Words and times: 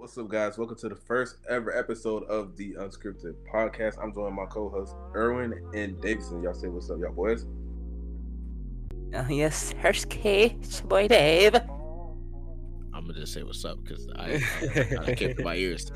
What's 0.00 0.16
up, 0.16 0.28
guys? 0.28 0.56
Welcome 0.56 0.78
to 0.78 0.88
the 0.88 0.94
first 0.94 1.36
ever 1.46 1.76
episode 1.76 2.22
of 2.22 2.56
the 2.56 2.72
Unscripted 2.72 3.34
Podcast. 3.52 4.02
I'm 4.02 4.14
joined 4.14 4.34
by 4.34 4.44
my 4.44 4.48
co-hosts 4.48 4.94
Erwin 5.14 5.52
and 5.74 6.00
Davidson. 6.00 6.42
Y'all 6.42 6.54
say 6.54 6.68
what's 6.68 6.88
up, 6.88 7.00
y'all 7.00 7.12
boys? 7.12 7.44
Oh, 9.12 9.26
yes, 9.28 9.74
Hersky, 9.74 10.58
it's 10.58 10.80
your 10.80 10.88
boy 10.88 11.06
Dave. 11.06 11.54
I'm 11.54 13.06
gonna 13.06 13.12
just 13.12 13.34
say 13.34 13.42
what's 13.42 13.62
up 13.66 13.84
because 13.84 14.08
I, 14.16 14.42
I, 14.62 15.10
I 15.10 15.14
kept 15.16 15.40
my 15.40 15.56
ears. 15.56 15.92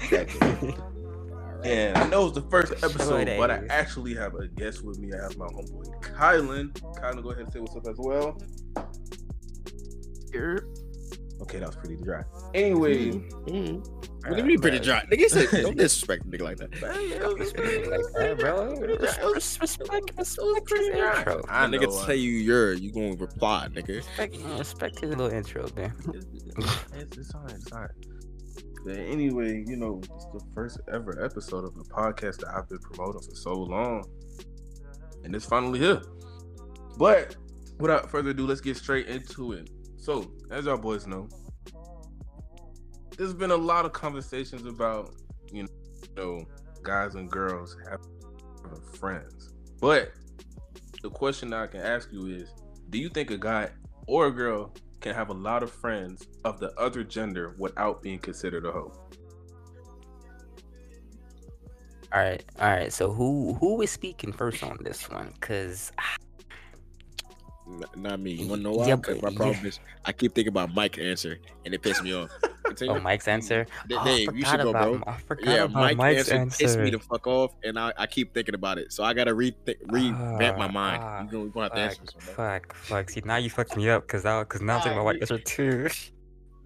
And 1.64 1.96
I 1.96 2.07
know 2.07 2.27
it's 2.27 2.34
the 2.34 2.46
first 2.50 2.75
episode, 2.84 3.27
but 3.39 3.50
I 3.50 3.64
actually 3.71 4.14
have 4.16 4.34
a 4.34 4.48
guest 4.48 4.84
with 4.84 4.98
me. 4.98 5.14
I 5.18 5.23
have 5.23 5.39
my 5.39 5.46
homeboy 5.46 6.02
Kylan. 6.02 6.73
Kylan, 7.00 7.23
go 7.23 7.30
ahead 7.30 7.45
and 7.45 7.52
say 7.55 7.61
what's 7.61 7.75
up 7.75 7.86
as 7.89 7.96
well. 7.96 8.36
Okay, 11.43 11.59
that 11.59 11.66
was 11.66 11.77
pretty 11.77 11.96
dry. 11.96 12.23
Anyway, 12.55 13.11
Mm-hmm. 13.11 13.77
What 14.29 14.30
do 14.30 14.37
you 14.37 14.45
mean 14.45 14.61
pretty 14.61 14.79
dry? 14.79 15.05
Nigga 15.12 15.29
said 15.29 15.48
don't 15.62 15.77
disrespect 15.77 16.25
a 16.25 16.29
nigga 16.29 16.42
like 16.42 16.56
that. 16.56 16.70
like 16.80 18.12
that, 18.15 18.38
bro. 18.38 18.75
Res- 19.34 19.61
Respect, 19.61 20.12
respect 20.16 20.70
his 20.70 20.89
intro. 20.89 21.42
I 21.48 21.66
nigga 21.66 21.89
uh, 22.02 22.06
tell 22.06 22.15
you 22.15 22.30
you're 22.30 22.73
you 22.73 22.91
gonna 22.92 23.16
reply, 23.16 23.69
nigga. 23.73 23.97
Respect, 23.97 24.37
respect 24.59 25.01
his 25.01 25.11
little 25.11 25.28
intro, 25.28 25.66
man. 25.77 25.92
it's, 26.95 27.19
it's 27.19 27.34
alright, 27.34 27.55
it's 27.55 27.73
alright. 27.73 27.91
But 28.87 28.97
anyway, 28.97 29.64
you 29.66 29.77
know, 29.77 30.01
it's 30.03 30.27
the 30.33 30.41
first 30.55 30.78
ever 30.92 31.23
episode 31.25 31.64
of 31.64 31.75
the 31.75 31.84
podcast 31.84 32.39
that 32.39 32.48
I've 32.55 32.69
been 32.69 32.78
promoting 32.78 33.23
for 33.23 33.34
so 33.34 33.53
long. 33.55 34.05
And 35.25 35.34
it's 35.34 35.45
finally 35.47 35.78
here. 35.78 36.01
But 36.98 37.34
without 37.78 38.11
further 38.11 38.30
ado, 38.30 38.47
let's 38.47 38.61
get 38.61 38.77
straight 38.77 39.06
into 39.09 39.53
it. 39.53 39.69
So, 40.04 40.30
as 40.50 40.66
y'all 40.66 40.76
boys 40.76 41.06
know, 41.06 41.30
there's 43.16 43.32
been 43.32 43.52
a 43.52 43.56
lot 43.56 43.86
of 43.86 43.94
conversations 43.94 44.66
about, 44.66 45.14
you 45.50 45.66
know, 46.14 46.44
guys 46.83 47.14
and 47.14 47.30
girls 47.30 47.74
having 47.88 48.83
friends. 49.00 49.55
But 49.80 50.12
the 51.00 51.08
question 51.08 51.55
I 51.55 51.69
can 51.69 51.80
ask 51.80 52.12
you 52.12 52.27
is 52.27 52.52
do 52.91 52.98
you 52.98 53.08
think 53.08 53.30
a 53.30 53.38
guy 53.38 53.70
or 54.06 54.27
a 54.27 54.30
girl 54.30 54.74
can 55.00 55.14
have 55.14 55.30
a 55.30 55.33
lot 55.33 55.62
of 55.62 55.70
friends 55.70 56.28
of 56.44 56.61
the 56.61 56.78
other 56.78 57.02
gender 57.02 57.56
without 57.58 58.02
being 58.02 58.18
considered 58.18 58.66
a 58.66 58.72
hoe? 58.72 58.92
All 62.12 62.20
right, 62.20 62.44
all 62.61 62.68
right. 62.68 62.92
So 62.92 63.11
who 63.11 63.55
who 63.55 63.80
is 63.80 63.91
speaking 63.91 64.34
first 64.34 64.62
on 64.62 64.77
this 64.83 65.08
one? 65.08 65.33
Cause 65.41 65.92
not 67.97 68.20
me. 68.20 68.33
You 68.33 68.47
wanna 68.48 68.62
know 68.62 68.73
why? 68.73 68.89
Yeah, 68.89 68.97
but- 68.97 69.23
my 69.23 69.34
problem 69.34 69.65
is 69.67 69.81
I 70.05 70.12
keep 70.12 70.34
thinking 70.34 70.48
about 70.51 70.75
Mike's 70.75 70.98
answer 70.98 71.39
and 71.65 71.73
it 71.75 71.83
pissed 71.83 72.03
me 72.03 72.12
off. 72.15 72.31
Continue. 72.65 72.95
oh, 72.95 73.01
Mike's 73.01 73.29
answer. 73.29 73.67
D- 73.89 73.95
Oh, 73.98 74.05
Dave, 74.05 74.34
you 74.34 74.45
should 74.45 74.61
go, 74.62 74.73
bro. 74.73 75.03
I 75.07 75.19
forgot 75.19 75.45
Yeah, 75.45 75.65
about 75.65 75.75
Mike's 75.75 75.97
Mike's 75.98 76.29
answer, 76.31 76.62
pissed 76.65 76.79
me 76.79 76.91
the 76.91 76.98
fuck 76.98 77.27
off, 77.27 77.53
and 77.62 77.79
I, 77.79 77.92
I 77.98 78.07
keep 78.07 78.33
thinking 78.35 78.55
about 78.55 78.79
it. 78.79 78.92
So 78.92 79.05
I 79.05 79.12
gotta 79.15 79.35
re 79.35 79.55
revamp 79.87 80.59
my 80.59 80.65
Ah, 80.67 80.69
mind. 80.69 81.03
ah, 81.03 81.23
you 81.23 81.29
gonna, 81.31 81.48
gonna 81.51 81.65
have 81.67 81.73
to 81.75 81.79
answer 81.81 81.97
Fuck, 82.01 82.07
this 82.07 82.15
one, 82.15 82.25
bro. 82.25 82.35
fuck, 82.35 82.75
fuck. 82.75 83.11
See, 83.11 83.23
now 83.25 83.37
you 83.37 83.51
fucked 83.51 83.77
me 83.77 83.89
up, 83.91 84.07
cause 84.09 84.25
I, 84.25 84.42
cause 84.45 84.61
now 84.62 84.77
I'm 84.77 84.83
thinking 84.83 84.98
about 85.01 85.15
Mike's 85.15 85.31
answer 85.31 85.39
too. 85.45 85.89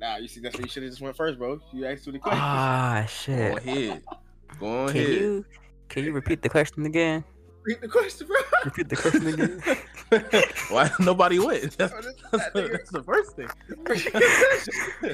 Nah, 0.00 0.16
you 0.18 0.28
see, 0.28 0.38
that's 0.38 0.54
what 0.54 0.62
you 0.64 0.70
should 0.70 0.84
have 0.84 0.92
just 0.92 1.02
went 1.02 1.16
first, 1.16 1.38
bro. 1.40 1.58
You 1.72 1.84
asked 1.84 2.04
two 2.04 2.12
the 2.12 2.20
question. 2.20 2.40
Ah, 2.40 3.04
shit. 3.10 3.50
Go 3.50 3.56
ahead. 3.72 4.02
Go 4.60 4.66
ahead. 4.86 4.92
Can 4.94 5.02
you 5.12 5.44
can 5.88 6.04
you 6.04 6.12
repeat 6.12 6.40
the 6.40 6.48
question 6.48 6.86
again? 6.86 7.24
Read 7.68 7.82
the 7.82 7.88
question, 7.88 8.26
bro. 8.26 8.36
Repeat 8.64 8.88
the 8.88 8.96
question 8.96 9.26
again. 9.26 10.42
Why 10.70 10.90
nobody 11.00 11.38
went? 11.38 11.72
That's, 11.76 11.92
Bro, 11.92 12.00
that's, 12.32 12.50
the, 12.54 12.68
that's 12.72 12.90
the 12.90 13.02
first 13.02 13.36
thing. 13.36 13.48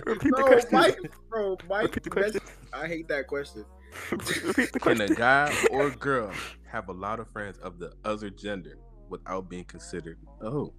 Repeat 0.06 0.20
the 0.22 0.28
bro, 0.30 0.44
question. 0.46 0.68
Mike, 0.70 0.98
bro, 1.28 1.56
Mike. 1.68 1.82
Repeat 1.82 2.02
the 2.04 2.10
question. 2.10 2.32
that's- 2.34 2.56
I 2.72 2.86
hate 2.86 3.08
that 3.08 3.26
question. 3.26 3.64
Repeat 4.12 4.72
the 4.72 4.78
question. 4.78 5.06
Can 5.06 5.16
a 5.16 5.18
guy 5.18 5.52
or 5.72 5.90
girl 5.90 6.30
have 6.70 6.88
a 6.88 6.92
lot 6.92 7.18
of 7.18 7.28
friends 7.28 7.58
of 7.58 7.80
the 7.80 7.92
other 8.04 8.30
gender 8.30 8.78
without 9.08 9.48
being 9.48 9.64
considered 9.64 10.18
a 10.40 10.48
hoe? 10.48 10.72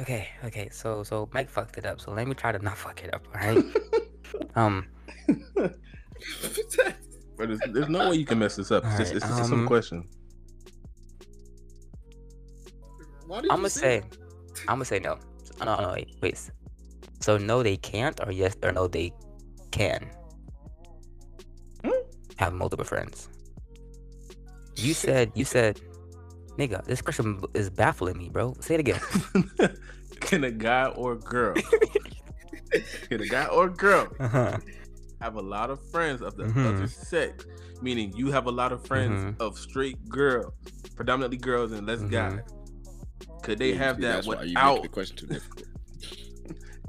Okay, 0.00 0.30
okay. 0.46 0.68
So 0.72 1.04
so 1.04 1.28
Mike 1.32 1.48
fucked 1.48 1.78
it 1.78 1.86
up. 1.86 2.00
So 2.00 2.10
let 2.10 2.26
me 2.26 2.34
try 2.34 2.50
to 2.50 2.58
not 2.58 2.76
fuck 2.76 3.04
it 3.04 3.14
up. 3.14 3.28
All 3.32 3.40
right. 3.40 3.64
um. 4.56 4.88
But 7.36 7.48
there's, 7.48 7.60
there's 7.72 7.88
no 7.88 8.08
way 8.10 8.16
you 8.16 8.24
can 8.26 8.38
mess 8.38 8.56
this 8.56 8.70
up. 8.70 8.84
It's 8.84 8.96
just, 8.96 9.12
Alright, 9.12 9.16
it's 9.16 9.26
just 9.26 9.40
a 9.40 9.44
simple 9.44 9.58
um, 9.60 9.66
question. 9.66 10.08
I'm 13.30 13.40
gonna 13.48 13.70
say. 13.70 14.02
I'm 14.68 14.76
gonna 14.76 14.84
say 14.84 15.00
no. 15.00 15.18
No, 15.64 15.80
no, 15.80 15.92
wait, 15.92 16.14
wait. 16.20 16.50
So 17.20 17.36
no, 17.38 17.62
they 17.62 17.76
can't, 17.76 18.18
or 18.26 18.30
yes, 18.32 18.56
or 18.62 18.72
no, 18.72 18.86
they 18.86 19.12
can 19.70 20.08
Hmm? 21.84 21.90
have 22.36 22.52
multiple 22.52 22.84
friends. 22.84 23.28
You 24.76 24.92
said, 24.94 25.32
you 25.34 25.44
said, 25.44 25.80
nigga, 26.58 26.84
this 26.84 27.00
question 27.00 27.42
is 27.54 27.70
baffling 27.70 28.18
me, 28.18 28.28
bro. 28.28 28.54
Say 28.60 28.74
it 28.74 28.80
again. 28.80 29.00
Can 30.20 30.44
a 30.44 30.50
guy 30.50 30.86
or 30.86 31.16
girl, 31.16 31.54
can 33.08 33.20
a 33.20 33.26
guy 33.26 33.44
or 33.46 33.68
girl 33.68 34.08
Uh-huh. 34.20 34.56
Have 35.24 35.36
a 35.36 35.40
lot 35.42 35.70
of 35.70 35.80
friends 35.90 36.20
of 36.20 36.36
the 36.36 36.44
Mhm. 36.44 36.66
other 36.74 36.86
sex? 36.86 37.46
Meaning 37.80 38.12
you 38.14 38.30
have 38.30 38.46
a 38.46 38.50
lot 38.50 38.72
of 38.72 38.86
friends 38.86 39.24
Mhm. 39.24 39.40
of 39.40 39.58
straight 39.58 39.98
girls, 40.08 40.52
predominantly 40.96 41.38
girls 41.38 41.72
and 41.72 41.86
less 41.86 42.00
Mhm. 42.00 42.10
guys. 42.10 42.40
Could 43.42 43.58
they 43.58 43.70
Yeah, 43.72 43.78
have 43.84 43.96
see, 43.96 44.02
that 44.02 44.14
that's 44.16 44.26
why 44.26 44.42
you 44.42 44.54
without? 44.56 44.82
the 44.82 44.88
question 44.88 45.16
too 45.16 45.26
difficult. 45.26 45.66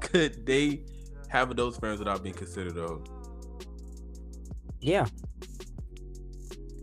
Could 0.00 0.44
they 0.46 0.84
have 1.28 1.56
those 1.56 1.76
friends 1.78 1.98
without 1.98 2.22
being 2.22 2.34
considered 2.34 2.76
a? 2.76 3.00
Yeah. 4.80 5.06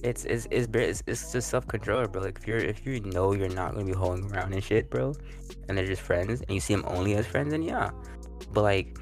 It's 0.03 0.25
it's 0.25 0.47
it's 0.51 0.67
it's, 0.89 1.03
it's 1.07 1.31
just 1.31 1.49
self 1.49 1.65
control, 1.67 2.05
bro. 2.07 2.23
Like 2.23 2.37
if 2.39 2.47
you're 2.47 2.57
if 2.57 2.85
you 2.85 2.99
know 3.01 3.33
you're 3.33 3.47
not 3.61 3.73
gonna 3.73 3.85
be 3.85 3.93
holding 3.93 4.25
around 4.31 4.53
and 4.53 4.61
shit, 4.63 4.89
bro, 4.89 5.13
and 5.69 5.77
they're 5.77 5.85
just 5.87 6.01
friends, 6.01 6.41
and 6.41 6.49
you 6.51 6.59
see 6.59 6.73
them 6.75 6.83
only 6.87 7.13
as 7.15 7.25
friends, 7.25 7.51
then 7.51 7.61
yeah. 7.61 7.89
But 8.51 8.63
like, 8.63 8.97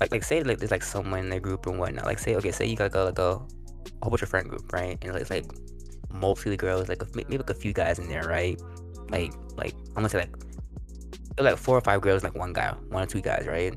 like 0.00 0.12
like 0.12 0.24
say 0.24 0.42
like 0.42 0.58
there's 0.58 0.70
like 0.70 0.82
someone 0.82 1.20
in 1.20 1.28
the 1.30 1.40
group 1.40 1.66
and 1.66 1.78
whatnot. 1.78 2.04
Like 2.04 2.18
say 2.18 2.34
okay, 2.36 2.52
say 2.52 2.66
you 2.66 2.76
got 2.76 2.84
like 2.84 2.94
a, 2.94 3.00
like 3.00 3.18
a 3.18 3.38
whole 4.02 4.10
bunch 4.10 4.22
of 4.22 4.28
friend 4.28 4.48
group, 4.48 4.72
right? 4.72 4.98
And 5.02 5.16
it's 5.16 5.30
like 5.30 5.46
mostly 6.10 6.56
girls, 6.56 6.88
like 6.88 7.02
maybe 7.14 7.38
like 7.38 7.50
a 7.50 7.54
few 7.54 7.72
guys 7.72 7.98
in 7.98 8.08
there, 8.08 8.24
right? 8.24 8.60
Like 9.10 9.32
like 9.56 9.74
I'm 9.90 9.94
gonna 9.96 10.08
say 10.08 10.18
like 10.18 10.36
like 11.38 11.56
four 11.58 11.76
or 11.76 11.80
five 11.80 12.00
girls, 12.00 12.22
like 12.24 12.34
one 12.34 12.52
guy, 12.52 12.74
one 12.88 13.02
or 13.02 13.06
two 13.06 13.20
guys, 13.20 13.46
right? 13.46 13.74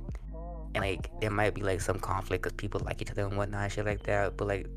And 0.75 0.83
like 0.83 1.09
there 1.19 1.31
might 1.31 1.53
be 1.53 1.61
like 1.61 1.81
some 1.81 1.99
conflict 1.99 2.43
because 2.43 2.55
people 2.55 2.81
like 2.85 3.01
each 3.01 3.11
other 3.11 3.25
and 3.25 3.37
whatnot, 3.37 3.71
shit 3.71 3.85
like 3.85 4.03
that. 4.03 4.37
But 4.37 4.47
like 4.47 4.67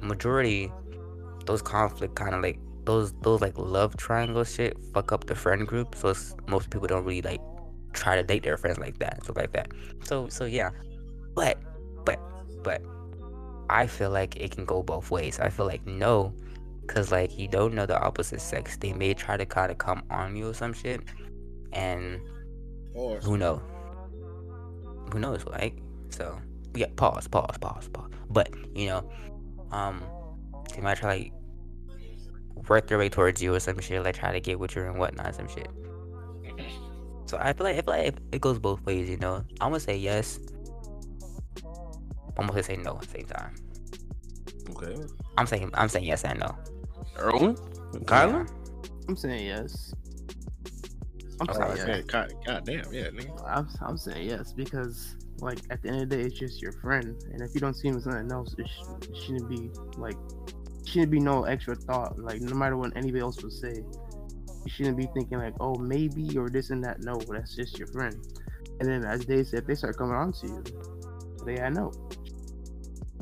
majority, 0.00 0.72
those 1.46 1.62
conflict 1.62 2.14
kind 2.14 2.34
of 2.34 2.42
like 2.42 2.58
those 2.84 3.12
those 3.22 3.40
like 3.40 3.56
love 3.58 3.96
triangle 3.96 4.44
shit 4.44 4.76
fuck 4.94 5.12
up 5.12 5.26
the 5.26 5.34
friend 5.34 5.66
group. 5.66 5.94
So 5.94 6.14
most 6.48 6.70
people 6.70 6.86
don't 6.86 7.04
really 7.04 7.22
like 7.22 7.40
try 7.96 8.16
to 8.16 8.22
date 8.22 8.42
their 8.42 8.56
friends 8.56 8.78
like 8.78 8.98
that, 8.98 9.24
stuff 9.24 9.36
like 9.36 9.52
that. 9.52 9.72
So 10.04 10.28
so 10.28 10.44
yeah, 10.44 10.70
but 11.34 11.58
but 12.04 12.20
but 12.62 12.82
I 13.68 13.86
feel 13.86 14.10
like 14.10 14.36
it 14.36 14.50
can 14.52 14.64
go 14.64 14.82
both 14.82 15.10
ways. 15.10 15.40
I 15.40 15.48
feel 15.48 15.66
like 15.66 15.86
no, 15.86 16.32
cause 16.86 17.10
like 17.10 17.38
you 17.38 17.48
don't 17.48 17.74
know 17.74 17.86
the 17.86 18.00
opposite 18.00 18.40
sex. 18.40 18.76
They 18.76 18.92
may 18.92 19.14
try 19.14 19.36
to 19.36 19.46
kind 19.46 19.70
of 19.72 19.78
come 19.78 20.02
on 20.10 20.36
you 20.36 20.50
or 20.50 20.54
some 20.54 20.72
shit, 20.72 21.00
and 21.72 22.20
Or 22.94 23.18
who 23.20 23.36
knows? 23.36 23.60
Who 25.12 25.18
knows, 25.18 25.44
like? 25.46 25.78
So 26.10 26.38
yeah, 26.74 26.86
pause, 26.96 27.26
pause, 27.28 27.56
pause, 27.60 27.88
pause. 27.88 28.10
But 28.30 28.50
you 28.74 28.86
know, 28.86 29.10
um, 29.70 30.02
they 30.74 30.82
might 30.82 30.98
try 30.98 31.16
like 31.16 31.32
work 32.68 32.86
their 32.88 32.98
way 32.98 33.08
towards 33.08 33.42
you 33.42 33.54
or 33.54 33.60
some 33.60 33.78
shit, 33.80 34.02
like 34.02 34.16
try 34.16 34.32
to 34.32 34.40
get 34.40 34.58
with 34.58 34.76
you 34.76 34.82
and 34.82 34.98
whatnot, 34.98 35.34
some 35.34 35.48
shit. 35.48 35.68
So 37.26 37.38
I 37.38 37.52
feel 37.52 37.64
like 37.64 37.76
I 37.76 37.80
feel 37.82 37.94
like 37.94 38.14
it 38.32 38.40
goes 38.40 38.58
both 38.58 38.80
ways, 38.84 39.08
you 39.10 39.16
know. 39.18 39.44
I'm 39.60 39.70
gonna 39.70 39.80
say 39.80 39.96
yes. 39.96 40.38
I'm 42.38 42.46
gonna 42.46 42.62
say 42.62 42.76
no 42.76 42.96
at 42.96 43.02
the 43.02 43.08
same 43.08 43.26
time. 43.26 43.54
Okay. 44.70 44.96
I'm 45.36 45.46
saying 45.46 45.70
I'm 45.74 45.88
saying 45.88 46.04
yes 46.04 46.24
and 46.24 46.38
no. 46.40 46.56
Erwin? 47.18 47.56
Kylan? 48.04 48.48
I'm 49.08 49.16
saying 49.16 49.46
yes. 49.46 49.92
I'm 51.40 51.48
Oh, 51.50 51.52
saying 51.52 51.70
okay. 51.72 51.96
yes. 51.98 52.04
god, 52.06 52.32
god 52.46 52.64
damn, 52.64 52.92
yeah, 52.92 53.08
nigga. 53.08 53.42
I'm, 53.46 53.68
I'm 53.82 53.98
saying 53.98 54.26
yes 54.28 54.52
because, 54.54 55.16
like, 55.40 55.58
at 55.70 55.82
the 55.82 55.88
end 55.90 56.02
of 56.02 56.08
the 56.08 56.16
day, 56.16 56.22
it's 56.22 56.38
just 56.38 56.62
your 56.62 56.72
friend, 56.72 57.14
and 57.30 57.42
if 57.42 57.54
you 57.54 57.60
don't 57.60 57.74
see 57.74 57.88
him 57.88 57.96
as 57.98 58.04
something 58.04 58.30
else, 58.32 58.54
it, 58.58 58.66
sh- 58.66 59.08
it 59.08 59.16
shouldn't 59.24 59.48
be 59.50 59.70
like, 59.98 60.16
shouldn't 60.86 61.10
be 61.10 61.20
no 61.20 61.44
extra 61.44 61.74
thought. 61.74 62.18
Like, 62.18 62.40
no 62.40 62.54
matter 62.56 62.76
what 62.78 62.96
anybody 62.96 63.20
else 63.20 63.42
would 63.42 63.52
say, 63.52 63.82
you 64.66 64.70
shouldn't 64.72 64.96
be 64.96 65.08
thinking 65.14 65.38
like, 65.38 65.54
oh, 65.60 65.76
maybe 65.76 66.36
or 66.36 66.48
this 66.50 66.70
and 66.70 66.82
that. 66.84 67.00
No, 67.00 67.18
that's 67.28 67.54
just 67.54 67.78
your 67.78 67.88
friend. 67.88 68.14
And 68.80 68.88
then 68.88 69.04
as 69.04 69.24
they 69.24 69.42
said, 69.44 69.66
they 69.66 69.74
start 69.74 69.96
coming 69.96 70.14
on 70.16 70.32
to 70.32 70.46
you. 70.46 70.64
They, 71.46 71.60
I 71.60 71.70
know. 71.70 71.92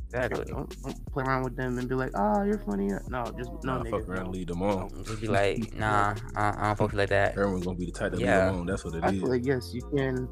Exactly. 0.06 0.44
Don't, 0.46 0.82
don't 0.82 1.12
play 1.12 1.24
around 1.24 1.42
with 1.42 1.56
them 1.56 1.76
and 1.78 1.88
be 1.88 1.94
like, 1.96 2.12
oh, 2.14 2.42
you're 2.44 2.58
funny. 2.60 2.88
No, 3.08 3.24
just 3.36 3.50
no, 3.64 3.78
Nah, 3.78 3.82
nigga, 3.82 3.90
fuck 3.90 4.08
around, 4.08 4.24
no. 4.26 4.30
lead 4.30 4.48
them 4.48 4.62
on. 4.62 4.88
Just 5.04 5.20
be 5.20 5.26
like, 5.26 5.74
nah, 5.76 6.14
I, 6.36 6.48
I 6.56 6.66
don't 6.68 6.76
fuck 6.78 6.92
you 6.92 6.98
like 6.98 7.08
that. 7.10 7.36
Erwin's 7.36 7.64
gonna 7.64 7.76
be 7.76 7.86
the 7.86 7.92
type 7.92 8.12
to 8.12 8.18
Yeah. 8.18 8.46
lead 8.46 8.52
them 8.52 8.60
on. 8.60 8.66
That's 8.66 8.84
what 8.84 8.94
it 8.94 9.04
I 9.04 9.08
is. 9.10 9.20
feel 9.20 9.28
like 9.28 9.44
yes, 9.44 9.70
you 9.74 9.82
can. 9.96 10.28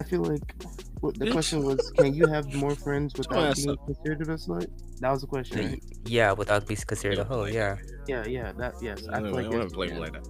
I 0.00 0.04
feel 0.04 0.22
like 0.24 0.54
What, 1.00 1.18
the 1.18 1.30
question 1.30 1.62
was, 1.62 1.92
can 1.98 2.14
you 2.14 2.26
have 2.26 2.52
more 2.54 2.74
friends 2.74 3.12
without 3.16 3.54
being 3.56 3.70
up. 3.70 3.86
considered 3.86 4.22
a 4.22 4.34
slut? 4.34 4.66
That 5.00 5.10
was 5.10 5.20
the 5.22 5.26
question, 5.26 5.58
Y- 5.58 5.66
right? 5.70 5.82
Yeah, 6.06 6.32
without 6.32 6.66
being 6.66 6.78
considered 6.86 7.18
a 7.18 7.24
hoe. 7.24 7.44
Yeah. 7.46 7.76
Yeah, 8.06 8.24
yeah, 8.26 8.52
that 8.52 8.74
yes. 8.82 9.06
I 9.08 9.16
I 9.16 9.16
feel 9.16 9.24
don't 9.24 9.32
like 9.32 9.48
want 9.50 9.62
yes, 9.62 9.70
to 9.70 9.74
play 9.76 9.88
you 9.88 9.98
like 9.98 10.12
that. 10.12 10.26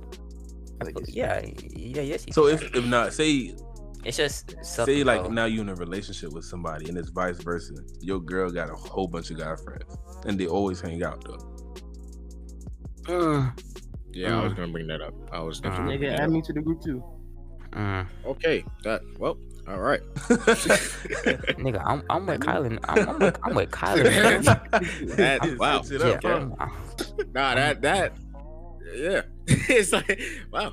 I 0.80 0.84
feel 0.84 0.94
like 0.94 1.04
yes, 1.08 1.44
Yeah. 1.74 1.96
Yeah. 1.96 2.02
Yes. 2.02 2.26
So 2.32 2.46
if 2.46 2.62
if 2.74 2.84
not, 2.86 3.12
say 3.12 3.54
it's 4.04 4.16
just 4.16 4.54
say 4.64 5.02
like 5.04 5.30
now 5.30 5.44
you're 5.44 5.62
in 5.62 5.68
a 5.68 5.74
relationship 5.74 6.32
with 6.32 6.44
somebody 6.44 6.88
and 6.88 6.96
it's 6.96 7.10
vice 7.10 7.38
versa. 7.42 7.74
Your 8.00 8.20
girl 8.20 8.48
got 8.50 8.70
a 8.70 8.74
whole 8.74 9.08
bunch 9.08 9.30
of 9.30 9.38
guy 9.38 9.54
friends 9.56 9.90
and 10.26 10.38
they 10.38 10.46
always 10.46 10.80
hang 10.80 11.02
out 11.02 11.24
though. 11.24 11.42
Mm, 13.04 13.52
Yeah, 14.12 14.38
I 14.40 14.44
was 14.44 14.52
Mm. 14.52 14.56
gonna 14.56 14.72
bring 14.72 14.86
that 14.88 15.00
up. 15.02 15.14
I 15.32 15.40
was 15.40 15.60
definitely. 15.60 15.96
gonna 15.96 15.96
Nigga, 15.96 16.00
bring 16.00 16.10
that 16.12 16.20
add 16.20 16.28
up. 16.28 16.30
me 16.30 16.42
to 16.42 16.52
the 16.52 16.60
group 16.60 16.80
too. 16.82 17.02
mm. 17.72 18.06
Okay, 18.26 18.64
that 18.84 19.02
well, 19.18 19.36
all 19.70 19.78
right. 19.80 20.00
Nigga, 21.58 21.82
I'm 21.84 22.02
I'm 22.10 22.26
with 22.26 22.40
Kylan. 22.40 22.78
I'm, 22.84 23.08
I'm 23.08 23.18
with 23.18 23.38
I'm 23.42 23.54
with 23.54 23.70
Kylan. 23.70 24.44
bro. 24.44 25.16
That- 25.16 25.42
Just 25.42 25.58
wow. 25.58 25.82
it 25.84 25.90
Yeah, 26.00 26.06
up, 26.08 26.24
I'm, 26.24 26.54
I'm- 26.58 26.72
Nah, 27.34 27.54
that 27.54 27.82
that 27.82 28.12
yeah. 28.94 29.22
it's 29.46 29.92
like 29.92 30.20
wow. 30.52 30.72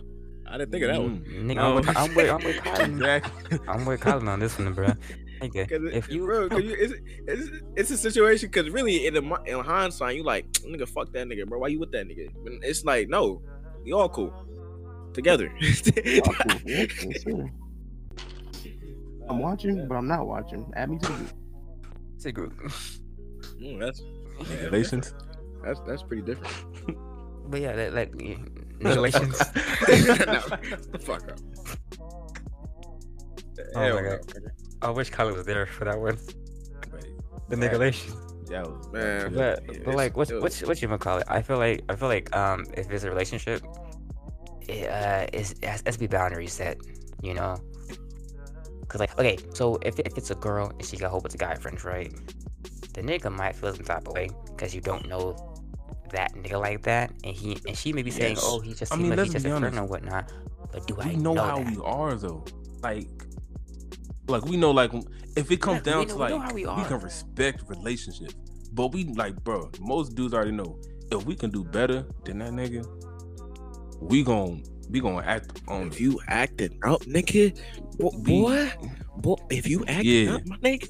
I 0.50 0.58
didn't 0.58 0.72
think 0.72 0.84
of 0.86 0.92
that 0.92 1.02
one. 1.02 1.20
Mm. 1.28 1.44
nigga, 1.46 1.56
No. 1.56 1.62
I'm 1.68 1.76
with, 1.76 1.98
I'm 1.98 2.16
with 2.16 2.30
I'm 2.30 2.44
with 2.44 2.56
Kylan. 2.58 2.94
Exactly. 2.96 3.60
I'm 3.68 3.86
with 3.86 4.00
Kylan 4.02 4.28
on 4.30 4.40
this 4.40 4.58
one, 4.58 4.74
bro. 4.74 4.88
Nigga, 5.42 5.70
Cause 5.70 5.84
it- 5.84 5.94
if 5.94 6.10
you 6.10 6.26
bro, 6.26 6.50
cause 6.50 6.64
you, 6.64 6.76
it's, 6.80 6.94
it's 7.28 7.50
it's 7.76 7.92
a 7.92 7.98
situation. 7.98 8.50
Cause 8.50 8.70
really, 8.70 9.06
in 9.08 9.14
the 9.14 9.22
mi- 9.22 9.36
in 9.46 9.60
hindsight, 9.60 10.16
you 10.16 10.24
like 10.24 10.50
nigga, 10.66 10.88
fuck 10.88 11.12
that 11.14 11.28
nigga, 11.28 11.46
bro. 11.48 11.60
Why 11.60 11.68
you 11.68 11.80
with 11.80 11.92
that 11.92 12.08
nigga? 12.08 12.30
And 12.46 12.64
it's 12.64 12.84
like, 12.86 13.10
no, 13.10 13.42
we 13.84 13.92
all 13.94 14.10
cool 14.10 14.34
together. 15.14 15.52
Oh, 15.62 16.34
cool. 17.26 17.50
Yeah. 19.28 19.34
I'm 19.34 19.40
watching, 19.40 19.88
but 19.88 19.96
I'm 19.96 20.08
not 20.08 20.28
watching. 20.28 20.72
Add 20.76 20.90
me 20.90 20.98
to 21.00 21.08
the 21.12 21.14
group. 21.14 21.32
it's 22.16 22.26
a 22.26 22.32
group. 22.32 22.54
Mm, 23.62 23.80
that's 23.80 24.02
yeah, 24.50 24.66
Relations. 24.66 25.14
that's 25.64 25.80
that's 25.88 26.04
pretty 26.04 26.24
different. 26.24 26.54
But 27.50 27.62
yeah, 27.62 27.74
that, 27.76 27.94
like 27.94 28.14
yeah, 28.22 28.36
relations. 28.82 29.40
no, 29.88 30.40
fuck 31.00 31.28
up. 31.32 31.40
Oh 33.76 33.80
Hell 33.82 33.96
my 33.96 34.02
no. 34.02 34.10
god. 34.18 34.52
I 34.82 34.90
wish 34.92 35.12
Kylan 35.12 35.36
was 35.36 35.46
there 35.46 35.66
for 35.66 35.86
that 35.86 36.00
one. 36.00 36.18
The 37.50 37.56
Yeah. 37.58 37.64
nigga 37.64 37.72
relation. 37.72 38.14
Yeah, 38.50 38.64
Man. 38.94 39.34
But 39.34 39.64
Yeah, 39.68 39.80
but 39.86 39.96
like 39.96 40.16
what's 40.16 40.30
it's- 40.32 40.42
what's 40.42 40.62
what 40.64 40.82
you 40.82 40.88
gonna 40.88 40.98
call 41.00 41.18
it? 41.20 41.26
I 41.28 41.42
feel 41.42 41.58
like 41.58 41.84
I 41.90 41.96
feel 41.96 42.08
like 42.08 42.34
um 42.36 42.66
if 42.76 42.90
it's 42.92 43.04
a 43.04 43.10
relationship, 43.10 43.62
it, 44.68 44.88
uh 44.90 45.26
it's, 45.34 45.52
it 45.54 45.66
has, 45.66 45.82
has 45.86 45.96
to 45.96 46.00
be 46.00 46.08
boundaries 46.08 46.54
set, 46.54 46.78
you 47.22 47.34
know. 47.34 47.58
Cause 48.98 49.08
like 49.08 49.20
okay, 49.20 49.38
so 49.54 49.78
if 49.84 50.00
if 50.00 50.18
it's 50.18 50.32
a 50.32 50.36
girl 50.36 50.72
and 50.72 50.84
she 50.84 50.98
got 50.98 51.08
a 51.08 51.10
whole 51.10 51.22
bunch 51.22 51.36
of 51.36 51.40
guy 51.40 51.54
friends, 51.54 51.84
right? 51.86 52.12
The 52.94 53.02
nigga 53.04 53.32
might 53.32 53.56
feel 53.56 53.76
some 53.76 53.86
type 53.86 54.08
of 54.08 54.14
way 54.14 54.30
because 54.48 54.74
you 54.74 54.82
don't 54.82 55.08
know 55.08 55.36
that 56.10 56.34
nigga 56.34 56.60
like 56.60 56.82
that, 56.84 57.12
and 57.24 57.36
he 57.36 57.60
and 57.68 57.78
she 57.78 57.94
may 57.94 58.02
be 58.02 58.10
saying, 58.10 58.36
Yes. 58.38 58.44
oh, 58.44 58.60
he 58.60 58.74
just 58.74 58.92
I 58.92 58.96
mean, 58.96 59.12
like 59.12 59.20
he's 59.20 59.34
just 59.34 59.46
a 59.46 59.60
friend 59.60 59.78
or 59.78 59.86
whatnot. 59.86 60.32
But 60.72 60.88
do 60.88 60.96
we 60.96 61.04
I 61.04 61.14
know, 61.14 61.34
know 61.36 61.44
how 61.44 61.58
that? 61.60 61.68
we 61.70 61.78
are 61.84 62.16
though. 62.16 62.44
Like, 62.82 63.08
like 64.28 64.46
we 64.46 64.58
know, 64.58 64.72
like 64.72 64.92
if 65.36 65.52
it 65.52 65.62
comes 65.62 65.86
Yeah, 65.86 65.94
down 65.94 66.08
know- 66.08 66.14
to 66.16 66.36
like 66.36 66.54
we 66.56 66.66
we, 66.66 66.84
can 66.86 67.00
respect 67.00 67.64
relationships, 67.68 68.34
but 68.74 68.94
we 68.94 69.06
like, 69.06 69.36
bro. 69.44 69.70
Most 69.80 70.16
dudes 70.16 70.34
already 70.34 70.54
know 70.54 70.80
if 71.12 71.24
we 71.26 71.36
can 71.36 71.52
do 71.52 71.64
better 71.64 72.04
than 72.26 72.40
that 72.40 72.52
nigga, 72.52 72.84
we 74.02 74.24
gon' 74.24 74.64
we 74.90 75.00
gonna 75.02 75.26
act 75.26 75.62
on 75.68 75.88
If 75.88 76.00
you 76.00 76.20
acting 76.28 76.78
up, 76.84 77.02
nigga, 77.04 77.58
boy, 77.98 78.10
boy, 78.18 78.72
boy, 79.18 79.36
if 79.50 79.68
you 79.68 79.84
acting 79.88 80.28
Yeah. 80.28 80.36
up, 80.36 80.46
my 80.46 80.58
nigga, 80.58 80.88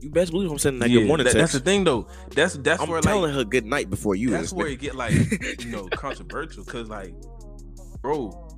you 0.00 0.10
best 0.10 0.32
believe 0.32 0.50
I'm 0.50 0.58
sending 0.58 0.80
that 0.80 0.90
Yeah, 0.90 1.00
good 1.00 1.08
morning 1.08 1.26
that- 1.26 1.34
that's 1.36 1.52
the 1.52 1.60
thing 1.60 1.84
though. 1.84 2.08
That's 2.34 2.54
that's 2.54 2.82
I'm 2.82 2.88
where 2.88 3.00
telling 3.00 3.22
like 3.30 3.34
her 3.34 3.44
good 3.44 3.64
night 3.66 3.90
before 3.90 4.14
you. 4.16 4.30
that's 4.30 4.52
where 4.52 4.66
it 4.68 4.80
get 4.80 4.94
like 4.94 5.14
you 5.60 5.70
know 5.70 5.88
controversial 5.94 6.64
because 6.64 6.88
like, 6.88 7.14
bro, 8.02 8.48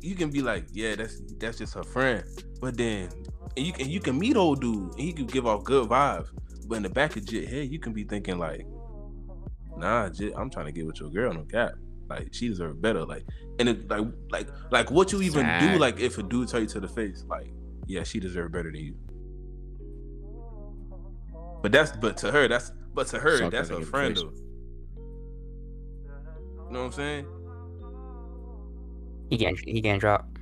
you 0.00 0.14
can 0.14 0.30
be 0.30 0.42
like, 0.42 0.66
yeah, 0.72 0.94
that's 0.94 1.20
that's 1.38 1.58
just 1.58 1.74
her 1.74 1.82
friend, 1.82 2.22
but 2.60 2.76
then 2.76 3.08
and 3.56 3.66
you 3.66 3.72
can 3.72 3.88
you 3.90 3.98
can 4.00 4.18
meet 4.18 4.36
old 4.36 4.60
dude 4.60 4.92
and 4.92 5.00
he 5.00 5.12
can 5.12 5.26
give 5.26 5.46
off 5.46 5.64
good 5.64 5.88
vibes, 5.88 6.28
but 6.66 6.76
in 6.76 6.82
the 6.84 6.88
back 6.90 7.16
of 7.16 7.30
your 7.32 7.46
head, 7.46 7.68
you 7.70 7.78
can 7.80 7.92
be 7.92 8.04
thinking 8.04 8.38
like, 8.38 8.64
nah, 9.76 10.08
Jit, 10.10 10.34
I'm 10.36 10.50
trying 10.50 10.66
to 10.66 10.72
get 10.72 10.86
with 10.86 11.00
your 11.00 11.10
girl, 11.10 11.32
no 11.32 11.42
cap. 11.44 11.72
Like 12.08 12.32
she 12.32 12.48
deserves 12.48 12.76
better. 12.76 13.04
Like 13.04 13.24
and 13.58 13.68
it 13.68 13.90
like 13.90 14.06
like 14.30 14.48
like 14.70 14.90
what 14.90 15.12
you 15.12 15.22
even 15.22 15.46
do 15.60 15.78
like 15.78 16.00
if 16.00 16.18
a 16.18 16.22
dude 16.22 16.48
tell 16.48 16.60
you 16.60 16.66
to 16.68 16.80
the 16.80 16.88
face, 16.88 17.24
like, 17.28 17.52
yeah, 17.86 18.02
she 18.02 18.20
deserves 18.20 18.52
better 18.52 18.70
than 18.70 18.80
you. 18.80 18.94
But 21.62 21.72
that's 21.72 21.92
but 21.92 22.16
to 22.18 22.30
her, 22.30 22.48
that's 22.48 22.72
but 22.94 23.08
to 23.08 23.18
her, 23.18 23.38
Suck 23.38 23.50
that's 23.52 23.68
that 23.68 23.74
nigga 23.74 23.80
her 23.80 23.86
friend 23.86 24.16
face. 24.16 24.24
though. 24.24 24.32
You 26.66 26.72
know 26.72 26.80
what 26.80 26.86
I'm 26.86 26.92
saying? 26.92 27.26
He 29.30 29.38
can't 29.38 29.58
he 29.58 29.82
can't 29.82 30.00
drop. 30.00 30.38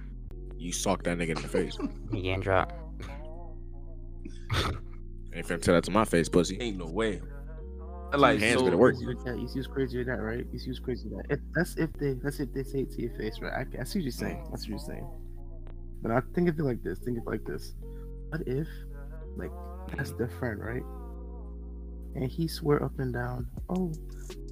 You 0.58 0.72
sock 0.72 1.02
that 1.04 1.18
nigga 1.18 1.36
in 1.36 1.42
the 1.42 1.48
face. 1.48 1.76
He 2.12 2.22
can't 2.22 2.42
drop. 2.42 2.72
Ain't 5.34 5.46
finna 5.46 5.60
tell 5.60 5.74
that 5.74 5.84
to 5.84 5.90
my 5.90 6.04
face, 6.04 6.28
pussy. 6.28 6.56
Ain't 6.60 6.78
no 6.78 6.86
way. 6.86 7.20
Like 8.14 8.40
Hands 8.40 8.58
so, 8.58 8.64
better 8.64 8.76
work. 8.76 8.94
You 8.94 9.00
see 9.00 9.06
what- 9.14 9.38
You 9.40 9.48
see 9.48 9.58
what's 9.58 9.66
crazy 9.66 9.98
with 9.98 10.06
that, 10.06 10.22
right? 10.22 10.46
You 10.52 10.58
see 10.58 10.70
what's 10.70 10.80
crazy 10.80 11.08
with 11.08 11.26
that. 11.28 11.34
If, 11.34 11.40
that's 11.54 11.76
if 11.76 11.92
they 11.94 12.14
that's 12.14 12.40
if 12.40 12.52
they 12.54 12.62
say 12.62 12.80
it 12.80 12.92
to 12.92 13.02
your 13.02 13.10
face, 13.16 13.40
right? 13.40 13.52
I, 13.52 13.80
I 13.80 13.84
see 13.84 13.98
what 13.98 14.04
you're 14.04 14.12
saying. 14.12 14.46
That's 14.50 14.62
what 14.62 14.68
you're 14.70 14.78
saying. 14.78 15.06
But 16.02 16.12
I 16.12 16.20
think 16.34 16.48
of 16.48 16.58
it 16.58 16.62
like 16.62 16.82
this. 16.82 16.98
Think 17.00 17.18
of 17.18 17.24
it 17.24 17.30
like 17.30 17.44
this. 17.44 17.74
What 18.30 18.42
if, 18.46 18.68
like, 19.36 19.50
that's 19.96 20.12
their 20.12 20.28
friend, 20.28 20.60
right? 20.60 20.82
And 22.14 22.30
he 22.30 22.48
swear 22.48 22.82
up 22.82 22.98
and 22.98 23.12
down, 23.12 23.46
oh, 23.68 23.92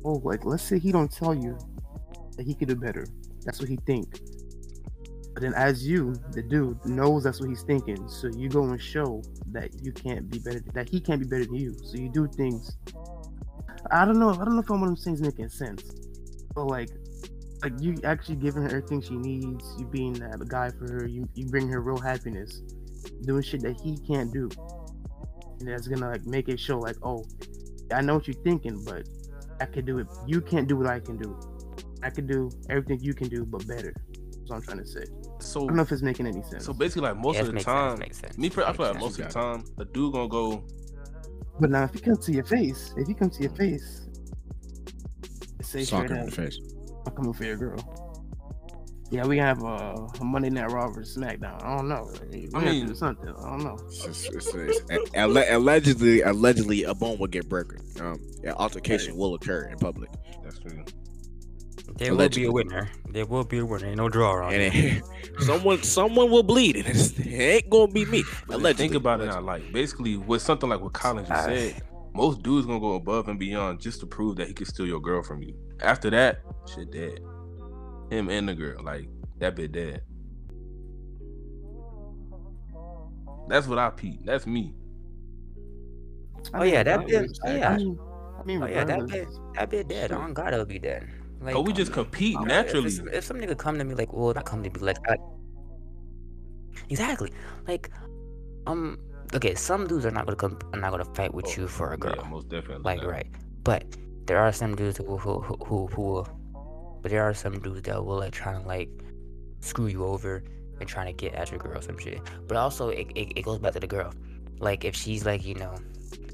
oh, 0.04 0.20
like 0.24 0.44
let's 0.44 0.62
say 0.62 0.78
he 0.78 0.92
don't 0.92 1.10
tell 1.10 1.34
you 1.34 1.56
that 2.36 2.44
he 2.46 2.54
could 2.54 2.68
do 2.68 2.76
better. 2.76 3.06
That's 3.44 3.60
what 3.60 3.68
he 3.68 3.76
think. 3.86 4.20
But 5.32 5.42
then, 5.42 5.54
as 5.54 5.86
you, 5.86 6.14
the 6.32 6.42
dude, 6.42 6.84
knows 6.84 7.24
that's 7.24 7.40
what 7.40 7.48
he's 7.48 7.62
thinking, 7.62 8.08
so 8.08 8.28
you 8.36 8.48
go 8.48 8.62
and 8.64 8.80
show 8.80 9.22
that 9.52 9.70
you 9.82 9.92
can't 9.92 10.30
be 10.30 10.38
better, 10.38 10.60
that 10.74 10.88
he 10.88 11.00
can't 11.00 11.20
be 11.20 11.26
better 11.26 11.44
than 11.44 11.56
you. 11.56 11.74
So 11.82 11.96
you 11.96 12.08
do 12.08 12.28
things 12.28 12.76
I 13.90 14.04
don't 14.04 14.18
know. 14.18 14.30
I 14.30 14.36
don't 14.44 14.54
know 14.54 14.60
if 14.62 14.70
I'm 14.70 14.80
one 14.80 14.90
of 14.90 14.96
them 14.96 15.04
things 15.04 15.20
making 15.20 15.48
sense. 15.48 15.82
But 16.54 16.66
like, 16.66 16.90
like 17.62 17.72
you 17.80 17.96
actually 18.04 18.36
giving 18.36 18.62
her 18.62 18.68
everything 18.68 19.00
she 19.02 19.16
needs. 19.16 19.64
You 19.78 19.86
being 19.86 20.12
that 20.14 20.46
guy 20.48 20.70
for 20.70 20.90
her. 20.92 21.06
You 21.06 21.28
you 21.34 21.46
bring 21.46 21.68
her 21.68 21.80
real 21.80 21.98
happiness. 21.98 22.62
Doing 23.22 23.42
shit 23.42 23.62
that 23.62 23.80
he 23.80 23.96
can't 24.06 24.32
do. 24.32 24.48
And 25.60 25.68
that's 25.68 25.88
gonna 25.88 26.10
like 26.10 26.26
make 26.26 26.48
it 26.48 26.58
show 26.58 26.78
like, 26.78 26.96
oh, 27.02 27.24
I 27.92 28.00
know 28.00 28.14
what 28.14 28.26
you're 28.26 28.34
thinking, 28.42 28.82
but 28.84 29.06
I 29.60 29.66
can 29.66 29.84
do 29.84 29.98
it. 29.98 30.06
You 30.26 30.40
can't 30.40 30.66
do 30.68 30.76
what 30.76 30.86
I 30.86 31.00
can 31.00 31.16
do. 31.16 31.38
I 32.02 32.10
can 32.10 32.26
do 32.26 32.50
everything 32.68 33.00
you 33.00 33.14
can 33.14 33.28
do, 33.28 33.44
but 33.44 33.66
better. 33.66 33.94
That's 33.94 34.50
what 34.50 34.56
I'm 34.56 34.62
trying 34.62 34.78
to 34.78 34.86
say. 34.86 35.04
So 35.40 35.62
I 35.62 35.66
don't 35.68 35.76
know 35.76 35.82
if 35.82 35.92
it's 35.92 36.02
making 36.02 36.26
any 36.26 36.42
sense. 36.42 36.64
so 36.66 36.72
basically 36.74 37.02
like 37.08 37.16
most 37.16 37.36
Yeah, 37.36 37.42
of 37.42 37.46
the 37.48 37.52
makes 37.54 37.64
time, 37.64 37.90
sense, 37.92 38.00
makes 38.00 38.18
sense. 38.18 38.38
me 38.38 38.50
per- 38.50 38.64
I 38.64 38.72
feel 38.72 38.86
like 38.86 38.94
sense. 38.94 39.02
most 39.04 39.18
of 39.20 39.26
the 39.26 39.32
time, 39.32 39.64
a 39.78 39.84
dude 39.86 40.12
gonna 40.12 40.28
go, 40.28 40.64
but 41.60 41.70
now 41.70 41.84
if 41.84 41.94
he 41.94 42.00
comes 42.00 42.24
to 42.26 42.32
your 42.32 42.44
face, 42.44 42.92
if 42.96 43.06
he 43.08 43.14
comes 43.14 43.36
to 43.36 43.42
your 43.44 43.52
face, 43.54 44.02
say 45.62 45.84
Sock 45.84 46.04
straight 46.06 46.10
her 46.10 46.16
in 46.18 46.26
the 46.26 46.32
face. 46.32 46.58
I'm 47.06 47.14
coming 47.14 47.32
for 47.32 47.44
your 47.44 47.56
girl. 47.56 48.00
Yeah, 49.10 49.26
we 49.26 49.38
have 49.38 49.62
a, 49.62 50.08
a 50.20 50.24
Monday 50.24 50.50
Night 50.50 50.70
Raw 50.72 50.88
versus 50.90 51.16
SmackDown. 51.16 51.62
I 51.62 51.76
don't 51.76 51.88
know. 51.88 52.10
We 52.32 52.48
I 52.54 52.58
have 52.60 52.68
to 52.68 52.72
mean- 52.72 52.86
do 52.88 52.94
something. 52.94 53.28
I 53.28 53.50
don't 53.50 53.62
know. 53.62 53.76
It's 53.86 54.04
just- 54.04 54.26
it's- 54.34 54.80
it's- 54.90 55.10
allegedly, 55.14 56.22
allegedly, 56.22 56.82
a 56.84 56.94
bone 56.94 57.18
will 57.18 57.26
get 57.28 57.48
broken. 57.48 57.78
Um, 58.00 58.18
an 58.42 58.52
altercation 58.54 59.16
will 59.16 59.34
occur 59.34 59.68
in 59.70 59.78
public, 59.78 60.10
that's 60.42 60.58
true. 60.58 60.84
There 61.96 62.14
will 62.14 62.28
be 62.28 62.44
a 62.46 62.52
winner. 62.52 62.88
There 63.10 63.24
will 63.26 63.44
be 63.44 63.58
a 63.58 63.66
winner. 63.66 63.86
Ain't 63.86 63.96
no 63.98 64.08
draw 64.08 64.32
around 64.32 64.54
and 64.54 64.74
it, 64.74 65.02
someone, 65.40 65.82
someone 65.82 66.30
will 66.30 66.42
bleed, 66.42 66.76
and 66.76 66.86
it's, 66.86 67.12
it 67.18 67.26
ain't 67.28 67.70
gonna 67.70 67.92
be 67.92 68.04
me. 68.06 68.24
Allegedly, 68.48 68.72
think 68.74 68.94
about 68.94 69.20
it 69.20 69.26
now, 69.26 69.40
like 69.40 69.72
basically 69.72 70.16
with 70.16 70.42
something 70.42 70.68
like 70.68 70.80
what 70.80 70.92
Collins 70.92 71.28
just 71.28 71.48
I- 71.48 71.56
said, 71.70 71.82
most 72.12 72.42
dudes 72.42 72.66
gonna 72.66 72.80
go 72.80 72.94
above 72.94 73.28
and 73.28 73.38
beyond 73.38 73.80
just 73.80 74.00
to 74.00 74.06
prove 74.06 74.36
that 74.36 74.48
he 74.48 74.54
can 74.54 74.66
steal 74.66 74.86
your 74.86 75.00
girl 75.00 75.22
from 75.22 75.42
you. 75.42 75.54
After 75.80 76.10
that, 76.10 76.40
shit 76.72 76.90
dead. 76.90 77.20
Him 78.10 78.28
and 78.28 78.48
the 78.48 78.54
girl, 78.54 78.82
like 78.82 79.08
that 79.38 79.54
bit 79.56 79.72
dead. 79.72 80.02
That's 83.48 83.66
what 83.66 83.78
I 83.78 83.90
peep. 83.90 84.24
That's 84.24 84.46
me. 84.46 84.74
Oh, 86.52 86.62
yeah, 86.62 86.82
that 86.82 87.06
bit- 87.06 87.30
I 87.44 87.54
yeah. 87.56 87.76
mean, 87.76 87.98
I 88.38 88.42
mean, 88.44 88.62
Oh 88.62 88.66
yeah, 88.66 88.84
that 88.84 89.06
bit, 89.06 89.28
that 89.54 89.70
bit 89.70 89.88
dead. 89.88 90.12
On 90.12 90.32
God, 90.34 90.52
it'll 90.52 90.66
be 90.66 90.78
dead. 90.78 91.06
Like, 91.44 91.56
Oh, 91.56 91.60
we 91.60 91.72
just 91.72 91.92
compete 91.92 92.36
uh, 92.36 92.44
naturally. 92.44 92.88
it's- 92.88 93.06
If, 93.12 93.24
some 93.24 93.36
nigga 93.38 93.56
come 93.56 93.78
to 93.78 93.84
me 93.84 93.94
like, 93.94 94.12
well, 94.12 94.32
not 94.34 94.44
come 94.46 94.62
to 94.62 94.70
me 94.70 94.80
like, 94.80 94.96
I, 95.08 95.16
exactly, 96.90 97.30
like, 97.68 97.90
um, 98.66 98.98
okay, 99.34 99.54
some 99.54 99.86
dudes 99.86 100.06
are 100.06 100.10
not 100.10 100.26
gonna 100.26 100.36
come, 100.36 100.58
are 100.72 100.80
not 100.80 100.90
gonna 100.90 101.04
fight 101.04 101.32
with 101.34 101.46
Oh, 101.48 101.60
you 101.62 101.68
for 101.68 101.92
a 101.92 101.96
girl, 101.96 102.14
Yeah, 102.16 102.28
most 102.28 102.48
definitely. 102.48 102.82
like, 102.84 103.02
not. 103.02 103.10
right? 103.10 103.26
But 103.62 103.84
there 104.26 104.38
are 104.38 104.52
some 104.52 104.74
dudes 104.74 104.96
who 104.98 105.16
who 105.18 105.40
who 105.40 105.56
who, 105.64 105.86
who 105.88 106.02
will, 106.02 106.28
but 107.02 107.10
there 107.10 107.22
are 107.22 107.34
some 107.34 107.58
dudes 107.60 107.82
that 107.82 108.04
will 108.04 108.18
like 108.18 108.32
try 108.32 108.52
to 108.54 108.60
like 108.66 108.88
screw 109.60 109.86
you 109.86 110.04
over 110.04 110.42
fucking 110.72 110.86
trying 110.88 111.06
to 111.06 111.12
get 111.12 111.34
at 111.34 111.50
your 111.50 111.58
girl 111.60 111.80
some 111.80 111.98
shit. 111.98 112.20
But 112.48 112.56
also 112.56 112.88
it, 112.88 113.06
it, 113.14 113.32
it 113.38 113.42
goes 113.42 113.58
back 113.58 113.72
to 113.74 113.80
the 113.80 113.86
girl. 113.86 114.12
Like 114.60 114.84
if 114.84 114.94
she's 114.94 115.24
like, 115.26 115.44
you 115.44 115.54
know, 115.54 115.74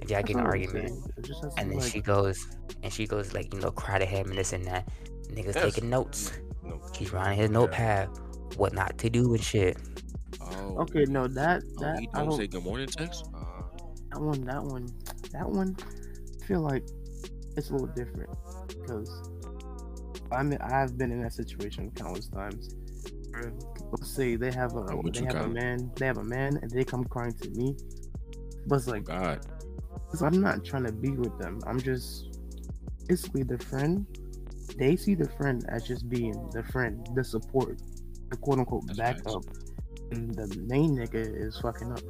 if 0.02 0.10
y'all 0.10 0.18
That's 0.20 0.28
get 0.28 0.36
an 0.36 0.46
argument 0.46 0.88
saying. 0.88 1.04
It 1.16 1.24
just 1.24 1.42
has 1.42 1.54
to 1.54 1.60
and 1.60 1.70
then 1.70 1.78
like, 1.78 1.92
she 1.92 2.00
goes 2.00 2.46
and 2.82 2.92
she 2.92 3.06
goes 3.06 3.32
like, 3.34 3.52
you 3.54 3.60
know, 3.60 3.70
cry 3.70 3.98
to 3.98 4.06
him 4.06 4.28
and 4.28 4.38
this 4.38 4.52
and 4.52 4.64
that. 4.66 4.88
Niggas 5.28 5.54
Yes. 5.54 5.74
taking 5.74 5.90
notes. 5.90 6.32
No, 6.64 6.80
He's 6.96 7.12
writing 7.12 7.38
his 7.38 7.50
notepad, 7.50 8.08
what 8.56 8.72
not 8.72 8.98
to 8.98 9.10
do 9.10 9.34
and 9.34 9.42
shit. 9.42 9.76
Oh, 10.40 10.78
okay, 10.82 11.04
no, 11.04 11.28
that 11.28 11.62
Oh, 11.78 11.82
that 11.82 11.98
he 12.00 12.08
I 12.14 12.18
don't 12.18 12.28
don't 12.30 12.38
say 12.38 12.46
good 12.46 12.64
morning 12.64 12.86
text. 12.88 13.28
Uh, 13.34 13.62
that 14.12 14.20
one, 14.20 14.44
that 14.44 14.62
one, 14.62 14.86
that 15.32 15.48
one. 15.48 15.76
I 16.42 16.46
feel 16.46 16.60
like 16.60 16.84
it's 17.56 17.70
a 17.70 17.72
little 17.72 17.86
different 17.88 18.28
because 18.68 19.08
I 20.32 20.42
mean 20.42 20.58
I've 20.60 20.96
been 20.98 21.12
in 21.12 21.22
that 21.22 21.32
situation 21.32 21.90
countless 21.94 22.28
times. 22.28 22.74
Let's 23.92 24.14
say 24.14 24.36
they 24.36 24.50
have 24.52 24.74
a 24.74 24.84
Oh, 24.90 24.96
what 24.96 25.14
they 25.14 25.20
you 25.20 25.26
have 25.26 25.36
a 25.36 25.48
man, 25.48 25.90
they 25.96 26.06
have 26.06 26.18
a 26.18 26.24
man, 26.24 26.58
and 26.60 26.70
they 26.70 26.84
come 26.84 27.04
crying 27.04 27.32
to 27.34 27.50
me. 27.50 27.76
But 28.66 28.76
it's 28.76 28.86
like, 28.88 29.04
God, 29.04 29.40
cause 30.10 30.22
I'm 30.22 30.40
not 30.40 30.64
trying 30.64 30.84
to 30.84 30.92
be 30.92 31.10
with 31.10 31.38
them. 31.38 31.60
I'm 31.66 31.80
just 31.80 32.38
basically 33.08 33.42
the 33.42 33.58
friend. 33.58 34.06
They 34.76 34.96
see 34.96 35.14
the 35.14 35.28
friend 35.28 35.64
as 35.68 35.84
just 35.84 36.08
being 36.08 36.48
the 36.52 36.62
friend, 36.64 37.06
the 37.14 37.24
support, 37.24 37.80
the 38.30 38.36
quote 38.36 38.58
unquote 38.58 38.86
That's 38.86 38.98
facts. 38.98 39.22
backup, 39.22 39.44
and 40.12 40.34
the 40.34 40.46
main 40.68 40.96
nigga 40.96 41.14
is 41.46 41.58
fucking 41.60 41.92
up, 41.92 42.00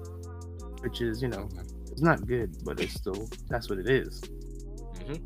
which 0.83 1.01
is 1.01 1.23
you 1.23 1.29
know 1.29 1.49
it's 1.91 2.03
not 2.03 2.27
good, 2.27 2.57
but 2.65 2.81
it's 2.81 2.95
still 2.95 3.29
that's 3.49 3.69
what 3.69 3.79
it 3.79 3.89
is. 3.89 4.21
Mhm. 5.01 5.21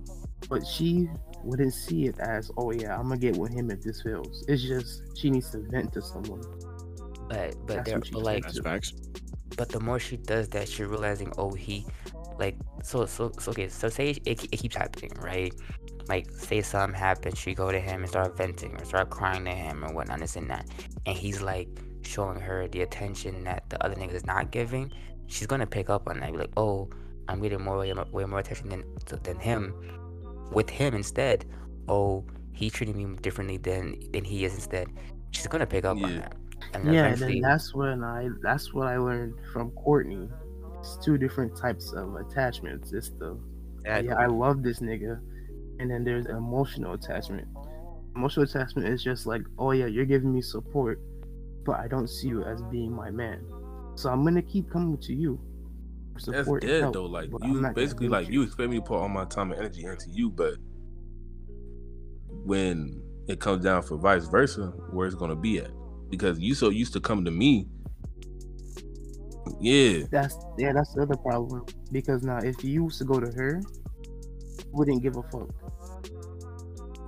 But 0.49 0.67
she 0.67 1.09
wouldn't 1.43 1.75
see 1.75 2.07
it 2.07 2.19
as, 2.21 2.51
oh 2.57 2.71
yeah, 2.73 2.97
I'm 2.97 3.05
gonna 3.09 3.19
get 3.19 3.37
with 3.37 3.53
him 3.53 3.71
if 3.71 3.83
this 3.83 4.03
fails. 4.03 4.45
It's 4.49 4.63
just 4.63 5.03
she 5.19 5.31
needs 5.31 5.51
to 5.51 5.59
vent 5.59 5.93
to 5.95 6.03
someone. 6.03 6.43
But 7.29 7.57
but 7.67 7.85
That's 7.85 7.89
there 7.91 7.99
what 7.99 8.13
but 8.13 8.23
like 8.23 8.45
but 9.57 9.69
the 9.69 9.81
more 9.81 9.99
she 9.99 10.17
does 10.17 10.49
that, 10.51 10.69
she's 10.69 10.87
realizing, 10.87 11.33
oh, 11.39 11.53
he, 11.53 11.87
like, 12.39 12.57
so, 12.83 13.07
so, 13.07 13.33
so 13.39 13.51
okay, 13.53 13.69
so 13.69 13.89
say 13.89 14.11
it, 14.11 14.45
it 14.45 14.57
keeps 14.59 14.77
happening, 14.77 15.13
right? 15.21 15.53
Like, 16.09 16.31
say 16.31 16.61
something 16.63 16.99
happens, 16.99 17.39
she 17.39 17.55
go 17.55 17.73
to 17.73 17.81
him 17.81 18.01
and 18.03 18.09
start 18.09 18.37
venting 18.37 18.77
or 18.77 18.85
start 18.85 19.11
crying 19.11 19.45
to 19.47 19.51
him 19.53 19.85
or 19.85 19.93
whatnot, 19.95 20.21
this 20.21 20.37
and 20.37 20.51
that, 20.51 20.67
and 21.07 21.17
he's 21.17 21.41
like 21.41 21.69
showing 22.03 22.39
her 22.41 22.69
the 22.69 22.83
attention 22.83 23.45
that 23.45 23.65
the 23.71 23.83
other 23.85 23.95
niggas 23.95 24.15
is 24.15 24.27
not 24.27 24.51
giving. 24.51 24.93
She's 25.27 25.47
gonna 25.47 25.67
pick 25.67 25.89
up 25.89 26.09
on 26.09 26.21
that, 26.21 26.33
be 26.33 26.39
like, 26.39 26.51
oh, 26.57 26.91
I'm 27.29 27.41
getting 27.41 27.63
more, 27.63 27.79
way, 27.79 27.93
more- 27.93 28.07
way 28.13 28.25
more 28.27 28.41
attention 28.41 28.69
than 28.69 28.85
than 29.23 29.39
him, 29.39 29.75
with 30.53 30.69
him 30.69 30.95
instead. 30.95 31.47
Oh, 31.89 32.25
he 32.53 32.69
treating 32.71 32.97
me 32.97 33.17
differently 33.23 33.57
than 33.57 33.99
than 34.13 34.25
he 34.25 34.45
is 34.45 34.55
instead. 34.55 34.89
She's 35.31 35.47
gonna 35.47 35.67
pick 35.67 35.85
up 35.87 35.97
on 35.97 36.11
Yeah. 36.11 36.19
that. 36.21 36.35
And 36.75 36.93
Yeah, 36.93 37.07
and 37.07 37.19
then 37.19 37.41
that's 37.41 37.75
when 37.75 38.05
I 38.05 38.29
that's 38.43 38.73
what 38.75 38.87
I 38.89 38.99
learned 38.99 39.35
from 39.53 39.71
Courtney. 39.73 40.29
It's 40.85 41.03
two 41.03 41.17
different 41.17 41.57
types 41.57 41.95
of 41.95 42.15
attachments. 42.17 42.93
It's 42.93 43.09
the 43.09 43.39
yeah, 43.87 44.15
I 44.19 44.27
love 44.27 44.63
this 44.63 44.81
nigga, 44.81 45.19
and 45.79 45.91
then 45.91 46.05
there's 46.05 46.27
emotional 46.27 46.93
attachment. 46.93 47.49
Emotional 48.15 48.45
attachment 48.45 48.89
is 48.89 49.03
just 49.03 49.27
like, 49.27 49.41
oh 49.59 49.71
yeah, 49.71 49.87
you're 49.87 50.05
giving 50.05 50.31
me 50.31 50.43
support, 50.43 51.01
but 51.65 51.81
I 51.81 51.89
don't 51.89 52.09
see 52.09 52.29
you 52.29 52.45
as 52.45 52.63
being 52.65 52.93
my 52.95 53.11
man. 53.11 53.47
So 53.95 54.11
I'm 54.11 54.25
gonna 54.25 54.43
keep 54.43 54.71
coming 54.71 54.99
to 54.99 55.15
you. 55.15 55.41
That's 56.27 56.49
dead 56.61 56.83
help, 56.83 56.93
though. 56.93 57.07
Like 57.07 57.31
you 57.43 57.67
basically 57.75 58.09
like 58.09 58.29
you 58.29 58.43
expect 58.43 58.69
me 58.69 58.77
to 58.77 58.83
put 58.83 58.99
all 58.99 59.09
my 59.09 59.25
time 59.25 59.53
and 59.53 59.61
energy 59.61 59.85
into 59.87 60.11
you, 60.11 60.31
but 60.31 60.55
when 62.45 63.03
it 63.27 63.41
comes 63.41 63.65
down 63.65 63.83
for 63.83 63.97
vice 63.97 64.27
versa, 64.27 64.67
where 64.91 65.07
it's 65.07 65.17
gonna 65.17 65.35
be 65.35 65.61
at? 65.61 65.71
Because 66.11 66.39
you 66.39 66.55
so 66.55 66.69
used 66.69 66.93
to 66.93 67.01
come 67.01 67.25
to 67.25 67.31
me. 67.31 67.69
Yeah. 69.61 70.05
That's 70.11 70.37
yeah, 70.59 70.73
that's 70.73 70.95
the 70.95 71.03
other 71.03 71.17
problem. 71.17 71.65
Because 71.93 72.23
now, 72.23 72.39
if 72.39 72.63
you 72.65 72.85
used 72.85 72.99
to 72.99 73.05
go 73.05 73.21
to 73.21 73.31
her, 73.37 73.61
wouldn't 74.73 75.03
give 75.03 75.17
a 75.17 75.23
fuck. 75.23 75.51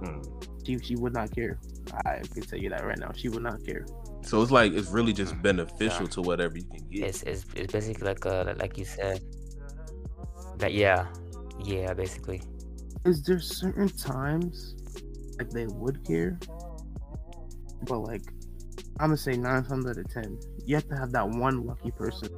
Hmm. 0.04 0.20
She 0.64 0.78
she 0.78 0.96
would 0.96 1.12
not 1.14 1.34
care. 1.34 1.58
I 2.04 2.20
can 2.32 2.42
tell 2.42 2.58
you 2.58 2.68
that 2.70 2.84
right 2.84 2.98
now. 2.98 3.12
She 3.14 3.28
would 3.28 3.42
not 3.42 3.64
care. 3.64 3.86
So 4.22 4.42
it's 4.42 4.50
like 4.50 4.72
it's 4.72 4.90
really 4.90 5.12
just 5.12 5.40
beneficial 5.40 6.08
to 6.08 6.22
whatever 6.22 6.58
you 6.58 6.64
can 6.64 6.84
get. 6.88 7.04
it's, 7.04 7.22
it's, 7.22 7.46
it's 7.54 7.72
basically 7.72 8.08
like 8.08 8.26
uh 8.26 8.54
like 8.58 8.76
you 8.76 8.84
said 8.84 9.20
that 10.58 10.72
yeah 10.72 11.06
yeah 11.62 11.94
basically 11.94 12.42
Is 13.04 13.22
there 13.22 13.38
certain 13.38 13.88
times 13.88 14.74
like 15.38 15.50
they 15.50 15.66
would 15.66 16.04
care, 16.04 16.38
but 17.82 18.00
like 18.00 18.22
I'm 18.98 19.08
gonna 19.08 19.16
say 19.16 19.36
nine 19.36 19.62
times 19.64 19.86
out 19.86 19.98
of 19.98 20.08
ten, 20.12 20.38
you 20.66 20.74
have 20.74 20.88
to 20.88 20.96
have 20.96 21.12
that 21.12 21.28
one 21.28 21.66
lucky 21.66 21.90
person 21.92 22.28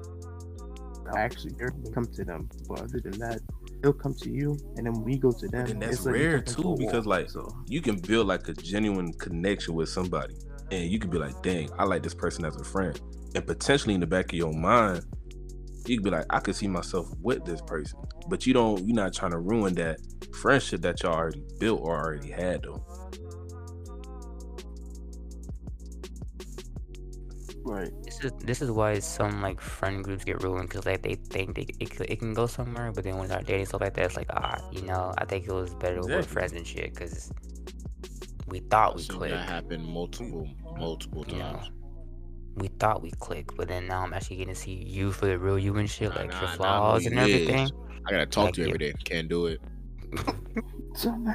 that 1.05 1.17
actually 1.17 1.55
come 1.93 2.05
to 2.05 2.25
them. 2.25 2.49
But 2.69 2.81
other 2.83 3.01
than 3.01 3.19
that, 3.19 3.41
they'll 3.83 3.93
come 3.93 4.15
to 4.15 4.31
you, 4.31 4.59
and 4.77 4.87
then 4.87 5.03
we 5.03 5.17
go 5.17 5.33
to 5.33 5.49
them. 5.49 5.67
then 5.67 5.79
that's 5.79 6.05
like 6.05 6.15
rare, 6.15 6.41
too, 6.41 6.77
because, 6.79 7.07
like, 7.07 7.31
so 7.31 7.51
you 7.67 7.81
can 7.81 7.97
build 7.97 8.27
like 8.27 8.47
a 8.49 8.55
genuine 8.55 9.13
connection 9.15 9.75
with 9.75 9.89
somebody 9.89 10.35
and 10.71 10.91
you 10.91 10.99
could 10.99 11.11
be 11.11 11.19
like 11.19 11.41
dang 11.43 11.69
i 11.79 11.85
like 11.85 12.03
this 12.03 12.15
person 12.15 12.45
as 12.45 12.57
a 12.57 12.65
friend 12.65 13.01
and 13.35 13.47
potentially 13.47 13.95
in 13.95 14.01
the 14.01 14.07
back 14.07 14.33
of 14.33 14.39
your 14.39 14.53
mind 14.53 15.05
you 15.87 15.97
could 15.97 16.05
be 16.05 16.11
like 16.11 16.27
i 16.31 16.39
could 16.39 16.55
see 16.55 16.69
myself 16.69 17.09
with 17.21 17.45
this 17.45 17.61
person 17.63 17.99
but 18.29 18.47
you 18.47 18.53
don't 18.53 18.87
you're 18.87 18.95
not 18.95 19.13
trying 19.13 19.31
to 19.31 19.39
ruin 19.39 19.75
that 19.75 19.99
friendship 20.35 20.83
that 20.83 21.03
y'all 21.03 21.15
already 21.15 21.43
built 21.59 21.81
or 21.83 21.97
already 21.97 22.31
had 22.31 22.63
though 22.63 22.85
right. 27.69 27.93
this 28.05 28.25
is 28.25 28.33
this 28.39 28.63
is 28.63 28.71
why 28.71 28.99
some 28.99 29.43
like 29.43 29.61
friend 29.61 30.03
groups 30.05 30.25
get 30.25 30.43
ruined 30.43 30.69
because 30.69 30.87
like 30.87 31.03
they 31.03 31.15
think 31.15 31.55
they, 31.57 31.67
it, 31.81 32.01
it 32.01 32.19
can 32.19 32.35
go 32.35 32.47
somewhere 32.47 32.91
but 32.93 33.05
then 33.05 33.17
when 33.19 33.29
they're 33.29 33.43
dating 33.43 33.67
stuff 33.67 33.81
like 33.81 33.95
that 33.95 34.07
it's 34.07 34.17
like 34.17 34.27
ah 34.31 34.57
you 34.73 34.83
know 34.83 35.13
i 35.19 35.25
think 35.25 35.47
it 35.47 35.53
was 35.53 35.75
better 35.75 35.97
with 36.01 36.07
Exactly. 36.11 36.33
friends 36.33 36.53
and 36.53 36.67
shit 36.67 36.95
because 36.95 37.31
we 38.47 38.61
thought 38.61 38.97
we 38.97 39.05
clicked 39.05 39.35
that 39.35 39.49
happen 39.49 39.85
multiple, 39.85 40.49
multiple 40.79 41.25
you 41.29 41.37
know 41.37 41.53
times. 41.53 41.71
we 42.57 42.69
thought 42.69 43.03
we 43.03 43.11
clicked 43.13 43.57
but 43.57 43.69
then 43.69 43.87
now 43.87 44.03
i'm 44.03 44.13
actually 44.15 44.37
getting 44.37 44.55
to 44.55 44.61
see 44.61 44.73
you 44.73 45.13
for 45.13 45.27
the 45.27 45.39
real 45.39 45.59
you 45.59 45.77
and 45.77 45.91
shit 45.91 46.11
Nah, 46.15 46.21
like 46.23 46.31
nah, 46.31 46.41
your 46.41 46.49
flaws 46.51 47.05
who 47.05 47.11
and 47.11 47.17
you 47.29 47.35
is. 47.37 47.49
everything 47.49 47.71
I 48.07 48.11
gotta 48.13 48.27
talk 48.27 48.45
Like, 48.47 48.55
to 48.55 48.61
you 48.63 48.67
every 48.69 48.79
day. 48.79 48.93
Can't 49.05 49.29
do 49.29 49.47
it. 49.47 49.61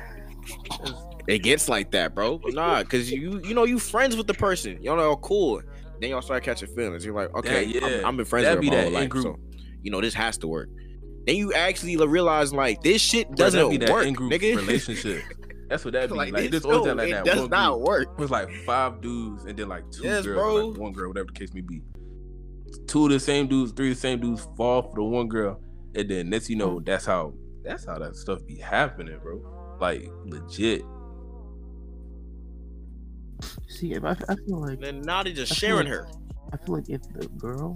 It 1.27 1.39
gets 1.39 1.69
like 1.69 1.91
that, 1.91 2.13
bro. 2.13 2.41
Nah, 2.47 2.83
cause 2.83 3.09
you 3.09 3.39
you 3.43 3.53
know 3.53 3.63
you 3.63 3.79
friends 3.79 4.15
with 4.17 4.27
the 4.27 4.33
person. 4.33 4.81
Y'all 4.81 4.97
know 4.97 5.15
cool. 5.17 5.61
Then 5.99 6.09
y'all 6.09 6.21
start 6.21 6.43
catching 6.43 6.67
feelings. 6.75 7.05
You're 7.05 7.15
like, 7.15 7.33
okay, 7.35 7.63
yeah. 7.63 7.85
I'm, 7.85 8.05
I'm 8.05 8.17
been 8.17 8.25
friends 8.25 8.45
That'd 8.45 8.59
with 8.59 8.69
be 8.69 8.75
her 8.75 8.83
my 8.83 8.89
that 8.99 9.11
whole 9.11 9.21
life, 9.23 9.37
so 9.37 9.39
you 9.81 9.91
know 9.91 10.01
this 10.01 10.13
has 10.13 10.37
to 10.39 10.47
work. 10.47 10.69
Then 11.25 11.35
you 11.35 11.53
actually 11.53 11.95
realize 11.97 12.53
like 12.53 12.81
this 12.81 13.01
shit 13.01 13.33
doesn't 13.35 13.69
be 13.69 13.77
that 13.77 13.89
work, 13.89 14.05
nigga. 14.07 14.55
relationship 14.55 15.23
that's 15.69 15.85
what 15.85 15.93
that 15.93 16.09
be 16.09 16.15
like, 16.15 16.33
like, 16.33 16.51
this 16.51 16.65
always 16.65 16.85
no, 16.85 16.93
like 16.93 17.09
it 17.09 17.11
that 17.13 17.25
does 17.25 17.39
one 17.41 17.49
not 17.49 17.73
group. 17.73 17.87
work. 17.87 18.07
it 18.17 18.21
was 18.21 18.29
like 18.29 18.47
five 18.65 19.01
dudes 19.01 19.45
and 19.45 19.57
then 19.57 19.67
like 19.69 19.83
two 19.91 20.03
Yes, 20.03 20.23
girls 20.23 20.35
bro. 20.37 20.67
like 20.67 20.79
one 20.79 20.91
girl 20.91 21.07
whatever 21.07 21.27
the 21.27 21.33
case 21.33 21.53
may 21.53 21.61
be 21.61 21.81
two 22.87 23.05
of 23.05 23.11
the 23.11 23.19
same 23.19 23.47
dudes 23.47 23.71
three 23.71 23.89
of 23.89 23.95
the 23.95 23.99
same 24.01 24.19
dudes 24.19 24.47
fall 24.55 24.83
for 24.83 24.95
the 24.95 25.03
one 25.03 25.27
girl 25.27 25.59
and 25.95 26.09
then 26.09 26.29
next 26.29 26.49
you 26.49 26.55
know 26.57 26.79
that's 26.81 27.05
how 27.05 27.33
that's 27.63 27.85
how 27.85 27.97
that 27.97 28.15
stuff 28.15 28.45
be 28.45 28.57
happening 28.57 29.17
bro 29.23 29.41
like 29.79 30.07
legit 30.25 30.83
see, 33.67 33.93
if 33.93 34.03
I, 34.03 34.11
I 34.29 34.35
feel 34.47 34.61
like 34.61 34.79
Then 34.79 35.01
now 35.01 35.23
they 35.23 35.33
just 35.33 35.51
I 35.51 35.55
sharing 35.55 35.87
like- 35.87 35.95
her. 35.95 36.07
I 36.51 36.57
feel 36.57 36.75
like 36.75 36.89
if 36.89 37.01
the 37.13 37.27
girl 37.37 37.75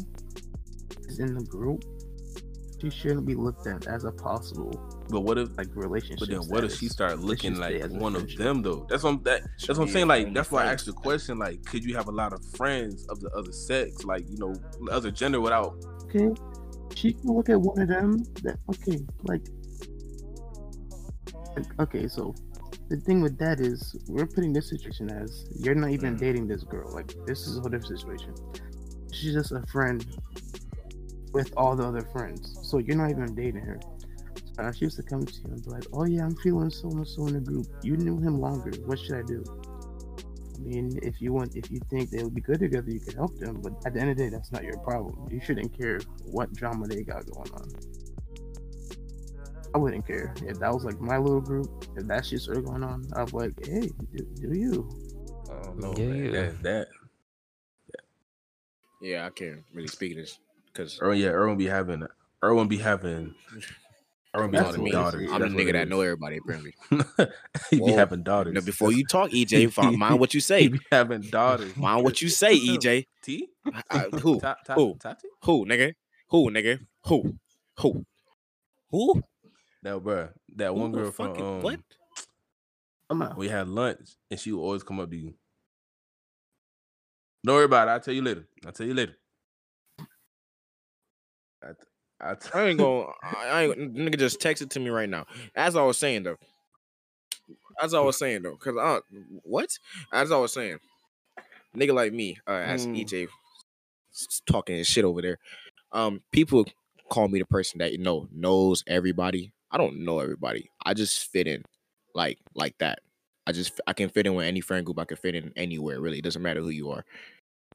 is 1.07 1.19
in 1.19 1.33
the 1.33 1.43
group, 1.45 1.83
she 2.79 2.91
shouldn't 2.91 3.25
be 3.25 3.33
looked 3.33 3.65
at 3.65 3.87
as 3.87 4.03
a 4.03 4.11
possible 4.11 4.97
but 5.09 5.21
what 5.21 5.37
if 5.37 5.57
like 5.57 5.67
relationship. 5.73 6.19
But 6.19 6.29
then 6.29 6.41
what 6.49 6.63
if 6.63 6.75
she 6.75 6.89
start 6.89 7.19
looking 7.19 7.55
like 7.55 7.75
stay 7.75 7.81
as 7.81 7.91
one 7.91 8.15
of 8.15 8.35
them 8.35 8.61
though? 8.61 8.85
That's 8.89 9.03
what 9.03 9.11
I'm, 9.11 9.23
that, 9.23 9.41
Should 9.57 9.69
that's 9.69 9.79
what 9.79 9.87
I'm 9.87 9.93
saying. 9.93 10.07
Like 10.07 10.33
that's 10.33 10.51
why 10.51 10.61
I 10.61 10.63
friends. 10.65 10.81
asked 10.81 10.85
the 10.87 10.93
question. 10.93 11.39
Like, 11.39 11.63
could 11.65 11.83
you 11.83 11.95
have 11.95 12.07
a 12.07 12.11
lot 12.11 12.33
of 12.33 12.43
friends 12.55 13.07
of 13.07 13.19
the 13.19 13.29
other 13.29 13.51
sex, 13.51 14.03
like 14.03 14.29
you 14.29 14.37
know, 14.37 14.53
the 14.53 14.91
other 14.91 15.11
gender 15.11 15.39
without? 15.39 15.75
okay, 16.03 16.29
she 16.95 17.13
can 17.13 17.31
look 17.33 17.49
at 17.49 17.59
one 17.59 17.79
of 17.79 17.87
them. 17.87 18.23
That 18.43 18.57
okay, 18.69 18.99
like, 19.23 19.41
like, 21.55 21.79
okay. 21.79 22.07
So 22.07 22.35
the 22.89 22.97
thing 22.97 23.21
with 23.21 23.37
that 23.39 23.59
is 23.59 23.95
we're 24.07 24.27
putting 24.27 24.53
this 24.53 24.69
situation 24.69 25.09
as 25.09 25.45
you're 25.59 25.75
not 25.75 25.91
even 25.91 26.15
Mm. 26.15 26.19
dating 26.19 26.47
this 26.47 26.63
girl. 26.63 26.91
Like 26.93 27.13
this 27.25 27.47
is 27.47 27.57
a 27.57 27.61
whole 27.61 27.69
different 27.69 27.99
situation. 27.99 28.33
She's 29.11 29.33
just 29.33 29.51
a 29.51 29.63
friend 29.67 30.05
with 31.33 31.51
all 31.57 31.75
the 31.75 31.83
other 31.83 32.01
friends. 32.13 32.57
So 32.63 32.77
you're 32.77 32.95
not 32.97 33.09
even 33.09 33.33
dating 33.35 33.61
her. 33.61 33.79
So 34.55 34.63
now 34.63 34.71
she 34.71 34.85
used 34.85 34.97
to 34.97 35.03
come 35.03 35.25
to 35.25 35.33
you 35.33 35.43
and 35.51 35.63
be 35.63 35.69
like, 35.69 35.85
"Oh 35.93 36.05
yeah, 36.05 36.23
I'm 36.25 36.35
feeling 36.37 36.69
so 36.69 36.89
and 36.89 37.07
so 37.07 37.27
in 37.27 37.33
the 37.33 37.41
group. 37.41 37.67
You 37.83 37.97
knew 37.97 38.17
him 38.19 38.39
longer. 38.39 38.71
What 38.85 38.99
should 38.99 39.15
I 39.15 39.23
do?" 39.23 39.43
I 40.55 40.59
mean, 40.59 40.97
if 41.03 41.21
you 41.21 41.33
want, 41.33 41.55
if 41.55 41.69
you 41.69 41.79
think 41.89 42.09
they 42.09 42.23
would 42.23 42.33
be 42.33 42.41
good 42.41 42.59
together, 42.59 42.89
you 42.89 42.99
can 42.99 43.15
help 43.15 43.37
them. 43.37 43.61
But 43.61 43.73
at 43.85 43.93
the 43.93 43.99
end 44.01 44.09
of 44.11 44.17
the 44.17 44.23
day, 44.23 44.29
that's 44.29 44.51
not 44.51 44.63
your 44.63 44.77
problem. 44.79 45.27
You 45.31 45.39
shouldn't 45.39 45.77
care 45.77 45.99
what 46.31 46.51
drama 46.53 46.87
they 46.87 47.03
got 47.03 47.25
going 47.29 47.51
on. 47.51 47.69
I 49.73 49.77
wouldn't 49.77 50.07
care 50.07 50.33
if 50.43 50.59
that 50.59 50.73
was 50.73 50.83
like 50.85 50.99
my 50.99 51.17
little 51.17 51.41
group. 51.41 51.67
If 51.95 52.07
that 52.07 52.25
shit 52.25 52.41
started 52.41 52.65
going 52.65 52.83
on, 52.83 53.05
I'd 53.15 53.27
be 53.31 53.37
like, 53.37 53.65
"Hey, 53.65 53.91
do, 54.15 54.25
do 54.35 54.57
you?" 54.57 54.89
I 55.51 55.61
don't 55.63 55.79
know, 55.79 55.93
Yeah, 55.97 56.05
man. 56.05 56.23
yeah. 56.25 56.31
That, 56.31 56.63
that 56.63 56.87
Yeah, 59.01 59.25
I 59.25 59.29
can't 59.29 59.63
really 59.73 59.87
speak 59.87 60.15
this 60.15 60.39
because 60.73 60.99
Erwin, 61.01 61.19
yeah, 61.19 61.27
Erwin 61.29 61.57
be 61.57 61.67
having, 61.67 62.05
Erwin 62.43 62.67
be 62.67 62.77
having, 62.77 63.35
Erwin 64.35 64.51
be 64.51 64.57
That's 64.57 64.69
having 64.69 64.83
me. 64.83 64.91
daughters. 64.91 65.29
I'm 65.31 65.39
the 65.39 65.45
That's 65.45 65.53
what 65.55 65.63
nigga 65.63 65.69
it 65.69 65.73
that 65.73 65.83
is. 65.83 65.89
know 65.89 66.01
everybody 66.01 66.37
apparently. 66.37 66.73
he 67.69 67.79
be 67.79 67.91
having 67.91 68.23
daughters. 68.23 68.53
Now, 68.55 68.61
before 68.61 68.91
you 68.91 69.05
talk, 69.05 69.29
EJ, 69.31 69.71
fi- 69.73 69.91
mind 69.91 70.19
what 70.19 70.33
you 70.33 70.39
he 70.39 70.41
say. 70.41 70.67
be 70.67 70.79
having 70.91 71.21
daughters. 71.21 71.75
Mind 71.77 72.03
what 72.03 72.21
you 72.21 72.29
say, 72.29 72.57
EJ. 72.57 73.05
T? 73.21 73.47
Who? 74.21 74.39
Ta- 74.39 74.55
ta- 74.65 74.75
Who? 74.75 74.95
Tati? 74.99 75.27
Who, 75.43 75.65
nigga? 75.65 75.93
Who, 76.29 76.49
nigga? 76.49 76.79
Who? 77.05 77.35
Who? 77.79 78.05
Who? 78.91 79.21
No, 79.87 80.01
bro. 80.01 80.27
That 80.57 80.75
one 80.75 80.91
Who 80.91 80.97
the 80.97 81.01
girl 81.03 81.11
from 81.11 81.27
fucking- 81.29 81.45
um, 81.45 81.61
what? 81.61 81.79
I'm 83.09 83.21
out. 83.21 83.37
we 83.37 83.47
had 83.47 83.69
lunch 83.69 84.17
and 84.29 84.37
she 84.37 84.51
would 84.51 84.59
always 84.61 84.83
come 84.83 84.99
up 84.99 85.09
to 85.09 85.15
you. 85.15 85.33
Don't 87.45 87.55
worry 87.55 87.63
about 87.63 87.87
it. 87.87 87.91
I'll 87.91 87.99
tell 88.01 88.13
you 88.13 88.21
later. 88.21 88.45
I'll 88.65 88.73
tell 88.73 88.85
you 88.85 88.93
later. 88.93 89.15
I, 91.63 91.69
I, 92.19 92.35
t- 92.35 92.49
I 92.53 92.63
ain't 92.65 92.79
gonna. 92.79 93.05
I 93.23 93.47
I 93.47 93.63
ain't. 93.63 93.95
Nigga 93.95 94.19
just 94.19 94.41
texted 94.41 94.69
to 94.71 94.81
me 94.81 94.89
right 94.89 95.07
now. 95.07 95.25
As 95.55 95.77
I 95.77 95.83
was 95.83 95.97
saying 95.97 96.23
though. 96.23 96.35
As 97.81 97.93
I 97.93 98.01
was 98.01 98.17
saying 98.17 98.41
though, 98.41 98.57
cause 98.57 98.75
I 98.77 98.99
what? 99.43 99.69
As 100.11 100.33
I 100.33 100.37
was 100.37 100.51
saying, 100.51 100.79
nigga 101.77 101.93
like 101.93 102.11
me, 102.11 102.37
uh, 102.45 102.51
as 102.51 102.83
Hmm. 102.83 102.95
EJ 102.95 103.27
talking 104.47 104.75
his 104.75 104.87
shit 104.87 105.05
over 105.05 105.21
there. 105.21 105.37
Um, 105.93 106.21
people 106.33 106.65
call 107.09 107.29
me 107.29 107.39
the 107.39 107.45
person 107.45 107.77
that 107.79 107.93
you 107.93 107.99
know 107.99 108.27
knows 108.33 108.83
everybody. 108.85 109.53
I 109.71 109.77
don't 109.77 110.03
know 110.03 110.19
everybody. 110.19 110.69
I 110.85 110.93
just 110.93 111.31
fit 111.31 111.47
in, 111.47 111.63
like 112.15 112.39
like 112.55 112.77
that. 112.79 112.99
I 113.45 113.51
just 113.51 113.79
I 113.87 113.93
can 113.93 114.09
fit 114.09 114.27
in 114.27 114.35
with 114.35 114.45
any 114.45 114.61
friend 114.61 114.85
group. 114.85 114.99
I 114.99 115.05
can 115.05 115.17
fit 115.17 115.35
in 115.35 115.51
anywhere. 115.55 115.99
Really, 116.01 116.19
it 116.19 116.23
doesn't 116.23 116.41
matter 116.41 116.61
who 116.61 116.69
you 116.69 116.89
are. 116.91 117.03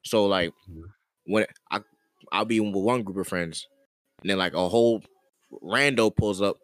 So 0.03 0.25
like 0.25 0.53
Mhm. 0.69 0.83
when 1.25 1.45
I 1.71 1.81
I'll 2.31 2.45
be 2.45 2.59
with 2.59 2.73
one 2.75 3.03
group 3.03 3.17
of 3.17 3.27
friends, 3.27 3.67
and 4.21 4.29
then 4.29 4.37
like 4.37 4.53
a 4.53 4.69
whole 4.69 5.03
rando 5.63 6.15
pulls 6.15 6.41
up, 6.41 6.57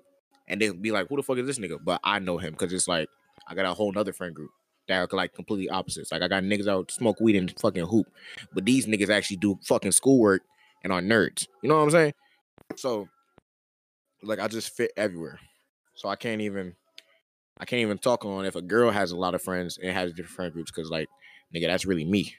and 0.47 0.59
they'll 0.61 0.73
be 0.73 0.91
like, 0.91 1.07
"Who 1.09 1.17
the 1.17 1.23
fuck 1.23 1.37
is 1.37 1.45
this 1.45 1.59
nigga?" 1.59 1.83
But 1.83 2.01
I 2.03 2.19
know 2.19 2.37
him 2.37 2.53
because 2.53 2.73
it's 2.73 2.87
like 2.87 3.09
I 3.47 3.55
got 3.55 3.65
a 3.65 3.73
whole 3.73 3.91
nother 3.91 4.13
friend 4.13 4.33
group 4.35 4.51
that 4.87 4.97
are 4.99 5.15
like 5.15 5.33
completely 5.33 5.69
opposites. 5.69 6.11
Like 6.11 6.21
I 6.21 6.27
got 6.27 6.43
niggas 6.43 6.67
out 6.67 6.91
smoke 6.91 7.19
weed 7.19 7.35
and 7.35 7.53
fucking 7.59 7.85
hoop, 7.85 8.07
but 8.53 8.65
these 8.65 8.87
niggas 8.87 9.09
actually 9.09 9.37
do 9.37 9.59
fucking 9.67 9.91
schoolwork 9.91 10.41
and 10.83 10.91
are 10.93 11.01
nerds. 11.01 11.47
You 11.61 11.69
know 11.69 11.77
what 11.77 11.83
I'm 11.83 11.91
saying? 11.91 12.13
So 12.75 13.07
like 14.23 14.39
I 14.39 14.47
just 14.47 14.75
fit 14.75 14.91
everywhere. 14.97 15.39
So 15.95 16.09
I 16.09 16.15
can't 16.15 16.41
even 16.41 16.75
I 17.57 17.65
can't 17.65 17.81
even 17.81 17.97
talk 17.99 18.25
on 18.25 18.45
if 18.45 18.55
a 18.55 18.61
girl 18.61 18.91
has 18.91 19.11
a 19.11 19.17
lot 19.17 19.35
of 19.35 19.41
friends 19.41 19.77
and 19.77 19.91
has 19.93 20.11
different 20.13 20.35
friend 20.35 20.53
groups 20.53 20.71
because 20.71 20.89
like 20.89 21.09
nigga, 21.55 21.67
that's 21.67 21.85
really 21.85 22.05
me. 22.05 22.35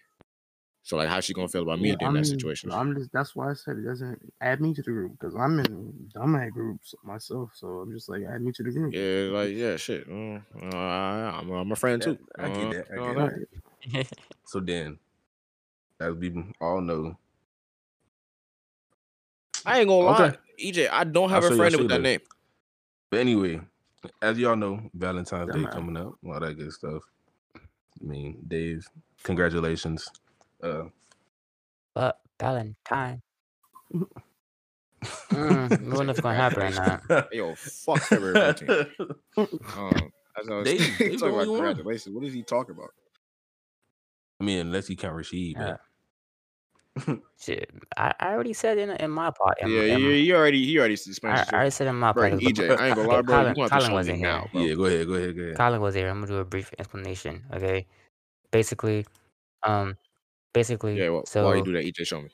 So 0.84 0.96
like 0.96 1.08
how's 1.08 1.24
she 1.24 1.34
gonna 1.34 1.48
feel 1.48 1.62
about 1.62 1.80
me 1.80 1.90
Yeah, 1.90 1.96
in 2.00 2.12
I'm, 2.12 2.14
that 2.14 2.26
situation? 2.26 2.72
I'm 2.72 2.94
just 2.96 3.12
that's 3.12 3.34
why 3.34 3.50
I 3.50 3.54
said 3.54 3.78
it 3.78 3.84
doesn't 3.84 4.32
add 4.40 4.60
me 4.60 4.74
to 4.74 4.82
the 4.82 4.90
group 4.90 5.12
because 5.12 5.34
I'm 5.34 5.58
in 5.60 6.10
I'm 6.16 6.34
at 6.36 6.50
groups 6.52 6.94
myself, 7.04 7.52
so 7.54 7.80
I'm 7.80 7.92
just 7.92 8.08
like 8.08 8.22
add 8.24 8.42
me 8.42 8.52
to 8.52 8.62
the 8.62 8.70
group. 8.70 8.94
Yeah, 8.94 9.30
like 9.32 9.50
yeah, 9.54 9.76
shit. 9.76 10.08
Mm, 10.08 10.42
uh, 10.56 10.76
I'm, 10.76 11.50
I'm 11.50 11.72
a 11.72 11.76
friend 11.76 12.02
too. 12.02 12.18
I 12.38 12.48
get 12.48 12.70
Uh, 12.70 12.70
that, 12.70 12.86
I 12.92 12.98
you 12.98 13.02
get 13.02 13.16
what 13.16 13.32
that. 13.92 14.06
So 14.44 14.60
then, 14.60 14.98
as 16.00 16.14
we 16.16 16.52
all 16.60 16.80
know, 16.80 17.16
I 19.64 19.80
ain't 19.80 19.88
gonna 19.88 20.04
lie, 20.06 20.30
Okay. 20.30 20.36
EJ. 20.62 20.88
I 20.90 21.04
don't 21.04 21.30
have 21.30 21.44
I'll 21.44 21.52
a 21.52 21.56
friend 21.56 21.72
with 21.74 21.82
you 21.82 21.88
that 21.88 22.00
name. 22.02 22.20
But 23.10 23.20
anyway, 23.20 23.60
as 24.22 24.38
y'all 24.38 24.56
know, 24.56 24.80
Valentine's 24.94 25.52
Day 25.52 25.58
Dumbass. 25.60 25.72
coming 25.72 25.96
up, 25.96 26.14
all 26.24 26.40
that 26.40 26.54
good 26.56 26.72
stuff. 26.72 27.02
I 27.56 27.60
mean, 28.00 28.38
Dave, 28.46 28.86
congratulations. 29.22 30.08
Uh, 30.62 30.84
But 31.94 32.20
Valentine. 32.38 33.22
Mm, 35.30 35.80
we 35.86 35.92
wonder 35.96 36.10
if 36.10 36.18
it's 36.18 36.20
gonna 36.20 36.34
happen 36.36 36.62
or 36.62 36.70
not. 36.70 37.02
Hey, 37.08 37.22
Yo, 37.38 37.54
fuck 37.54 38.00
February 38.00 38.34
14th. 38.34 39.16
Um, 39.38 40.12
as 40.38 40.48
I 40.48 40.54
was 40.54 40.64
They- 40.64 40.76
they 40.76 41.16
talking 41.16 41.34
about 41.34 41.44
congratulations. 41.46 42.14
What 42.14 42.24
is 42.24 42.34
he 42.34 42.42
talking 42.42 42.74
about? 42.74 42.90
I 44.40 44.44
mean, 44.44 44.58
unless 44.58 44.90
you 44.90 44.96
count 44.96 45.14
Rashid, 45.16 45.56
Yeah. 45.56 45.76
But 47.06 47.18
Shit, 47.40 47.70
I, 47.96 48.14
I 48.20 48.32
already 48.32 48.52
said 48.52 48.78
in 48.78 48.90
in 48.90 49.10
my 49.10 49.30
part. 49.30 49.58
In, 49.60 49.70
yeah, 49.70 49.82
in, 49.82 50.00
you, 50.00 50.10
you 50.10 50.36
already 50.36 50.64
he 50.64 50.78
already 50.78 50.94
I, 50.94 50.96
suspended. 50.96 51.44
I 51.52 51.54
already 51.56 51.70
said 51.70 51.86
in 51.86 51.96
my 51.96 52.12
part. 52.12 52.32
EJ, 52.34 52.78
I 52.78 52.88
ain't 52.88 52.96
gonna 52.96 53.08
lie, 53.08 53.22
bro. 53.22 53.36
Colin, 53.36 53.48
you 53.48 53.54
gonna 53.54 53.60
have 53.62 53.70
to 53.70 53.78
Colin 53.78 53.92
wasn't 53.92 54.18
me 54.18 54.20
here. 54.20 54.28
now, 54.28 54.48
bro. 54.52 54.62
yeah, 54.62 54.74
go 54.74 54.84
ahead, 54.84 55.06
go 55.06 55.14
ahead, 55.14 55.36
go 55.36 55.42
ahead. 55.42 55.56
Colin 55.56 55.80
was 55.80 55.94
here. 55.94 56.08
I'm 56.08 56.20
gonna 56.20 56.26
do 56.26 56.38
a 56.38 56.44
brief 56.44 56.70
explanation. 56.78 57.44
Okay, 57.52 57.86
basically, 58.50 59.06
um, 59.62 59.96
basically, 60.52 60.98
Yeah, 60.98 61.10
well, 61.10 61.26
so 61.26 61.44
while 61.44 61.56
you 61.56 61.64
do 61.64 61.72
that, 61.72 61.84
EJ, 61.84 62.06
show 62.06 62.20
me. 62.20 62.28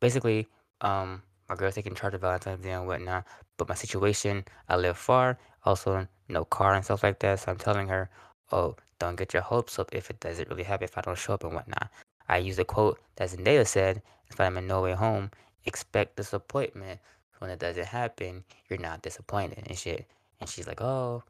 basically, 0.00 0.46
um, 0.80 1.22
my 1.48 1.54
girl's 1.54 1.74
taking 1.74 1.94
charge 1.94 2.14
of 2.14 2.20
Valentine's 2.20 2.62
Day 2.62 2.72
and 2.72 2.86
whatnot. 2.86 3.24
But 3.56 3.68
my 3.68 3.74
situation, 3.74 4.44
I 4.68 4.76
live 4.76 4.98
far, 4.98 5.38
also 5.64 6.06
no 6.28 6.44
car 6.44 6.74
and 6.74 6.84
stuff 6.84 7.02
like 7.02 7.20
that. 7.20 7.40
So 7.40 7.52
I'm 7.52 7.58
telling 7.58 7.88
her, 7.88 8.10
oh, 8.52 8.76
don't 8.98 9.16
get 9.16 9.32
your 9.32 9.42
hopes 9.42 9.78
up 9.78 9.94
if 9.94 10.10
it 10.10 10.20
doesn't 10.20 10.48
really 10.48 10.62
happen, 10.64 10.84
if 10.84 10.96
I 10.98 11.02
don't 11.02 11.18
show 11.18 11.34
up 11.34 11.44
and 11.44 11.54
whatnot. 11.54 11.90
I 12.28 12.38
use 12.38 12.58
a 12.58 12.64
quote 12.64 12.98
that 13.16 13.30
Zendaya 13.30 13.66
said, 13.66 14.02
if 14.30 14.40
I'm 14.40 14.56
in 14.56 14.66
no 14.66 14.82
way 14.82 14.92
home, 14.92 15.30
expect 15.64 16.16
disappointment. 16.16 17.00
When 17.38 17.50
it 17.50 17.58
doesn't 17.58 17.86
happen, 17.86 18.44
you're 18.70 18.78
not 18.78 19.02
disappointed 19.02 19.64
and 19.66 19.76
shit. 19.76 20.06
And 20.40 20.48
she's 20.48 20.66
like, 20.66 20.80
oh, 20.80 21.22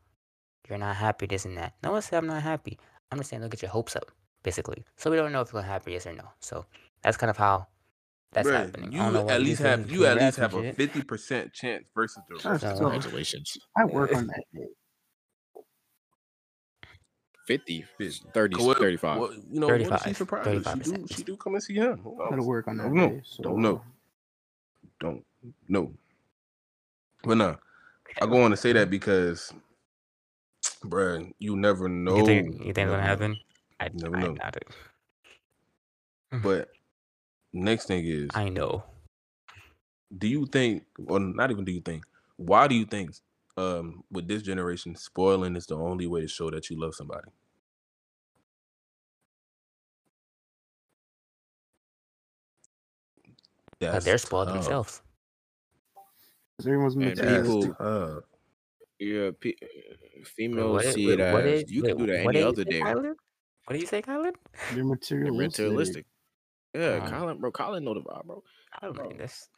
you're 0.68 0.78
not 0.78 0.96
happy, 0.96 1.26
this 1.26 1.44
and 1.44 1.56
that. 1.58 1.74
No 1.82 1.92
one 1.92 2.02
said 2.02 2.18
I'm 2.18 2.26
not 2.26 2.42
happy. 2.42 2.78
I'm 3.10 3.18
just 3.18 3.30
saying, 3.30 3.40
don't 3.40 3.50
get 3.50 3.62
your 3.62 3.70
hopes 3.70 3.96
up, 3.96 4.10
basically. 4.42 4.84
So 4.96 5.10
we 5.10 5.16
don't 5.16 5.32
know 5.32 5.40
if 5.40 5.46
it's 5.46 5.52
going 5.52 5.64
to 5.64 5.70
happen, 5.70 5.92
yes 5.92 6.06
or 6.06 6.12
no. 6.12 6.24
So 6.40 6.66
that's 7.02 7.16
kind 7.16 7.30
of 7.30 7.36
how 7.36 7.66
that's 8.32 8.48
Bruh, 8.48 8.56
happening. 8.66 8.92
You 8.92 9.00
I 9.00 9.04
don't 9.04 9.12
know 9.14 9.22
why 9.24 9.32
at 9.34 9.40
least 9.42 9.62
have 9.62 9.90
you 9.90 10.06
at 10.06 10.16
least 10.18 10.36
have 10.38 10.54
a 10.54 10.72
fifty 10.72 11.02
percent 11.02 11.52
chance 11.52 11.84
versus 11.94 12.22
the 12.28 12.34
That's 12.34 12.44
rest. 12.44 12.62
So- 12.62 12.68
of 12.70 12.76
so- 12.76 12.82
them. 12.84 12.92
Congratulations. 12.92 13.58
I 13.76 13.84
work 13.84 14.14
on 14.14 14.26
that 14.28 14.44
day. 14.54 14.66
50, 17.46 17.84
50. 17.98 18.28
30, 18.32 18.56
Well, 18.56 18.74
35. 18.74 19.20
Well, 19.20 19.32
you 19.32 19.60
know, 19.60 19.68
what 19.68 19.80
if 19.80 19.86
she 19.86 20.14
35, 20.14 20.16
surprised? 20.16 20.68
She 20.68 20.92
do, 20.92 21.06
she 21.08 21.22
do 21.22 21.36
come 21.36 21.54
and 21.54 21.62
see 21.62 21.74
him. 21.74 21.98
Who 21.98 22.16
Gotta 22.16 22.42
work 22.42 22.68
on 22.68 22.78
that 22.78 22.84
Don't 22.84 22.94
know. 22.94 23.20
So 23.24 23.42
Don't 23.42 23.62
know. 23.62 23.76
Um, 23.76 23.82
don't 25.00 25.24
know. 25.68 25.92
But 27.22 27.36
nah, 27.36 27.56
I 28.20 28.26
go 28.26 28.42
on 28.42 28.50
to 28.50 28.56
say 28.56 28.72
that 28.72 28.90
because, 28.90 29.52
bruh, 30.84 31.30
you 31.38 31.56
never 31.56 31.88
know. 31.88 32.16
You 32.18 32.26
think, 32.26 32.46
you 32.54 32.72
think 32.72 32.78
it's 32.78 32.90
gonna 32.90 33.02
happen? 33.02 33.36
I, 33.80 33.90
Never 33.92 34.16
I 34.16 34.20
know. 34.22 34.34
doubt 34.34 34.56
it. 34.56 34.68
But 36.42 36.68
next 37.52 37.86
thing 37.86 38.04
is, 38.06 38.30
I 38.34 38.48
know. 38.48 38.84
do 40.16 40.26
you 40.26 40.46
think, 40.46 40.84
or 41.06 41.20
not 41.20 41.50
even 41.50 41.64
do 41.64 41.72
you 41.72 41.80
think, 41.80 42.04
why 42.36 42.66
do 42.68 42.74
you 42.74 42.84
think, 42.84 43.12
um, 43.56 44.02
with 44.10 44.28
this 44.28 44.42
generation, 44.42 44.96
spoiling 44.96 45.56
is 45.56 45.66
the 45.66 45.76
only 45.76 46.06
way 46.06 46.20
to 46.20 46.28
show 46.28 46.50
that 46.50 46.70
you 46.70 46.78
love 46.80 46.94
somebody? 46.94 47.30
Because 53.78 54.04
they're 54.04 54.18
spoiled 54.18 54.48
tough. 54.48 54.54
themselves. 54.56 55.02
'Cause 56.56 56.66
everyone's 56.66 56.94
And 56.94 57.04
materialistic. 57.06 57.50
That's 57.50 57.66
people- 57.66 57.74
tough. 58.14 58.24
Yeah, 59.00 59.30
pe- 59.38 59.56
females 60.24 60.72
what 60.84 60.94
see 60.94 61.10
it 61.10 61.18
what 61.18 61.44
as 61.44 61.60
did- 61.64 61.70
you 61.70 61.82
wait, 61.82 61.88
can 61.88 61.98
do 61.98 62.06
that 62.06 62.26
any 62.26 62.42
other 62.42 62.64
day. 62.64 62.80
Kyler? 62.80 63.14
What 63.64 63.74
do 63.74 63.78
you 63.78 63.86
say, 63.86 64.02
Kyler? 64.02 64.32
They're 64.32 64.74
They're 64.76 64.84
materialistic. 64.84 65.64
materialistic. 65.64 66.06
Yeah, 66.74 67.04
Um, 67.04 67.10
Colin, 67.10 67.40
bro, 67.40 67.50
Colin 67.52 67.84
know 67.84 67.94
the 67.94 68.00
vibe, 68.02 68.24
bro. 68.26 68.42
I 68.72 68.86
don't 68.86 68.96
know. 68.96 69.08
Bro. 69.08 69.18
That's 69.18 69.48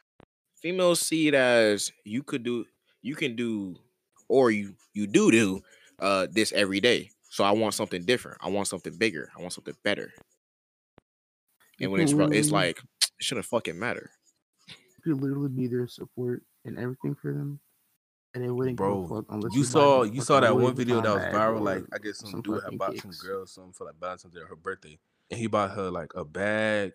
Females 0.55 1.01
see 1.01 1.27
it 1.27 1.35
as 1.35 1.91
you 2.03 2.23
could 2.23 2.41
do, 2.43 2.65
you 3.03 3.15
can 3.15 3.35
do, 3.35 3.75
or 4.29 4.51
you 4.51 4.75
you 4.93 5.07
do 5.07 5.31
do 5.31 5.61
uh 5.99 6.27
this 6.31 6.51
every 6.51 6.79
day. 6.79 7.11
So 7.29 7.43
I 7.43 7.51
want 7.51 7.73
something 7.73 8.05
different. 8.05 8.37
I 8.41 8.49
want 8.49 8.67
something 8.67 8.97
bigger. 8.97 9.29
I 9.37 9.41
want 9.41 9.53
something 9.53 9.75
better. 9.83 10.11
And 11.79 11.91
when 11.91 12.01
it's 12.01 12.13
ro- 12.13 12.27
it's 12.27 12.51
like 12.51 12.79
it 13.01 13.09
shouldn't 13.19 13.45
fucking 13.45 13.77
matter. 13.77 14.11
You 14.67 15.13
could 15.13 15.21
literally 15.21 15.49
be 15.49 15.67
their 15.67 15.87
support 15.87 16.43
and 16.65 16.77
everything 16.79 17.15
for 17.15 17.33
them, 17.33 17.59
and 18.33 18.43
they 18.43 18.49
wouldn't 18.49 18.77
Bro, 18.77 19.25
unless 19.29 19.53
you 19.53 19.63
saw 19.63 20.03
you 20.03 20.21
saw 20.21 20.39
that 20.39 20.57
one 20.57 20.75
video 20.75 21.01
that 21.01 21.13
was 21.13 21.23
viral. 21.25 21.61
Like 21.61 21.83
I 21.93 21.97
guess 21.99 22.17
some 22.17 22.31
some 22.31 22.41
dude 22.41 22.55
had 22.55 22.63
fucking 22.63 22.77
bought 22.77 22.97
some 22.97 23.11
kicks. 23.11 23.21
girl 23.21 23.45
something 23.45 23.73
for 23.73 23.85
like 23.85 23.95
Valentine's 23.99 24.33
Day 24.33 24.41
or 24.41 24.47
her 24.47 24.55
birthday, 24.55 24.97
and 25.29 25.39
he 25.39 25.47
bought 25.47 25.71
her 25.71 25.91
like 25.91 26.11
a 26.15 26.25
bag 26.25 26.93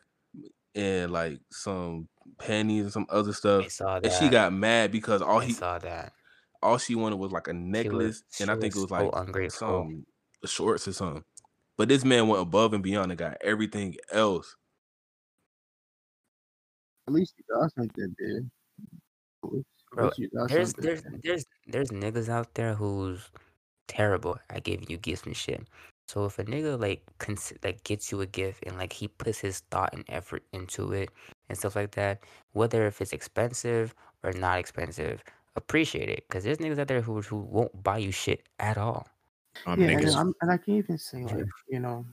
and 0.74 1.12
like 1.12 1.38
some 1.50 2.08
panties 2.38 2.84
and 2.84 2.92
some 2.92 3.06
other 3.08 3.30
I 3.30 3.34
stuff. 3.34 3.70
saw 3.70 4.00
that. 4.00 4.04
And 4.04 4.12
she 4.14 4.28
got 4.28 4.52
mad 4.52 4.90
because 4.90 5.22
all 5.22 5.40
I 5.40 5.46
he 5.46 5.52
saw 5.52 5.78
that. 5.78 6.12
All 6.62 6.78
she 6.78 6.94
wanted 6.94 7.16
was 7.16 7.32
like 7.32 7.48
a 7.48 7.52
She 7.52 7.56
was- 7.58 7.64
necklace, 7.66 8.22
and 8.40 8.50
I 8.50 8.54
think 8.56 8.74
it 8.76 8.80
was 8.80 8.88
so 8.88 8.94
like 8.94 9.10
ungrateful. 9.14 9.68
some 9.68 10.06
shorts 10.44 10.86
or 10.88 10.92
something. 10.92 11.24
But 11.78 11.88
this 11.88 12.04
man 12.04 12.28
went 12.28 12.42
above 12.42 12.74
and 12.74 12.82
beyond 12.82 13.10
and 13.12 13.18
got 13.18 13.38
everything 13.40 13.96
else. 14.10 14.56
At 17.08 17.14
least 17.14 17.34
you 17.36 17.44
got 17.54 17.72
something, 17.74 18.14
dude. 18.18 18.50
At 19.44 19.50
Bro, 19.92 20.10
got 20.34 20.48
There's 20.48 20.70
something. 20.70 20.84
there's 20.84 21.02
there's 21.22 21.44
there's 21.66 21.90
niggas 21.90 22.28
out 22.28 22.54
there 22.54 22.74
who's 22.74 23.30
terrible 23.88 24.38
at 24.48 24.64
giving 24.64 24.88
you 24.88 24.96
gifts 24.96 25.24
and 25.24 25.36
shit. 25.36 25.66
So 26.08 26.24
if 26.24 26.38
a 26.38 26.44
nigga 26.44 26.80
like 26.80 27.02
cons- 27.18 27.52
like 27.62 27.82
gets 27.84 28.10
you 28.12 28.20
a 28.20 28.26
gift 28.26 28.62
and 28.66 28.76
like 28.78 28.92
he 28.92 29.08
puts 29.08 29.38
his 29.40 29.60
thought 29.70 29.92
and 29.92 30.04
effort 30.08 30.44
into 30.52 30.92
it 30.92 31.10
and 31.48 31.58
stuff 31.58 31.76
like 31.76 31.92
that, 31.92 32.20
whether 32.52 32.86
if 32.86 33.00
it's 33.00 33.12
expensive 33.12 33.94
or 34.22 34.32
not 34.32 34.58
expensive, 34.58 35.22
appreciate 35.56 36.08
it. 36.08 36.26
Cause 36.28 36.44
there's 36.44 36.58
niggas 36.58 36.78
out 36.78 36.88
there 36.88 37.00
who 37.00 37.20
who 37.20 37.36
won't 37.36 37.82
buy 37.82 37.98
you 37.98 38.10
shit 38.10 38.48
at 38.58 38.78
all. 38.78 39.06
Um, 39.66 39.80
yeah, 39.80 39.88
and, 39.88 40.08
I'm, 40.10 40.34
and 40.40 40.50
I 40.50 40.56
can't 40.56 40.78
even 40.78 40.98
say 40.98 41.24
like 41.24 41.46
you 41.68 41.80
know 41.80 42.06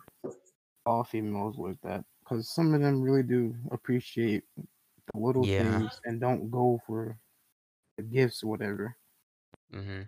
all 0.86 1.04
females 1.04 1.58
like 1.58 1.80
that 1.84 2.04
because 2.20 2.50
some 2.50 2.74
of 2.74 2.82
them 2.82 3.02
really 3.02 3.24
do 3.24 3.56
appreciate 3.72 4.44
the 4.58 5.20
little 5.20 5.46
Yeah. 5.46 5.80
things 5.80 6.02
and 6.06 6.20
don't 6.20 6.52
go 6.52 6.82
for 6.86 7.18
the 7.98 8.04
gifts 8.04 8.44
or 8.44 8.48
whatever. 8.48 8.96
Mm-hmm. 9.74 10.02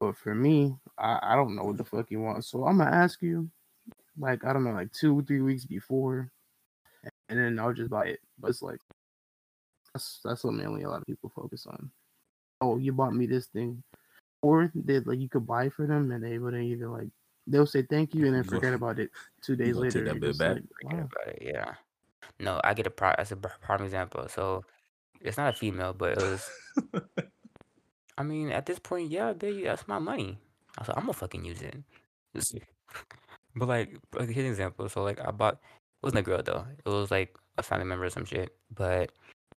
But 0.00 0.16
for 0.16 0.34
me, 0.34 0.76
I, 0.98 1.18
I 1.22 1.36
don't 1.36 1.56
know 1.56 1.64
what 1.64 1.78
the 1.78 1.84
fuck 1.84 2.10
you 2.10 2.20
want, 2.20 2.44
so 2.44 2.66
I'm 2.66 2.78
gonna 2.78 2.90
ask 2.90 3.22
you, 3.22 3.50
like 4.18 4.44
I 4.44 4.52
don't 4.52 4.64
know, 4.64 4.72
like 4.72 4.92
two 4.92 5.22
three 5.22 5.40
weeks 5.40 5.64
before, 5.64 6.30
and 7.28 7.38
then 7.38 7.58
I'll 7.58 7.72
just 7.72 7.90
buy 7.90 8.06
it. 8.06 8.20
But 8.38 8.50
it's 8.50 8.62
like 8.62 8.80
that's 9.94 10.20
that's 10.22 10.44
what 10.44 10.54
mainly 10.54 10.82
a 10.82 10.90
lot 10.90 11.00
of 11.00 11.06
people 11.06 11.32
focus 11.34 11.66
on. 11.66 11.90
Oh, 12.60 12.78
you 12.78 12.92
bought 12.92 13.14
me 13.14 13.26
this 13.26 13.46
thing, 13.46 13.82
or 14.42 14.70
they 14.74 15.00
like 15.00 15.20
you 15.20 15.28
could 15.28 15.46
buy 15.46 15.68
for 15.68 15.86
them 15.86 16.10
and 16.10 16.22
they 16.24 16.38
wouldn't 16.38 16.64
even 16.64 16.92
like 16.92 17.08
they'll 17.46 17.66
say 17.66 17.82
thank 17.82 18.14
you 18.14 18.26
and 18.26 18.34
then 18.34 18.44
You 18.44 18.50
go- 18.50 18.56
forget 18.56 18.74
about 18.74 18.98
it 18.98 19.10
two 19.42 19.56
days 19.56 19.76
later. 19.76 20.04
take 20.04 20.12
that 20.12 20.20
bit 20.20 20.38
back? 20.38 20.56
like, 20.56 20.92
wow. 20.92 21.08
it. 21.26 21.42
Yeah. 21.42 21.74
No, 22.40 22.60
I 22.64 22.74
get 22.74 22.86
a 22.86 22.90
pro 22.90 23.10
as 23.18 23.32
a 23.32 23.36
prime 23.36 23.82
example. 23.82 24.28
So 24.28 24.64
it's 25.20 25.36
not 25.36 25.54
a 25.54 25.56
female, 25.56 25.94
but 25.94 26.12
it 26.12 26.22
was. 26.22 26.50
I 28.18 28.22
mean, 28.22 28.50
at 28.50 28.66
this 28.66 28.78
point, 28.78 29.10
yeah, 29.10 29.32
baby, 29.32 29.64
that's 29.64 29.86
my 29.86 29.98
money. 29.98 30.38
I 30.76 30.82
was 30.82 30.88
like, 30.88 30.96
I'm 30.96 31.04
gonna 31.04 31.12
fucking 31.12 31.44
use 31.44 31.62
it. 31.62 31.76
but 33.56 33.68
like, 33.68 33.98
like 34.14 34.28
here's 34.28 34.46
an 34.46 34.50
example. 34.52 34.88
So 34.88 35.02
like, 35.02 35.20
I 35.20 35.30
bought. 35.30 35.54
It 35.54 36.06
wasn't 36.06 36.20
a 36.20 36.22
girl 36.22 36.42
though. 36.42 36.66
It 36.84 36.88
was 36.88 37.10
like 37.10 37.36
a 37.58 37.62
family 37.62 37.86
member 37.86 38.04
or 38.04 38.10
some 38.10 38.24
shit. 38.24 38.54
But 38.74 39.12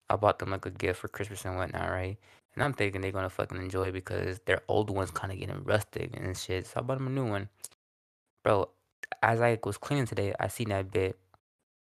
I 0.10 0.16
bought 0.16 0.40
them 0.40 0.52
like 0.52 0.66
a 0.66 0.72
gift 0.72 1.00
for 1.00 1.08
Christmas 1.08 1.46
and 1.46 1.58
whatnot, 1.58 1.90
right? 1.90 2.18
And 2.60 2.66
I'm 2.66 2.74
thinking 2.74 3.00
they're 3.00 3.14
gonna 3.14 3.30
fucking 3.30 3.58
enjoy 3.58 3.84
it 3.84 3.94
because 3.94 4.42
their 4.42 4.60
old 4.68 4.90
one's 4.90 5.12
kind 5.12 5.32
of 5.32 5.40
getting 5.40 5.64
rustic 5.64 6.12
and 6.14 6.36
shit. 6.36 6.68
So 6.68 6.74
I 6.76 6.82
bought 6.82 6.98
them 6.98 7.08
a 7.08 7.10
new 7.10 7.26
one, 7.26 7.48
bro. 8.44 8.68
As 9.24 9.40
I 9.40 9.58
was 9.64 9.78
cleaning 9.78 10.06
today, 10.06 10.34
I 10.42 10.50
seen 10.50 10.68
that 10.68 10.92
bit. 10.92 11.18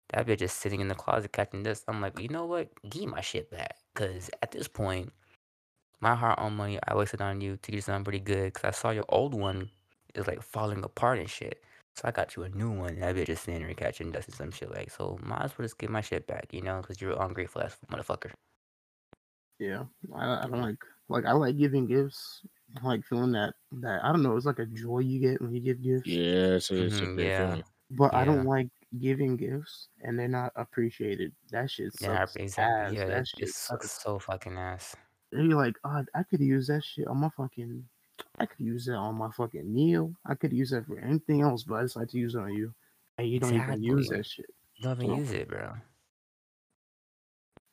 That 0.10 0.26
bit 0.26 0.40
just 0.40 0.60
sitting 0.60 0.82
in 0.82 0.90
the 0.90 0.94
closet 0.94 1.32
catching 1.32 1.64
dust. 1.64 1.86
I'm 1.88 2.02
like, 2.02 2.20
you 2.20 2.28
know 2.28 2.46
what? 2.46 2.68
Give 2.90 3.08
my 3.10 3.22
shit 3.22 3.50
back. 3.50 3.78
Cause 3.94 4.30
at 4.42 4.52
this 4.52 4.68
point, 4.68 5.14
my 6.02 6.14
hard 6.14 6.40
earned 6.40 6.58
money 6.58 6.78
I 6.86 6.94
wasted 6.94 7.22
on 7.22 7.40
you 7.40 7.56
to 7.56 7.72
get 7.72 7.86
something 7.86 8.04
pretty 8.04 8.20
good. 8.20 8.54
Cause 8.54 8.66
I 8.66 8.72
saw 8.72 8.90
your 8.90 9.06
old 9.08 9.34
one 9.34 9.70
is 10.14 10.28
like 10.28 10.42
falling 10.42 10.84
apart 10.84 11.20
and 11.20 11.30
shit. 11.30 11.64
So 11.96 12.02
I 12.04 12.12
got 12.12 12.36
you 12.36 12.44
a 12.44 12.50
new 12.50 12.70
one. 12.70 12.96
And 12.96 13.04
that 13.04 13.16
bitch 13.16 13.28
just 13.28 13.46
sitting 13.46 13.64
there 13.64 13.74
catching 13.76 14.12
dust 14.12 14.28
and 14.28 14.36
some 14.36 14.52
shit 14.52 14.72
like. 14.76 14.92
So 14.92 15.18
might 15.24 15.44
as 15.44 15.58
well 15.58 15.64
just 15.64 15.78
give 15.78 15.90
my 15.90 16.02
shit 16.02 16.28
back, 16.28 16.48
you 16.52 16.62
know? 16.62 16.82
Cause 16.82 17.00
you're 17.00 17.16
ungrateful 17.18 17.62
ass 17.62 17.78
motherfucker. 17.90 18.32
Yeah, 19.60 19.84
I, 20.14 20.44
I 20.44 20.48
don't 20.48 20.62
like 20.62 20.78
like 21.10 21.26
I 21.26 21.32
like 21.32 21.58
giving 21.58 21.86
gifts. 21.86 22.42
I 22.82 22.86
like 22.88 23.06
feeling 23.06 23.32
that 23.34 23.54
that 23.74 24.04
I 24.04 24.12
don't 24.12 24.24
know. 24.24 24.36
It's 24.36 24.46
like 24.46 24.60
a 24.60 24.66
joy 24.66 25.00
you 25.00 25.20
get 25.20 25.42
when 25.42 25.54
you 25.54 25.62
give 25.62 25.82
gifts. 25.82 26.08
yeah, 26.08 26.56
it's, 26.58 26.72
it's 26.72 27.00
a 27.00 27.02
Mhm, 27.04 27.16
great 27.16 27.28
yeah. 27.28 27.48
feeling. 27.50 27.64
But 27.92 28.14
I 28.14 28.26
don't 28.26 28.46
like 28.46 28.68
giving 29.00 29.38
gifts 29.38 29.88
and 30.02 30.18
they're 30.20 30.28
not 30.28 30.52
appreciated. 30.56 31.32
That 31.52 31.70
shit 31.72 31.94
Yeah, 32.02 32.18
sucks 32.20 32.36
exactly. 32.36 32.98
ass. 32.98 33.02
Yeah, 33.02 33.06
that 33.08 33.18
it, 33.22 33.28
shit 33.28 33.48
it's 33.50 33.58
so, 33.58 33.74
sucks. 33.76 34.04
so 34.04 34.20
fucking 34.20 34.58
ass. 34.58 34.96
And 35.32 35.50
you're 35.50 35.58
like, 35.62 35.76
oh, 35.84 36.04
I 36.14 36.24
could 36.24 36.40
use 36.42 36.68
that 36.68 36.84
shit 36.84 37.08
on 37.08 37.18
my 37.18 37.30
fucking. 37.38 37.86
I 38.40 38.46
could 38.46 38.66
use 38.66 38.86
that 38.86 38.96
on 38.96 39.16
my 39.16 39.30
fucking 39.32 39.74
meal. 39.74 40.14
I 40.26 40.36
could 40.36 40.52
use 40.54 40.72
that 40.72 40.86
for 40.88 40.98
anything 41.00 41.42
else, 41.42 41.64
but 41.64 41.76
I 41.76 41.82
decided 41.84 42.10
to 42.10 42.18
use 42.18 42.36
it 42.36 42.40
on 42.40 42.54
you, 42.54 42.74
and 43.18 43.28
you 43.30 43.40
don't 43.40 43.54
even 43.54 43.84
use 43.84 44.08
Exactly. 44.12 44.18
that 44.18 44.26
shit. 44.26 44.46
You 44.78 44.84
don't 44.84 45.02
even 45.04 45.16
So- 45.16 45.22
use 45.22 45.32
it, 45.32 45.48
bro. 45.50 45.74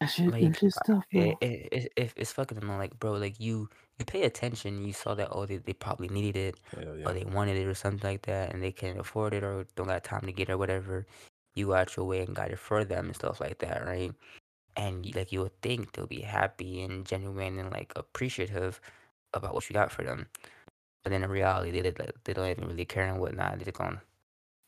That 0.02 0.10
shit, 0.10 0.34
Like, 0.34 0.42
that 0.42 0.56
shit's 0.58 0.80
tough, 0.82 1.06
bro. 1.12 1.22
It, 1.22 1.38
it, 1.42 1.68
it, 1.72 1.92
it, 1.96 2.12
it's 2.16 2.32
fucking 2.32 2.58
annoying. 2.58 2.78
Like, 2.78 2.98
bro, 2.98 3.12
like 3.14 3.38
you 3.40 3.68
you 3.98 4.04
pay 4.06 4.24
attention. 4.24 4.84
You 4.86 4.92
saw 4.94 5.14
that 5.14 5.28
oh 5.32 5.46
they, 5.46 5.58
they 5.58 5.74
probably 5.74 6.08
needed 6.08 6.36
it 6.36 6.60
Hell 6.72 6.96
or 7.04 7.12
yeah. 7.12 7.14
they 7.14 7.24
wanted 7.24 7.56
it 7.58 7.66
or 7.66 7.74
something 7.74 8.08
like 8.10 8.22
that, 8.22 8.52
and 8.54 8.62
they 8.62 8.72
can't 8.72 8.98
afford 9.00 9.34
it 9.34 9.44
or 9.44 9.66
don't 9.76 9.88
got 9.88 10.04
time 10.04 10.22
to 10.22 10.32
get 10.32 10.48
it 10.48 10.52
or 10.52 10.58
whatever. 10.58 11.06
You 11.54 11.66
go 11.68 11.74
out 11.74 11.96
your 11.96 12.06
way 12.06 12.22
and 12.22 12.34
got 12.36 12.50
it 12.50 12.58
for 12.58 12.84
them 12.84 13.06
and 13.06 13.14
stuff 13.16 13.40
like 13.40 13.58
that, 13.60 13.84
right? 13.86 14.12
And 14.76 15.06
you- 15.06 15.12
like 15.14 15.32
you 15.32 15.40
would 15.42 15.60
think 15.62 15.92
they'll 15.92 16.06
be 16.08 16.22
happy 16.22 16.82
and 16.82 17.06
genuine 17.06 17.58
and 17.58 17.72
like 17.72 17.92
appreciative 17.96 18.80
about 19.34 19.54
what 19.54 19.68
you 19.70 19.74
got 19.74 19.92
for 19.92 20.04
them. 20.04 20.28
But 21.04 21.10
then 21.10 21.24
in 21.24 21.30
reality, 21.30 21.70
they 21.72 21.82
did, 21.82 21.98
like, 21.98 22.12
they 22.24 22.34
don't 22.34 22.48
even 22.50 22.68
really 22.68 22.84
care 22.86 23.06
and 23.08 23.20
whatnot. 23.20 23.56
They're 23.58 23.66
just 23.66 23.78
going 23.78 24.00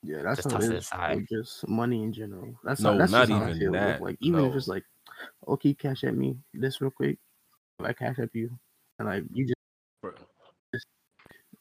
Yeah, 0.02 0.22
that's 0.22 0.38
Just 0.38 0.50
how 0.50 0.50
toss 0.50 0.68
it 0.70 0.70
it 0.70 0.78
is 0.78 0.92
aside. 0.92 1.08
with 1.08 1.28
just 1.28 1.66
money 1.68 2.02
in 2.02 2.12
general. 2.12 2.58
That's 2.64 2.82
No, 2.82 2.96
how, 2.96 2.98
that's 2.98 3.12
not 3.12 3.28
just 3.28 3.30
how 3.30 3.42
I 3.42 3.50
even 3.50 3.54
feel 3.54 3.78
with, 3.78 3.80
that, 3.80 4.00
Like 4.00 4.18
even 4.20 4.44
if 4.44 4.54
no. 4.54 4.54
it's 4.54 4.68
like, 4.68 4.84
Oh, 5.46 5.54
okay, 5.54 5.74
cash 5.74 6.04
at 6.04 6.16
me 6.16 6.36
this 6.52 6.80
real 6.80 6.90
quick. 6.90 7.18
I 7.82 7.92
cash 7.92 8.18
at 8.18 8.30
you, 8.34 8.50
and 8.98 9.08
like 9.08 9.24
you 9.32 9.44
just, 9.46 9.54
Bro, 10.02 10.12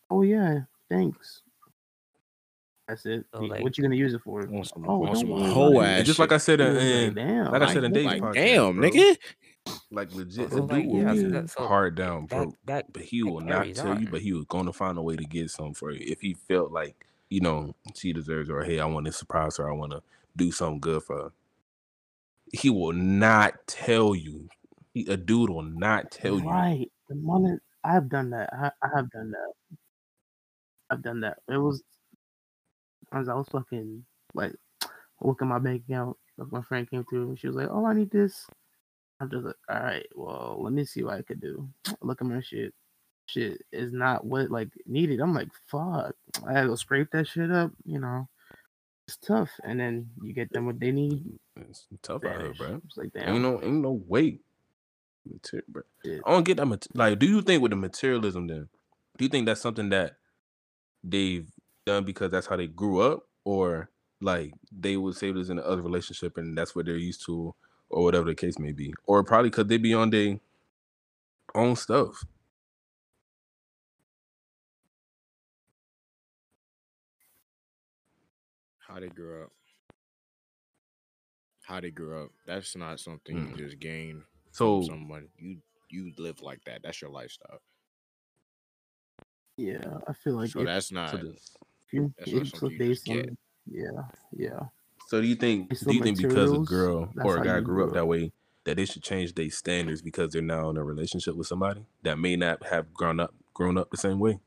oh 0.10 0.22
yeah, 0.22 0.62
thanks. 0.90 1.42
That's 2.88 3.06
it. 3.06 3.26
So, 3.34 3.40
like- 3.42 3.64
what 3.64 3.78
you 3.78 3.84
gonna 3.84 3.96
use 3.96 4.14
it 4.14 4.22
for? 4.22 4.46
Want 4.46 4.68
some, 4.68 4.86
Oh, 4.88 5.00
want 5.00 5.18
some 5.18 5.30
whole 5.30 5.82
ass 5.82 6.00
And 6.00 6.06
just 6.06 6.20
like 6.20 6.32
I 6.34 6.38
said 6.38 6.60
in, 6.60 6.76
in 6.76 7.06
like, 7.08 7.16
damn, 7.16 7.52
like 7.52 7.62
I 7.62 7.74
said 7.74 7.84
in 7.86 7.94
Like, 7.94 7.94
Dave's 7.94 8.22
like, 8.22 8.22
podcast, 8.22 8.34
damn, 8.34 8.76
bro, 8.76 8.90
nigga. 8.90 9.18
like 9.92 10.14
legit, 10.14 10.52
So, 10.52 10.58
like, 10.58 10.84
dude 10.84 10.92
will 10.92 11.00
yeah, 11.00 11.14
be 11.14 11.22
so 11.22 11.30
that- 11.30 11.50
so 11.50 11.68
hard 11.68 11.96
down, 11.96 12.28
that 12.28 12.48
that 12.66 12.92
but 12.94 13.04
he 13.04 13.24
will 13.24 13.40
not 13.40 13.64
carries 13.64 13.78
tell 13.78 14.00
you, 14.00 14.08
but 14.10 14.22
he 14.22 14.34
was 14.34 14.46
going 14.46 14.66
to 14.66 14.74
find 14.74 14.98
a 14.98 15.02
way 15.02 15.16
to 15.16 15.24
get 15.24 15.50
something 15.50 15.74
for 15.74 15.92
you 15.92 16.00
if 16.06 16.20
he 16.22 16.34
felt 16.34 16.72
like 16.72 16.96
you 17.30 17.40
know 17.40 17.74
she 17.96 18.12
deserves 18.14 18.50
or 18.50 18.64
hey, 18.64 18.80
I 18.80 18.86
want 18.86 19.06
to 19.06 19.14
surprise 19.14 19.58
her, 19.58 19.70
I 19.70 19.74
want 19.74 19.94
to 19.94 20.04
do 20.36 20.52
something 20.52 20.80
good 20.82 21.04
for 21.04 21.16
her. 21.24 21.32
He 22.54 22.70
will 22.70 22.94
not 22.94 23.56
tell 23.68 24.16
you. 24.16 24.48
He, 24.94 25.06
a 25.08 25.18
dude 25.18 25.50
will 25.50 25.64
not 25.64 26.12
tell 26.12 26.40
you. 26.40 26.48
Right. 26.50 26.90
The 27.10 27.16
moment 27.16 27.62
I've 27.84 28.08
done 28.10 28.30
that. 28.30 28.50
I, 28.54 28.72
I 28.82 28.90
have 28.96 29.10
done 29.12 29.32
that. 29.32 29.78
I've 30.90 31.02
done 31.02 31.22
that. 31.22 31.40
It 31.50 31.58
was 31.58 31.84
as 33.12 33.28
I 33.30 33.34
was 33.34 33.48
fucking 33.50 34.06
like 34.34 34.54
looking 35.22 35.48
my 35.48 35.60
bank 35.60 35.84
account. 35.88 36.18
like, 36.38 36.52
My 36.52 36.62
friend 36.62 36.90
came 36.90 37.04
through 37.06 37.30
and 37.30 37.40
she 37.40 37.48
was 37.48 37.56
like, 37.56 37.70
"Oh, 37.72 37.86
I 37.86 37.94
need 37.94 38.12
this." 38.12 38.46
I'm 39.20 39.30
just 39.30 39.46
like, 39.46 39.56
"All 39.70 39.80
right, 39.80 40.06
well, 40.16 40.58
let 40.62 40.74
me 40.74 40.86
see 40.86 41.04
what 41.04 41.16
I 41.16 41.22
could 41.22 41.42
do." 41.42 41.70
Look 42.02 42.22
at 42.22 42.28
my 42.28 42.42
shit. 42.42 42.74
Shit 43.26 43.62
is 43.72 43.94
not 43.94 44.26
what 44.26 44.52
like 44.52 44.70
needed. 44.86 45.20
I'm 45.22 45.34
like, 45.34 45.50
"Fuck!" 45.68 46.16
I 46.46 46.54
had 46.54 46.68
to 46.68 46.78
scrape 46.78 47.12
that 47.12 47.28
shit 47.28 47.52
up. 47.52 47.72
You 47.86 48.00
know, 48.00 48.28
it's 49.14 49.28
tough. 49.28 49.50
And 49.64 49.80
then 49.80 50.10
you 50.22 50.34
get 50.34 50.52
them 50.52 50.66
what 50.66 50.80
they 50.80 50.92
need. 50.92 51.24
It's 51.70 51.88
tough 52.02 52.24
out 52.26 52.42
here, 52.42 52.54
bro. 52.58 52.82
It's 52.86 52.98
like, 52.98 53.12
Ain't 53.16 53.42
no, 53.42 53.62
ain't 53.62 53.82
no 53.82 53.92
way. 54.08 54.40
Mater- 55.26 55.64
bro. 55.68 55.84
Yeah. 56.04 56.20
I 56.26 56.32
don't 56.32 56.44
get 56.44 56.58
that. 56.58 56.66
Mat- 56.66 56.88
like, 56.94 57.20
do 57.20 57.26
you 57.28 57.42
think 57.42 57.62
with 57.62 57.72
the 57.72 57.76
materialism, 57.76 58.48
then, 58.48 58.70
do 59.18 59.26
you 59.26 59.30
think 59.30 59.46
that's 59.46 59.62
something 59.62 59.90
that 59.90 60.18
they've 61.04 61.48
done 61.86 62.04
because 62.04 62.32
that's 62.32 62.48
how 62.48 62.56
they 62.56 62.68
grew 62.68 63.02
up, 63.02 63.24
or 63.46 63.90
like 64.22 64.54
they 64.72 64.98
would 64.98 65.16
say 65.16 65.32
this 65.32 65.50
in 65.50 65.60
another 65.60 65.82
relationship 65.82 66.38
and 66.38 66.58
that's 66.58 66.76
what 66.76 66.86
they're 66.86 66.96
used 66.98 67.26
to, 67.26 67.54
or 67.90 68.04
whatever 68.04 68.26
the 68.26 68.36
case 68.36 68.58
may 68.58 68.72
be, 68.72 68.94
or 69.06 69.24
probably 69.24 69.50
could 69.50 69.68
they 69.70 69.78
be 69.78 69.94
on 69.94 70.10
their 70.10 70.40
own 71.56 71.76
stuff? 71.76 72.24
How 78.94 79.00
they 79.00 79.10
grew 79.10 79.44
up. 79.44 79.50
How 81.64 81.80
they 81.80 81.90
grew 81.90 82.26
up. 82.26 82.30
That's 82.46 82.76
not 82.76 83.00
something 83.00 83.36
Mm. 83.38 83.50
you 83.58 83.66
just 83.66 83.80
gain 83.80 84.24
So, 84.52 84.82
from 84.82 84.86
someone. 84.88 85.30
You 85.38 85.62
you 85.90 86.12
live 86.18 86.42
like 86.42 86.64
that. 86.66 86.82
That's 86.84 87.02
your 87.02 87.10
lifestyle. 87.12 87.60
Yeah, 89.58 90.00
I 90.08 90.14
feel 90.14 90.34
like 90.34 90.50
so 90.52 90.60
if, 90.62 90.66
that's 90.66 90.92
not. 90.92 91.10
so, 91.12 91.18
the- 91.18 91.30
if 91.30 91.94
you 91.94 92.14
that's 92.18 92.32
not 92.32 92.42
it's 92.42 92.52
something 92.52 92.72
you 92.72 92.78
based 92.78 93.06
just 93.06 93.18
get. 93.18 93.30
on 93.30 93.38
yeah, 93.66 94.02
yeah. 94.32 94.60
so 95.08 95.22
do 95.22 95.28
you 95.28 95.36
think? 95.36 95.72
It's 95.72 95.82
Do 95.82 95.96
you 95.96 96.04
think 96.04 96.18
because 96.18 96.52
a 96.52 96.60
girl 96.60 97.12
or 97.24 97.38
a 97.38 97.44
guy 97.44 97.62
grew 97.62 97.76
grew 97.76 97.84
up 97.86 97.90
up. 97.90 97.94
that 97.96 98.06
way 98.08 98.32
that 98.66 98.78
they 98.78 98.86
should 98.86 99.02
change 99.04 99.34
their 99.34 99.50
standards 99.50 100.02
because 100.04 100.34
they're 100.34 100.42
now 100.42 100.70
in 100.70 100.78
a 100.78 100.84
relationship 100.84 101.36
with 101.36 101.48
somebody 101.48 101.86
that 102.04 102.20
may 102.20 102.36
not 102.36 102.64
have 102.68 102.94
grown 102.94 103.20
up 103.20 103.34
grown 103.56 103.78
up 103.78 103.90
the 103.90 103.98
same 103.98 104.20
way? 104.20 104.40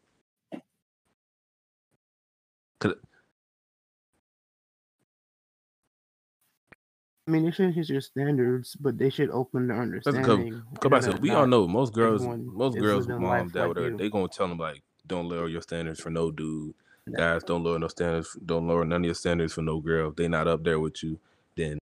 I 7.27 7.31
mean, 7.33 7.45
they 7.45 7.51
shouldn't 7.51 7.75
hit 7.75 7.89
your 7.89 8.01
standards, 8.01 8.77
but 8.77 8.99
they 8.99 9.11
should 9.11 9.31
open 9.31 9.67
their 9.67 9.83
understanding. 9.83 10.62
Come 10.81 10.93
and 10.93 11.05
said, 11.05 11.19
we 11.19 11.31
all 11.31 11.47
know 11.47 11.67
most 11.67 11.93
girls, 11.93 12.25
most 12.25 12.79
girls, 12.79 13.09
mom, 13.09 13.49
dad, 13.49 13.61
like 13.61 13.69
whatever, 13.69 13.97
they 13.97 14.09
gonna 14.09 14.29
tell 14.29 14.47
them 14.47 14.59
like, 14.59 14.83
don't 15.07 15.29
lower 15.29 15.49
your 15.49 15.62
standards 15.62 16.01
for 16.01 16.11
no 16.11 16.31
dude. 16.31 16.75
No. 17.09 17.19
Guys, 17.19 17.45
don't 17.45 17.62
lower 17.65 17.79
no 17.79 17.89
standards. 17.89 18.37
Don't 18.45 18.67
lower 18.67 18.85
none 18.85 19.03
of 19.03 19.05
your 19.05 19.15
standards 19.15 19.53
for 19.53 19.62
no 19.62 19.81
girl. 19.81 20.11
If 20.11 20.17
they 20.17 20.29
not 20.29 20.49
up 20.49 20.65
there 20.65 20.79
with 20.81 21.03
you, 21.03 21.19
then 21.57 21.79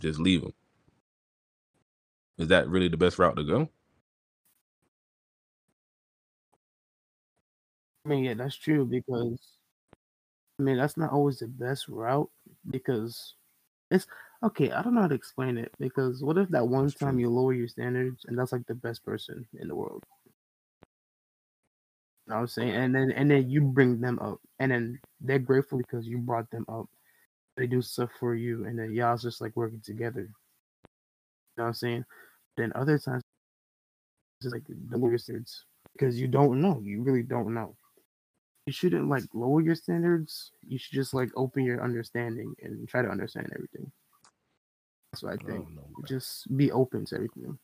just 0.00 0.18
leave 0.18 0.42
them. 0.42 0.52
Is 2.38 2.48
that 2.48 2.68
really 2.68 2.88
the 2.88 2.96
best 2.96 3.18
route 3.18 3.36
to 3.36 3.44
go? 3.44 3.68
I 8.04 8.08
mean, 8.08 8.24
yeah, 8.24 8.34
that's 8.34 8.56
true 8.56 8.84
because 8.84 9.38
I 10.58 10.62
mean, 10.62 10.78
that's 10.78 10.96
not 10.96 11.12
always 11.12 11.38
the 11.38 11.48
best 11.48 11.88
route 11.88 12.30
because 12.68 13.34
it's 13.90 14.06
okay. 14.44 14.70
I 14.72 14.82
don't 14.82 14.94
know 14.94 15.02
how 15.02 15.08
to 15.08 15.14
explain 15.14 15.58
it 15.58 15.72
because 15.78 16.22
what 16.22 16.38
if 16.38 16.48
that 16.50 16.66
one 16.66 16.90
time 16.90 17.14
true. 17.14 17.20
you 17.20 17.30
lower 17.30 17.52
your 17.52 17.68
standards 17.68 18.24
and 18.26 18.38
that's 18.38 18.52
like 18.52 18.66
the 18.66 18.74
best 18.74 19.04
person 19.04 19.46
in 19.58 19.68
the 19.68 19.74
world? 19.74 20.04
You 22.26 22.32
know 22.32 22.36
what 22.36 22.40
I'm 22.42 22.46
saying? 22.48 22.74
And 22.74 22.94
then 22.94 23.10
and 23.12 23.30
then 23.30 23.50
you 23.50 23.60
bring 23.60 24.00
them 24.00 24.18
up 24.20 24.40
and 24.58 24.70
then 24.70 25.00
they're 25.20 25.38
grateful 25.38 25.78
because 25.78 26.06
you 26.06 26.18
brought 26.18 26.50
them 26.50 26.64
up. 26.68 26.86
They 27.56 27.66
do 27.66 27.82
stuff 27.82 28.10
for 28.18 28.34
you 28.34 28.64
and 28.64 28.78
then 28.78 28.94
y'all's 28.94 29.22
just 29.22 29.40
like 29.40 29.56
working 29.56 29.82
together. 29.84 30.20
You 30.22 30.28
know 31.56 31.64
what 31.64 31.66
I'm 31.68 31.74
saying? 31.74 32.04
Then 32.56 32.72
other 32.74 32.98
times 32.98 33.22
it's 34.40 34.52
like 34.52 34.64
the 34.66 34.96
lower 34.96 35.18
standards 35.18 35.64
because 35.92 36.20
you 36.20 36.28
don't 36.28 36.60
know. 36.60 36.80
You 36.82 37.02
really 37.02 37.22
don't 37.22 37.52
know 37.52 37.76
you 38.70 38.72
shouldn't 38.72 39.08
like 39.08 39.24
lower 39.34 39.60
your 39.60 39.74
standards. 39.74 40.52
You 40.64 40.78
should 40.78 40.94
just 40.94 41.12
like 41.12 41.30
open 41.34 41.64
your 41.64 41.82
understanding 41.82 42.54
and 42.62 42.88
try 42.88 43.02
to 43.02 43.08
understand 43.08 43.50
everything. 43.52 43.90
That's 45.12 45.22
what 45.22 45.32
I 45.34 45.36
I 45.40 45.42
think. 45.44 45.48
don't 45.50 45.74
know, 45.74 45.88
man. 45.98 46.08
Just 46.08 46.56
be 46.56 46.70
open 46.70 47.04
to 47.06 47.16
everything. 47.16 47.58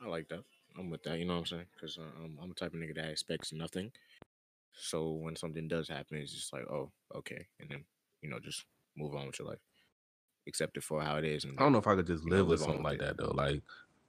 I 0.00 0.06
like 0.06 0.28
that. 0.28 0.44
I'm 0.78 0.90
with 0.90 1.02
that. 1.04 1.18
You 1.18 1.24
know 1.24 1.34
what 1.34 1.40
I'm 1.40 1.46
saying? 1.46 1.66
Because 1.74 1.98
uh, 1.98 2.02
I'm, 2.24 2.38
I'm 2.40 2.48
the 2.50 2.54
type 2.54 2.72
of 2.74 2.80
nigga 2.80 2.94
that 2.96 3.10
expects 3.10 3.52
nothing. 3.52 3.92
So 4.72 5.12
when 5.12 5.36
something 5.36 5.68
does 5.68 5.88
happen, 5.88 6.18
it's 6.18 6.32
just 6.34 6.52
like, 6.52 6.64
oh, 6.70 6.92
okay, 7.14 7.46
and 7.60 7.70
then 7.70 7.84
you 8.22 8.30
know 8.30 8.38
just 8.40 8.64
move 8.96 9.14
on 9.14 9.26
with 9.26 9.38
your 9.38 9.48
life, 9.48 9.58
accept 10.48 10.76
it 10.76 10.84
for 10.84 11.02
how 11.02 11.16
it 11.16 11.24
is. 11.24 11.44
And 11.44 11.58
I 11.58 11.62
don't 11.62 11.72
know 11.72 11.78
if 11.78 11.86
I 11.86 11.96
could 11.96 12.06
just 12.06 12.24
You 12.24 12.32
know, 12.32 12.36
live 12.36 12.46
with 12.46 12.60
live 12.60 12.60
something 12.60 12.82
like 12.82 12.98
it. 12.98 13.00
that 13.00 13.16
though. 13.18 13.32
Like, 13.34 13.62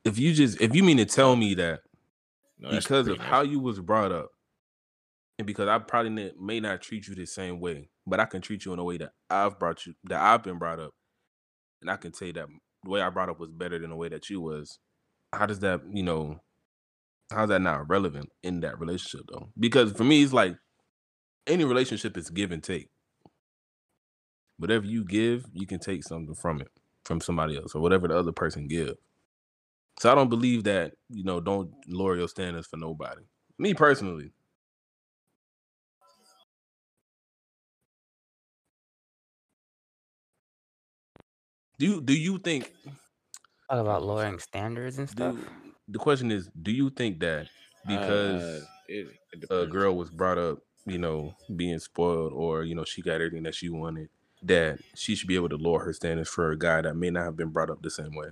if 0.04 0.18
you 0.20 0.34
just 0.34 0.62
if 0.62 0.76
you 0.76 0.84
mean 0.84 0.98
to 0.98 1.06
tell 1.06 1.36
me 1.36 1.56
that 1.56 1.82
No, 2.60 2.70
because 2.70 3.08
of 3.08 3.18
pretty 3.18 3.20
how 3.20 3.42
you 3.42 3.60
was 3.60 3.80
brought 3.80 4.12
up, 4.12 4.32
and 5.40 5.48
because 5.48 5.70
I 5.70 5.80
probably 5.80 6.34
may 6.38 6.60
not 6.60 6.82
treat 6.82 7.08
you 7.08 7.16
the 7.16 7.26
same 7.26 7.62
way, 7.62 7.90
but 8.06 8.20
I 8.20 8.26
can 8.26 8.42
treat 8.42 8.66
you 8.66 8.74
in 8.74 8.80
a 8.80 8.84
way 8.84 8.98
that 8.98 9.14
I've 9.30 9.58
brought 9.58 9.86
you 9.86 9.94
that 10.04 10.22
I've 10.22 10.44
been 10.44 10.60
brought 10.60 10.82
up, 10.82 10.92
and 11.82 11.90
I 11.90 11.96
can 11.96 12.14
say 12.14 12.34
that 12.34 12.48
the 12.84 12.90
way 12.90 13.02
I 13.02 13.10
brought 13.10 13.30
up 13.30 13.40
was 13.40 13.50
better 13.50 13.80
than 13.80 13.90
the 13.90 13.96
way 13.96 14.10
that 14.10 14.30
you 14.30 14.42
was. 14.42 14.80
How 15.32 15.46
does 15.46 15.60
that 15.62 15.82
you 15.92 16.04
know? 16.04 16.42
How's 17.32 17.50
that 17.50 17.62
not 17.62 17.88
relevant 17.88 18.32
in 18.44 18.60
that 18.62 18.80
relationship 18.80 19.28
though? 19.32 19.50
Because 19.58 19.94
for 19.94 20.04
me, 20.04 20.24
it's 20.24 20.34
like 20.34 20.58
any 21.48 21.64
relationship 21.64 22.18
is 22.18 22.30
give 22.30 22.52
and 22.52 22.64
take. 22.64 22.90
Whatever 24.58 24.86
you 24.88 25.06
give, 25.06 25.46
you 25.54 25.66
can 25.66 25.80
take 25.80 26.04
something 26.04 26.36
from 26.36 26.60
it 26.60 26.68
from 27.06 27.22
somebody 27.22 27.56
else 27.56 27.74
or 27.74 27.82
whatever 27.82 28.10
the 28.10 28.18
other 28.18 28.34
person 28.34 28.68
give. 28.68 28.96
So 30.00 30.12
I 30.12 30.16
don't 30.16 30.30
believe 30.30 30.66
that, 30.66 30.94
you 31.10 31.24
know, 31.24 31.40
don't 31.40 31.72
lower 31.88 32.18
your 32.18 32.28
standards 32.28 32.68
for 32.68 32.78
nobody. 32.78 33.22
Me 33.58 33.74
personally. 33.74 34.32
Do 41.80 41.86
you 41.86 42.02
do 42.02 42.14
you 42.14 42.38
think 42.40 42.74
Talk 43.70 43.80
about 43.80 44.04
lowering 44.04 44.40
standards 44.40 44.98
and 44.98 45.10
stuff. 45.10 45.36
do 45.36 45.46
the 45.88 45.98
question 46.00 46.32
is, 46.32 46.50
do 46.62 46.72
you 46.72 46.90
think 46.90 47.20
that 47.22 47.48
because 47.88 48.44
uh, 48.44 48.66
it, 48.88 49.08
it 49.32 49.46
a 49.50 49.66
girl 49.66 49.96
was 49.96 50.10
brought 50.10 50.38
up, 50.38 50.60
you 50.86 50.98
know, 50.98 51.36
being 51.56 51.80
spoiled 51.80 52.34
or, 52.34 52.64
you 52.64 52.76
know, 52.76 52.84
she 52.84 53.02
got 53.02 53.16
everything 53.16 53.44
that 53.44 53.56
she 53.56 53.70
wanted, 53.70 54.10
that 54.44 54.80
she 54.96 55.16
should 55.16 55.28
be 55.28 55.36
able 55.36 55.50
to 55.50 55.56
lower 55.56 55.84
her 55.86 55.94
standards 55.94 56.30
for 56.30 56.52
a 56.52 56.58
guy 56.58 56.82
that 56.82 56.96
may 56.96 57.10
not 57.10 57.24
have 57.24 57.38
been 57.38 57.50
brought 57.50 57.70
up 57.70 57.82
the 57.82 57.90
same 57.90 58.14
way? 58.14 58.30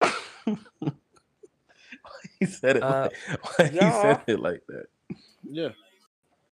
he 2.40 2.46
said 2.46 2.76
it 2.78 2.82
Uh, 2.82 3.08
like, 3.10 3.12
why 3.58 3.68
he 3.68 3.90
said 3.90 4.22
it 4.26 4.40
like 4.40 4.62
that. 4.68 4.86
Yeah, 5.48 5.68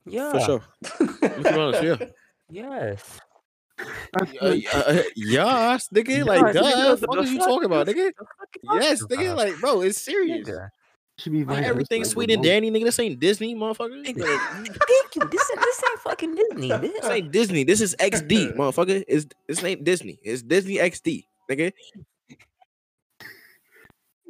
Yeah. 0.06 0.32
for 0.32 0.40
sure. 0.40 0.62
Let's 1.22 1.50
be 1.50 1.56
honest, 1.58 1.84
yeah. 1.84 1.96
Yes. 2.52 3.20
Uh, 3.80 3.86
uh, 4.42 4.54
yes, 5.16 5.88
nigga. 5.94 6.26
Like, 6.26 6.54
Yes, 6.54 6.54
duh. 6.54 6.62
nigga, 6.62 6.90
What 6.90 7.00
the 7.00 7.08
fuck 7.08 7.18
are 7.18 7.24
you 7.28 7.38
fuck- 7.38 7.48
talking 7.48 7.66
about, 7.66 7.86
the 7.88 7.94
nigga? 7.94 8.12
Yes, 8.76 9.00
talking 9.00 9.18
nigga. 9.18 9.34
about? 9.34 9.38
Like, 9.38 9.60
bro, 9.60 9.82
it's 9.82 10.02
serious. 10.02 10.48
Nigga. 10.48 10.70
should 11.18 11.32
be 11.32 11.40
Like, 11.40 11.48
vice 11.48 11.58
versa, 11.58 11.70
everything's 11.70 12.08
like, 12.08 12.14
sweet 12.14 12.32
and 12.32 12.40
both. 12.42 12.46
dandy, 12.46 12.70
nigga. 12.72 12.84
This 12.84 13.00
ain't 13.00 13.20
Disney, 13.20 13.56
motherfucker. 13.56 14.06
Nigga, 14.06 14.38
Thank 14.66 15.16
you. 15.16 15.28
This, 15.32 15.52
this 15.56 15.84
ain't 15.90 16.00
fucking 16.00 16.36
Disney, 16.36 16.68
This 16.78 17.06
ain't 17.06 17.32
Disney. 17.32 17.64
This 17.64 17.82
is 17.82 17.96
XD, 18.00 18.56
motherfucker. 18.58 19.04
It's 19.08 19.26
this 19.48 19.64
ain't 19.64 19.84
Disney. 19.84 20.20
It's 20.24 20.42
Disney 20.44 20.76
XD, 20.78 21.24
nigga. 21.50 21.72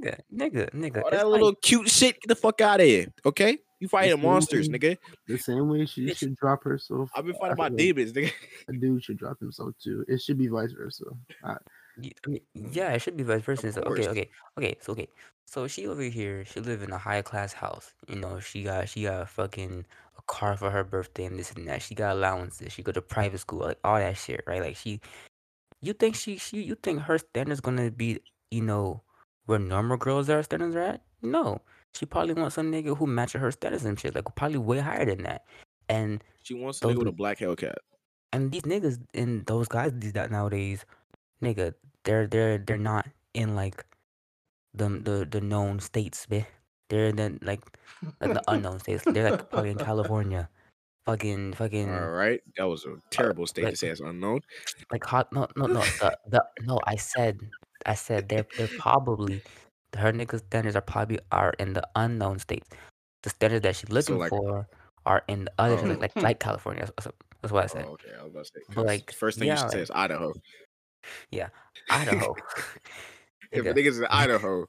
Nigga, 0.04 0.20
nigga, 0.34 0.70
nigga. 0.74 0.98
All 1.04 1.08
it's 1.10 1.18
that 1.18 1.28
like- 1.28 1.32
little 1.42 1.56
cute 1.56 1.90
shit. 1.90 2.16
Get 2.22 2.28
the 2.30 2.36
fuck 2.36 2.62
out 2.62 2.80
of 2.80 2.86
here, 2.86 3.08
okay? 3.26 3.60
You 3.82 3.88
fighting 3.88 4.22
monsters, 4.22 4.70
moving. 4.70 4.80
nigga. 4.80 4.98
The 5.28 5.38
same 5.38 5.68
way 5.68 5.88
she 5.88 6.06
Bitch. 6.06 6.18
should 6.18 6.36
drop 6.36 6.64
herself. 6.64 7.10
I've 7.16 7.26
been 7.26 7.36
I 7.36 7.40
fighting 7.40 7.58
my 7.58 7.64
like 7.66 7.78
demons, 7.78 8.14
nigga. 8.14 8.32
A 8.70 8.74
dude 8.74 9.04
should 9.04 9.18
drop 9.18 9.40
himself 9.40 9.74
too. 9.84 10.06
It 10.08 10.22
should 10.22 10.38
be 10.38 10.48
vice 10.48 10.72
versa. 10.72 11.06
I, 11.44 11.56
Y- 11.98 12.12
I 12.26 12.30
mean, 12.30 12.42
yeah, 12.54 12.92
it 12.94 13.00
should 13.02 13.18
be 13.18 13.24
vice 13.24 13.42
versa. 13.42 13.72
So, 13.72 13.82
okay, 13.82 14.08
okay, 14.08 14.30
okay. 14.58 14.78
So, 14.82 14.94
okay, 14.94 15.08
so 15.46 15.68
she 15.68 15.88
over 15.88 16.04
here, 16.04 16.46
she 16.46 16.60
live 16.60 16.84
in 16.84 16.92
a 16.92 16.98
high 16.98 17.24
class 17.24 17.54
house. 17.54 17.94
You 18.08 18.16
know, 18.18 18.40
she 18.40 18.64
got 18.64 18.88
she 18.88 19.04
got 19.04 19.22
a 19.24 19.26
fucking 19.26 19.86
a 20.18 20.22
car 20.24 20.56
for 20.56 20.70
her 20.70 20.84
birthday 20.84 21.26
and 21.26 21.40
this 21.40 21.52
and 21.52 21.68
that. 21.68 21.82
She 21.82 21.96
got 21.96 22.16
allowances. 22.16 22.72
She 22.72 22.84
go 22.84 22.92
to 22.92 23.02
private 23.02 23.40
school, 23.40 23.60
like 23.60 23.80
all 23.84 23.98
that 23.98 24.16
shit, 24.16 24.44
right? 24.46 24.62
Like 24.62 24.78
she, 24.78 25.02
you 25.82 25.94
think 25.94 26.16
she 26.16 26.38
she 26.38 26.62
you 26.62 26.76
think 26.76 27.02
her 27.02 27.18
standards 27.18 27.62
gonna 27.62 27.90
be 27.90 28.20
you 28.52 28.62
know 28.62 29.02
where 29.48 29.60
normal 29.60 29.98
girls 29.98 30.30
are 30.30 30.44
standards 30.44 30.76
are 30.76 30.82
at? 30.82 31.02
No, 31.22 31.62
she 31.96 32.06
probably 32.06 32.34
wants 32.34 32.56
some 32.56 32.72
nigga 32.72 32.98
who 32.98 33.06
matches 33.08 33.42
her 33.42 33.52
status 33.52 33.84
and 33.86 34.00
shit, 34.00 34.16
like 34.16 34.26
probably 34.36 34.58
way 34.58 34.80
higher 34.80 35.06
than 35.06 35.24
that. 35.24 35.44
And 35.90 36.24
She 36.44 36.54
wants 36.54 36.80
Those 36.80 36.94
nigga 36.96 37.00
with 37.00 37.08
a 37.08 37.12
black 37.12 37.40
Hellcat. 37.40 37.76
and 38.34 38.52
these 38.52 38.62
niggas 38.64 39.00
and 39.14 39.46
those 39.46 39.68
guys 39.68 39.92
these 39.96 40.14
that 40.14 40.32
nowadays, 40.32 40.86
nigga, 41.44 41.74
they're 42.04 42.28
they're 42.28 42.58
they're 42.58 42.78
not 42.78 43.08
in 43.34 43.56
like 43.56 43.86
the 44.74 44.88
the 44.90 45.28
the 45.30 45.42
known 45.42 45.80
states, 45.80 46.26
bitch. 46.30 46.46
They're 46.90 47.08
in 47.08 47.16
the 47.18 47.38
like 47.42 47.62
like 48.20 48.34
the 48.34 48.44
unknown 48.48 48.80
states. 48.84 49.04
They're 49.06 49.32
like 49.32 49.50
probably 49.50 49.72
in 49.72 49.78
California. 49.78 50.50
Fucking 51.06 51.54
fucking 51.54 51.90
All 51.90 52.12
right, 52.12 52.40
that 52.58 52.66
was 52.70 52.86
a 52.86 52.92
uh, 52.94 52.96
terrible 53.10 53.48
state 53.48 53.64
like- 53.66 53.74
to 53.74 53.78
say 53.78 53.88
it's 53.90 54.02
unknown. 54.02 54.42
like 54.92 55.04
hot 55.04 55.34
no 55.34 55.48
no 55.58 55.66
no 55.66 55.82
the, 56.00 56.16
the 56.30 56.46
no 56.62 56.80
I 56.86 56.96
said 56.96 57.42
I 57.86 57.96
said 57.96 58.30
they're 58.30 58.46
they're 58.56 58.70
probably 58.78 59.42
her 59.98 60.12
niggas 60.14 60.40
standards 60.48 60.76
are 60.76 60.82
probably 60.82 61.20
are 61.32 61.54
in 61.60 61.74
the 61.74 61.88
unknown 61.96 62.40
states. 62.40 62.68
The 63.24 63.30
standards 63.30 63.64
that 63.64 63.76
she's 63.76 63.90
looking 63.90 64.18
like- 64.18 64.30
for 64.30 64.68
are 65.06 65.24
in 65.28 65.46
the 65.46 65.52
other 65.58 65.76
Oh. 65.76 65.78
states, 65.86 66.00
like 66.00 66.16
like 66.16 66.40
California. 66.40 66.86
That's, 66.98 67.08
that's 67.42 67.52
what 67.54 67.62
I 67.62 67.66
Oh, 67.66 67.68
said. 67.68 67.86
okay, 67.86 68.12
I 68.20 68.24
was 68.24 68.32
about 68.32 68.46
to 68.46 68.52
say. 68.54 68.62
But, 68.68 68.76
'cause 68.76 68.86
like, 68.86 69.12
first 69.12 69.40
thing 69.40 69.48
you 69.48 69.54
yeah, 69.54 69.62
should 69.62 69.72
say 69.72 69.80
is 69.82 69.92
Idaho. 69.92 70.34
Yeah, 71.32 71.50
Idaho. 71.90 72.36
If 73.52 73.66
a 73.66 73.74
nigga's 73.74 74.00
in 74.00 74.06
Idaho, 74.06 74.68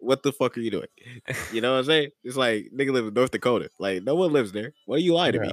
what 0.00 0.22
the 0.22 0.32
fuck 0.32 0.56
are 0.58 0.60
you 0.60 0.70
doing? 0.70 0.88
You 1.52 1.60
know 1.62 1.72
what 1.72 1.78
I'm 1.78 1.84
saying? 1.84 2.10
It's 2.24 2.36
like 2.36 2.68
nigga 2.76 2.92
live 2.92 3.06
in 3.06 3.14
North 3.14 3.30
Dakota. 3.30 3.70
Like 3.78 4.02
no 4.02 4.14
one 4.16 4.32
lives 4.32 4.52
there. 4.52 4.72
Why 4.84 4.96
are 4.96 4.98
you 4.98 5.14
lie 5.14 5.30
to 5.30 5.40
me? 5.40 5.50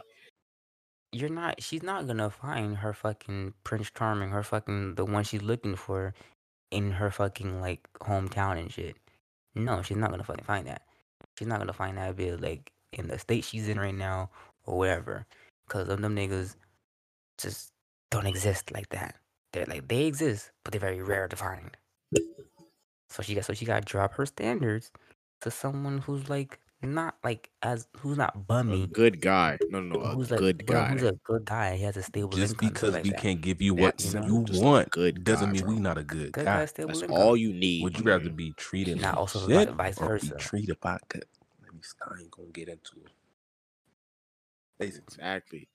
you're 1.13 1.29
not 1.29 1.63
she's 1.63 1.81
not 1.81 2.05
gonna 2.07 2.29
find 2.29 2.75
her 2.77 2.91
fucking 2.91 3.53
Prince 3.63 3.89
Charming, 3.97 4.31
her 4.31 4.43
fucking 4.43 4.95
the 4.95 5.05
one 5.05 5.23
she's 5.23 5.41
looking 5.41 5.75
for 5.77 6.13
in 6.71 6.91
her 6.91 7.09
fucking 7.09 7.61
like 7.61 7.87
hometown 8.01 8.59
and 8.59 8.69
shit. 8.73 8.97
No, 9.55 9.81
she's 9.81 9.97
not 9.97 10.11
gonna 10.11 10.23
fucking 10.23 10.45
find 10.45 10.67
that. 10.67 10.83
She's 11.37 11.47
not 11.47 11.59
gonna 11.59 11.73
find 11.73 11.97
that 11.97 12.15
bit 12.15 12.41
like 12.41 12.71
in 12.93 13.07
the 13.07 13.19
state 13.19 13.43
she's 13.45 13.67
in 13.69 13.79
right 13.79 13.95
now 13.95 14.29
or 14.65 14.77
wherever. 14.77 15.25
Cause 15.69 15.89
of 15.89 16.01
them 16.01 16.15
niggas 16.15 16.55
just 17.37 17.71
don't 18.11 18.27
exist 18.27 18.71
like 18.71 18.89
that. 18.89 19.15
They're 19.53 19.65
like 19.65 19.87
they 19.87 20.05
exist, 20.05 20.51
but 20.63 20.71
they're 20.73 20.81
very 20.81 21.01
rare 21.01 21.27
to 21.27 21.35
find. 21.35 21.77
So 23.09 23.23
she 23.23 23.35
got 23.35 23.45
so 23.45 23.53
she 23.53 23.65
gotta 23.65 23.85
drop 23.85 24.13
her 24.15 24.25
standards 24.25 24.91
to 25.41 25.51
someone 25.51 25.99
who's 25.99 26.29
like 26.29 26.59
not 26.93 27.15
like 27.23 27.49
as 27.61 27.87
who's 27.97 28.17
not 28.17 28.35
A 28.35 28.37
bummy. 28.39 28.87
good 28.87 29.21
guy. 29.21 29.57
No, 29.69 29.79
no, 29.81 29.95
no. 29.99 30.01
A 30.05 30.09
who's 30.15 30.31
a 30.31 30.37
good 30.37 30.57
but 30.57 30.65
guy. 30.67 30.87
Who's 30.89 31.03
a 31.03 31.13
good 31.23 31.45
guy? 31.45 31.75
He 31.77 31.83
has 31.83 31.97
a 31.97 32.03
stable 32.03 32.29
Just 32.29 32.53
income. 32.53 32.69
because 32.69 32.93
like 32.93 33.03
we 33.03 33.09
that. 33.11 33.19
can't 33.21 33.41
give 33.41 33.61
you 33.61 33.75
Yeah, 33.75 33.81
what 33.83 34.03
you 34.05 34.19
know, 34.19 34.25
you 34.27 34.61
want 34.61 34.89
good 34.91 35.23
doesn't 35.23 35.47
guy, 35.47 35.53
mean 35.53 35.67
we 35.67 35.73
bro. 35.75 35.81
not 35.83 35.97
a 35.97 36.03
good, 36.03 36.31
Good 36.33 36.45
guy. 36.45 36.57
guy, 36.59 36.65
stable 36.65 36.87
That's 36.89 37.01
income. 37.03 37.17
all 37.17 37.35
you 37.37 37.53
need. 37.53 37.83
Would 37.83 37.97
you 37.97 38.03
rather 38.05 38.29
be 38.29 38.53
treated 38.57 38.99
Not 39.01 39.09
like 39.13 39.17
also 39.17 39.47
shit 39.47 39.69
vi- 39.69 39.75
vice 39.75 39.97
or 40.01 40.07
versa. 40.07 40.35
be 40.35 40.39
treated 40.41 40.79
by 40.79 40.97
good? 41.09 41.25
Let 41.63 41.73
me 41.73 41.79
stop. 41.81 42.13
I 42.15 42.21
ain't 42.21 42.31
gonna 42.31 42.49
get 42.49 42.69
into 42.69 42.91
it. 43.05 43.11
Basically, 44.79 45.03
Exactly. 45.07 45.67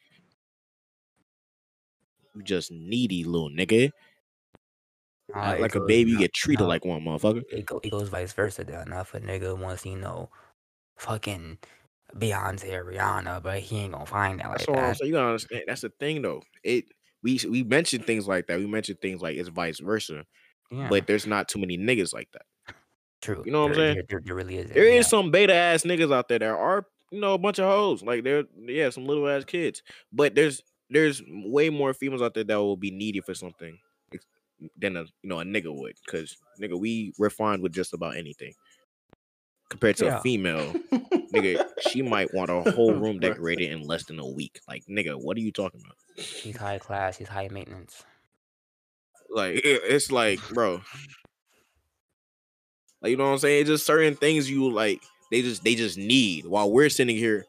You 2.34 2.42
just 2.42 2.70
needy 2.70 3.24
little 3.24 3.50
nigga. 3.50 3.90
Nah, 5.34 5.42
Act 5.42 5.58
it 5.58 5.62
like 5.62 5.74
a 5.74 5.78
goes- 5.78 5.88
baby, 5.88 6.10
you 6.12 6.18
get 6.18 6.32
treated 6.32 6.62
no, 6.62 6.68
like 6.68 6.84
one, 6.84 7.00
motherfucker. 7.02 7.42
it, 7.50 7.66
go, 7.66 7.80
it 7.82 7.90
goes 7.90 8.08
vice 8.08 8.32
versa. 8.32 8.64
Though. 8.64 8.82
Now, 8.84 9.00
if 9.00 9.14
a 9.14 9.20
nigga 9.20 9.56
wants, 9.58 9.84
you 9.86 9.96
know, 9.96 10.28
fucking 11.00 11.58
Beyonce 12.14 12.72
or 12.74 12.84
Rihanna, 12.84 13.42
but 13.42 13.60
he 13.60 13.78
ain't 13.78 13.92
gonna 13.92 14.06
find 14.06 14.40
that 14.40 14.48
like 14.48 14.58
That's 14.58 14.68
I'm 14.68 14.74
that. 14.74 14.96
saying. 14.98 15.08
You 15.08 15.14
gotta 15.14 15.28
understand. 15.28 15.64
That's 15.66 15.80
the 15.80 15.92
thing, 16.00 16.22
though. 16.22 16.42
It 16.62 16.86
we 17.22 17.40
we 17.48 17.62
mentioned 17.62 18.06
things 18.06 18.26
like 18.26 18.46
that. 18.46 18.58
We 18.58 18.66
mentioned 18.66 19.00
things 19.00 19.20
like 19.20 19.36
it's 19.36 19.48
vice 19.48 19.80
versa, 19.80 20.24
Yeah. 20.70 20.88
but 20.88 21.06
there's 21.06 21.26
not 21.26 21.48
too 21.48 21.58
many 21.58 21.78
niggas 21.78 22.12
like 22.12 22.28
that. 22.32 22.74
True. 23.22 23.42
You 23.44 23.52
know 23.52 23.62
what 23.62 23.72
I'm 23.72 23.74
saying? 23.74 23.94
There, 23.96 24.04
there, 24.08 24.20
there 24.24 24.34
really 24.34 24.56
is. 24.56 24.70
There 24.70 24.84
is 24.84 24.94
yeah. 25.04 25.08
some 25.08 25.30
beta 25.30 25.54
ass 25.54 25.82
niggas 25.82 26.12
out 26.12 26.28
there. 26.28 26.38
There 26.38 26.56
are 26.56 26.86
you 27.10 27.20
know 27.20 27.34
a 27.34 27.38
bunch 27.38 27.58
of 27.58 27.66
hoes. 27.66 28.02
Like 28.02 28.24
there, 28.24 28.44
yeah, 28.58 28.90
some 28.90 29.04
little 29.04 29.28
ass 29.28 29.44
kids. 29.44 29.82
But 30.12 30.34
there's 30.34 30.62
there's 30.88 31.22
way 31.28 31.70
more 31.70 31.94
females 31.94 32.22
out 32.22 32.34
there 32.34 32.44
that 32.44 32.56
will 32.56 32.76
be 32.76 32.90
needy 32.90 33.20
for 33.20 33.34
something 33.34 33.78
than 34.76 34.96
a 34.96 35.02
you 35.22 35.28
know 35.28 35.40
a 35.40 35.44
nigga 35.44 35.74
would. 35.74 35.94
Cause 36.06 36.36
nigga, 36.60 36.78
we 36.78 37.12
we're 37.18 37.30
fine 37.30 37.62
with 37.62 37.72
just 37.72 37.92
about 37.94 38.16
anything. 38.16 38.54
Compared 39.70 39.96
to 39.98 40.04
Yeah. 40.06 40.18
a 40.18 40.20
female, 40.20 40.72
nigga, 41.32 41.64
she 41.88 42.02
might 42.02 42.34
want 42.34 42.50
a 42.50 42.70
whole 42.72 42.92
room 42.92 43.18
decorated 43.20 43.70
in 43.70 43.82
less 43.82 44.04
than 44.04 44.18
a 44.18 44.26
week. 44.26 44.60
Like 44.68 44.84
nigga, 44.86 45.14
what 45.14 45.36
are 45.36 45.40
you 45.40 45.52
talking 45.52 45.80
about? 45.84 45.96
He's 46.16 46.56
high 46.56 46.78
class. 46.78 47.16
He's 47.16 47.28
high 47.28 47.48
maintenance. 47.50 48.04
Like 49.30 49.54
it- 49.56 49.82
it's 49.84 50.10
like, 50.10 50.40
bro. 50.50 50.82
Like 53.00 53.10
you 53.10 53.16
know 53.16 53.24
what 53.26 53.32
I'm 53.32 53.38
saying? 53.38 53.62
It's 53.62 53.70
just 53.70 53.86
certain 53.86 54.14
things 54.16 54.50
you 54.50 54.70
like. 54.70 55.02
They 55.30 55.42
just 55.42 55.62
they 55.64 55.74
just 55.74 55.96
need 55.96 56.46
while 56.46 56.70
we're 56.70 56.88
sitting 56.88 57.16
here, 57.16 57.46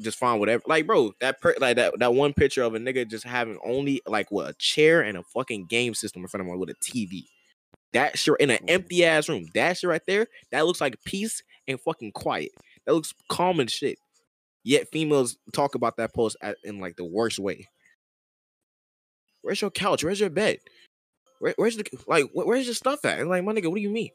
just 0.00 0.16
find 0.18 0.38
whatever. 0.40 0.62
Like 0.66 0.86
bro, 0.86 1.12
that 1.20 1.40
per, 1.40 1.54
like 1.60 1.76
that 1.76 1.98
that 1.98 2.14
one 2.14 2.32
picture 2.32 2.62
of 2.62 2.74
a 2.74 2.78
nigga 2.78 3.08
just 3.08 3.24
having 3.24 3.58
only 3.64 4.00
like 4.06 4.30
what 4.30 4.48
a 4.48 4.54
chair 4.54 5.00
and 5.02 5.18
a 5.18 5.22
fucking 5.24 5.66
game 5.66 5.94
system 5.94 6.22
in 6.22 6.28
front 6.28 6.46
of 6.46 6.52
him 6.52 6.58
with 6.58 6.70
a 6.70 6.74
TV. 6.76 7.24
That 7.94 8.16
shit 8.18 8.34
in 8.38 8.50
an 8.50 8.60
empty 8.68 9.04
ass 9.04 9.28
room. 9.28 9.46
That 9.54 9.76
shit 9.76 9.90
right 9.90 10.02
there. 10.06 10.28
That 10.52 10.66
looks 10.66 10.80
like 10.80 11.02
peace 11.04 11.42
and 11.68 11.80
fucking 11.80 12.12
quiet. 12.12 12.50
That 12.86 12.94
looks 12.94 13.14
calm 13.28 13.60
and 13.60 13.70
shit. 13.70 13.98
Yet 14.64 14.88
females 14.90 15.36
talk 15.52 15.74
about 15.76 15.96
that 15.98 16.12
post 16.14 16.36
at, 16.42 16.56
in 16.64 16.80
like 16.80 16.96
the 16.96 17.04
worst 17.04 17.38
way. 17.38 17.68
Where's 19.42 19.60
your 19.60 19.70
couch? 19.70 20.02
Where's 20.04 20.20
your 20.20 20.30
bed? 20.30 20.58
Where, 21.38 21.54
where's 21.56 21.76
the 21.76 21.84
like? 22.06 22.24
Where's 22.34 22.66
your 22.66 22.74
stuff 22.74 23.04
at? 23.04 23.20
And 23.20 23.28
like, 23.28 23.44
my 23.44 23.52
nigga, 23.52 23.68
what 23.68 23.76
do 23.76 23.82
you 23.82 23.90
mean? 23.90 24.10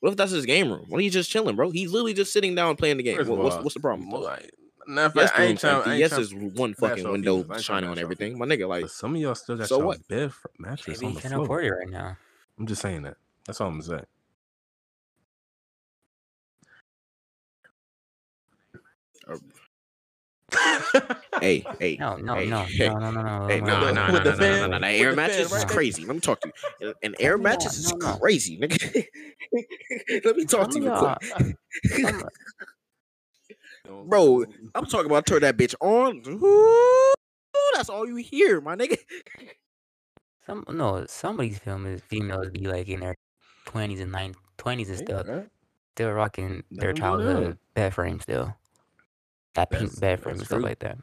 What 0.00 0.10
if 0.10 0.16
that's 0.16 0.32
his 0.32 0.46
game 0.46 0.70
room? 0.70 0.84
What 0.88 0.98
are 0.98 1.02
you 1.02 1.10
just 1.10 1.30
chilling, 1.30 1.56
bro? 1.56 1.70
He's 1.70 1.90
literally 1.92 2.14
just 2.14 2.32
sitting 2.32 2.54
down 2.54 2.76
playing 2.76 2.96
the 2.98 3.02
game. 3.02 3.16
What- 3.18 3.38
what's, 3.38 3.56
what's 3.56 3.74
the 3.74 3.80
problem? 3.80 4.08
Like, 4.10 4.50
nah, 4.86 5.06
if 5.06 5.14
Yes, 5.14 5.30
I 5.36 5.44
ain't 5.44 5.60
trying. 5.60 5.82
I 5.82 5.90
ain't 5.92 5.98
yes, 6.00 6.10
trying- 6.10 6.20
there's 6.22 6.54
one 6.54 6.74
fucking 6.74 7.10
window 7.10 7.42
females. 7.42 7.50
I 7.50 7.54
ain't 7.56 7.64
trying 7.64 7.76
shining 7.82 7.90
on 7.90 7.98
everything. 7.98 8.38
My 8.38 8.46
nigga, 8.46 8.68
like, 8.68 8.82
But 8.82 8.90
some 8.90 9.14
of 9.14 9.20
y'all 9.20 9.34
still 9.34 9.56
got 9.56 9.68
so 9.68 9.78
y'all 9.78 9.86
what? 9.88 10.08
bed 10.08 10.32
mattress 10.58 10.98
Maybe 11.00 11.06
on 11.06 11.12
he 11.12 11.16
the 11.16 11.22
can 11.22 11.30
floor. 11.32 11.44
afford 11.44 11.64
it 11.64 11.70
right 11.70 11.88
now. 11.90 12.16
I'm 12.58 12.66
just 12.66 12.82
saying 12.82 13.02
that. 13.02 13.16
That's 13.46 13.60
all 13.60 13.68
I'm 13.68 13.82
saying. 13.82 14.04
Hey, 21.40 21.64
hey, 21.78 21.96
No, 22.00 22.16
no, 22.16 22.34
hey, 22.34 22.46
no, 22.46 22.64
hey, 22.64 22.88
no, 22.88 22.98
no, 22.98 23.10
no, 23.10 23.22
no. 23.22 23.46
Hey, 23.48 23.60
no, 23.60 23.66
no, 23.66 23.80
no, 23.80 23.80
no, 23.80 23.86
the- 23.86 23.92
no, 23.92 24.06
no, 24.06 24.12
with 24.12 24.24
no, 24.24 24.30
the 24.30 24.36
no, 24.36 24.36
no, 24.36 24.36
fan- 24.36 24.70
no, 24.70 24.78
That 24.78 24.92
with 24.92 25.00
air 25.00 25.10
the 25.10 25.16
mattress 25.16 25.36
fan 25.36 25.46
right 25.50 25.58
is 25.58 25.64
there. 25.64 25.74
crazy. 25.76 26.04
Let 26.04 26.14
me 26.14 26.20
talk 26.20 26.40
to 26.40 26.52
you. 26.80 26.94
An 27.02 27.14
air 27.20 27.36
No, 27.38 27.42
mattress 27.44 27.78
is 27.78 27.90
no, 27.92 27.96
no. 28.12 28.16
crazy, 28.18 28.58
nigga. 28.58 29.06
Let 30.24 30.36
me 30.36 30.44
talk 30.44 30.68
to 30.70 30.74
Some 30.74 30.82
you 30.82 30.90
of 30.90 30.98
quick. 30.98 31.18
y'all- 31.38 32.28
some- 33.86 34.08
Bro, 34.08 34.44
I'm 34.74 34.86
talking 34.86 35.06
about 35.06 35.26
turn 35.26 35.40
that 35.42 35.56
bitch 35.56 35.74
on. 35.80 36.22
Ooh, 36.26 37.14
that's 37.74 37.88
all 37.88 38.06
you 38.06 38.16
hear, 38.16 38.60
my 38.60 38.76
nigga. 38.76 38.98
Some 40.46 40.64
no, 40.68 41.06
some 41.06 41.38
of 41.38 41.44
these 41.46 41.58
females 41.58 42.00
females 42.08 42.48
be 42.50 42.66
like 42.66 42.88
in 42.88 43.00
their 43.00 43.14
twenties 43.66 44.00
and 44.00 44.10
nine 44.10 44.34
twenties 44.58 44.88
and 44.88 44.98
Hey, 44.98 45.04
stuff. 45.04 45.26
bruh. 45.26 45.48
Still 45.94 46.10
rocking 46.12 46.64
Let 46.70 46.80
their 46.80 46.92
them 46.92 46.94
do 46.94 47.00
childhood 47.00 47.44
them. 47.44 47.58
bed 47.74 47.94
frame 47.94 48.20
still. 48.20 48.56
That 49.60 49.70
pink 49.70 50.00
bed 50.00 50.22
frame 50.22 50.36
and 50.36 50.46
stuff 50.46 50.58
true. 50.58 50.62
like 50.62 50.78
that. 50.78 50.98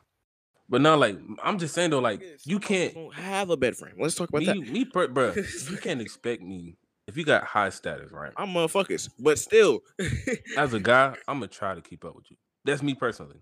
But 0.69 0.81
no, 0.81 0.97
like 0.97 1.17
I'm 1.43 1.59
just 1.59 1.73
saying 1.75 1.91
though, 1.91 1.99
like 1.99 2.21
you 2.43 2.59
can't 2.59 2.95
have 3.13 3.49
a 3.49 3.57
bed 3.57 3.75
frame. 3.77 3.93
Let's 3.99 4.15
talk 4.15 4.29
about 4.29 4.41
me, 4.41 4.47
that. 4.47 4.71
me, 4.71 4.85
per, 4.85 5.07
bruh, 5.07 5.69
You 5.69 5.77
can't 5.81 6.01
expect 6.01 6.41
me 6.41 6.75
if 7.07 7.15
you 7.15 7.23
got 7.23 7.43
high 7.43 7.69
status, 7.69 8.11
right? 8.11 8.33
I'm 8.35 8.49
motherfuckers, 8.49 9.09
but 9.19 9.39
still. 9.39 9.81
As 10.57 10.73
a 10.73 10.79
guy, 10.79 11.15
I'm 11.27 11.37
gonna 11.37 11.47
try 11.47 11.75
to 11.75 11.81
keep 11.81 12.03
up 12.03 12.15
with 12.15 12.31
you. 12.31 12.37
That's 12.65 12.81
me 12.81 12.95
personally. 12.95 13.37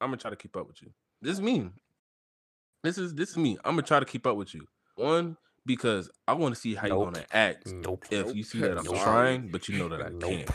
I'm 0.00 0.08
gonna 0.08 0.16
try 0.18 0.30
to 0.30 0.36
keep 0.36 0.56
up 0.56 0.68
with 0.68 0.80
you. 0.82 0.90
This 1.20 1.32
is 1.34 1.40
me. 1.42 1.68
This 2.84 2.96
is 2.96 3.14
this 3.14 3.30
is 3.30 3.36
me. 3.36 3.58
I'm 3.64 3.72
gonna 3.72 3.82
try 3.82 3.98
to 3.98 4.06
keep 4.06 4.26
up 4.26 4.36
with 4.36 4.54
you. 4.54 4.66
One 4.94 5.36
because 5.66 6.08
I 6.26 6.32
want 6.34 6.54
to 6.54 6.60
see 6.60 6.74
how 6.76 6.86
Nope. 6.86 6.98
you're 6.98 7.10
gonna 7.12 7.26
act 7.32 7.72
Nope. 7.72 8.04
if 8.10 8.34
you 8.34 8.44
see 8.44 8.60
that 8.60 8.78
I'm 8.78 8.84
Sorry. 8.84 8.98
trying, 9.00 9.50
but 9.50 9.68
you 9.68 9.76
know 9.78 9.88
that 9.88 10.00
I 10.00 10.10
Nope. 10.10 10.22
can't. 10.22 10.50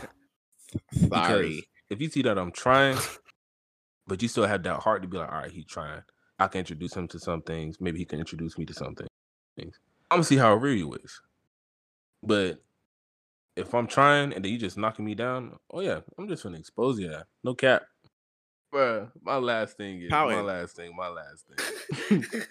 Sorry. 0.92 1.08
Because 1.08 1.62
if 1.90 2.00
you 2.00 2.08
see 2.08 2.22
that 2.22 2.38
I'm 2.38 2.50
trying, 2.50 2.98
but 4.06 4.20
you 4.22 4.28
still 4.28 4.46
have 4.46 4.62
that 4.64 4.80
heart 4.80 5.02
to 5.02 5.08
be 5.08 5.16
like, 5.16 5.30
all 5.32 5.38
right, 5.38 5.50
he's 5.50 5.66
trying. 5.66 6.02
I 6.38 6.48
can 6.48 6.60
introduce 6.60 6.94
him 6.94 7.06
to 7.08 7.18
some 7.18 7.42
things. 7.42 7.80
Maybe 7.80 7.98
he 7.98 8.04
can 8.04 8.18
introduce 8.18 8.58
me 8.58 8.64
to 8.66 8.74
some 8.74 8.94
thi- 8.94 9.06
things. 9.56 9.78
I'm 10.10 10.16
gonna 10.16 10.24
see 10.24 10.36
how 10.36 10.54
real 10.54 10.74
you 10.76 10.92
is. 10.94 11.20
But 12.22 12.62
if 13.56 13.72
I'm 13.74 13.86
trying 13.86 14.32
and 14.32 14.44
then 14.44 14.50
you 14.52 14.58
just 14.58 14.76
knocking 14.76 15.04
me 15.04 15.14
down, 15.14 15.56
oh 15.70 15.80
yeah, 15.80 16.00
I'm 16.18 16.28
just 16.28 16.42
gonna 16.42 16.58
expose 16.58 16.98
you. 16.98 17.14
No 17.44 17.54
cap. 17.54 17.82
Bruh, 18.72 19.10
my 19.22 19.36
last 19.36 19.76
thing 19.76 20.02
is 20.02 20.10
my 20.10 20.16
Pouting. 20.16 20.44
last 20.44 20.74
thing, 20.76 20.96
my 20.96 21.08
last 21.08 21.46
thing. 21.46 22.24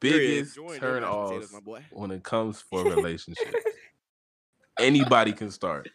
Biggest 0.00 0.56
turn 0.78 1.00
mashed 1.02 1.12
off 1.12 1.28
potatoes, 1.30 1.52
my 1.54 1.60
boy. 1.60 1.84
when 1.90 2.10
it 2.10 2.22
comes 2.22 2.60
for 2.60 2.84
relationships. 2.96 3.64
Anybody 4.78 5.32
can 5.32 5.50
start. 5.50 5.88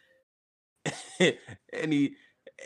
Any 1.72 2.16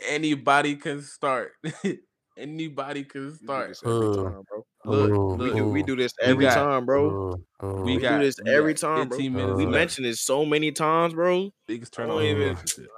anybody 0.08 0.76
can 0.76 1.02
start. 1.02 1.52
anybody 2.38 3.04
can 3.04 3.24
We 3.24 3.30
do 3.30 3.36
start. 3.44 3.68
this 3.70 3.82
every 3.84 4.14
time, 4.16 4.42
bro. 4.48 4.66
Look, 4.84 5.10
Ooh, 5.10 5.36
look, 5.36 5.38
We 5.40 5.58
do, 5.58 5.68
we 5.68 5.82
do 5.82 5.96
this 5.96 6.12
every 6.20 6.44
got- 6.44 6.54
time, 6.54 6.86
bro. 6.86 7.04
Ooh, 7.06 7.44
ooh. 7.66 7.82
we 7.82 7.96
We 7.96 8.02
got 8.02 8.18
do 8.18 8.24
this 8.24 8.36
every 8.46 8.74
time, 8.74 9.08
bro. 9.08 9.16
15 9.18 9.32
minutes 9.32 9.56
We 9.56 9.66
mentioned 9.66 10.06
it 10.06 10.16
so 10.16 10.44
many 10.44 10.70
times, 10.72 11.14
bro. 11.14 11.50
biggest 11.66 11.92
turn 11.92 12.08
don't 12.08 12.18
on 12.18 12.24
in 12.24 12.36
even- 12.36 12.56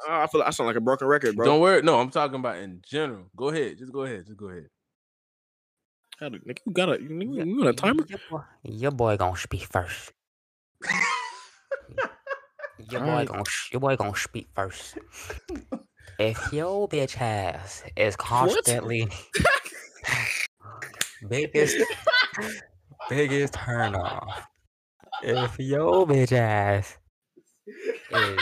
I 0.08 0.26
feel 0.26 0.40
like 0.40 0.48
I 0.48 0.50
sound 0.50 0.66
like 0.66 0.76
a 0.76 0.80
broken 0.80 1.06
record, 1.08 1.34
bro. 1.36 1.46
Don't 1.46 1.60
worry. 1.60 1.82
No, 1.82 1.98
I'm 2.00 2.10
talking 2.10 2.38
about 2.40 2.58
in 2.58 2.82
general. 2.86 3.30
Go 3.36 3.48
ahead. 3.48 3.78
Just 3.78 3.92
go 3.92 4.02
ahead. 4.02 4.26
Just 4.26 4.36
go 4.38 4.48
ahead. 4.48 4.66
How 6.20 6.28
the- 6.30 6.38
nigga, 6.40 6.58
you 6.66 6.72
got 6.72 6.88
a 6.92 7.00
you, 7.00 7.08
you 7.08 7.44
you 7.44 7.58
got 7.62 7.68
a 7.68 7.72
timer? 7.74 8.04
Your 8.08 8.18
boy, 8.30 8.40
your 8.64 8.90
boy 8.90 9.16
gonna 9.16 9.36
speak 9.36 9.62
first. 9.64 10.12
Your 12.90 13.00
boy 13.00 13.06
Alright. 13.08 13.28
gonna 13.28 13.44
your 13.72 13.80
boy 13.80 13.96
gonna 13.96 14.16
speak 14.16 14.48
first. 14.54 14.96
If 16.18 16.52
your 16.52 16.88
bitch 16.88 17.20
ass 17.20 17.82
is 17.96 18.16
constantly 18.16 19.08
biggest 21.28 21.76
biggest 23.08 23.54
turn 23.54 23.94
off. 23.94 24.46
If 25.22 25.58
your 25.58 26.06
bitch 26.06 26.32
ass 26.32 26.96
is 27.66 28.40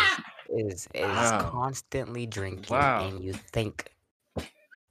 is 0.49 0.89
is 0.95 1.03
Wow. 1.03 1.51
constantly 1.51 2.27
drinking 2.27 2.67
Wow. 2.77 3.09
and 3.09 3.23
you 3.25 3.33
think 3.33 3.91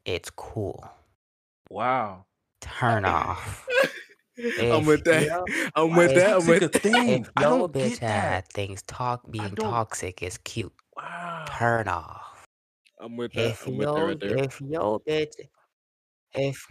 it's 0.05 0.29
cool, 0.31 0.88
Wow. 1.69 2.25
turn 2.61 3.05
off. 3.05 3.67
I'm 4.59 4.85
with 4.85 5.05
that. 5.05 5.23
your- 5.23 5.45
I'm 5.75 5.95
with 5.95 6.13
that. 6.15 6.33
I'm 6.41 6.45
with 6.47 6.63
a 6.63 6.67
thing. 6.79 7.21
If 7.23 7.31
your 7.39 7.69
bitch 7.69 7.99
that. 7.99 8.43
ass 8.43 8.43
thinks 8.53 8.81
talk 8.83 9.21
being 9.31 9.55
toxic 9.55 10.21
is 10.21 10.38
cute, 10.39 10.73
Wow. 10.97 11.45
turn 11.47 11.88
off. 11.88 12.24
I'm 12.99 13.17
with 13.17 13.34
that. 13.34 13.51
If 13.51 13.67
I'm 13.67 13.77
with 13.77 13.88
that 13.88 13.97
your 13.97 14.08
right 14.08 14.19
there. 14.19 14.38
if 14.38 14.62
your 14.62 14.99
bitch 15.01 15.36
if 16.34 16.67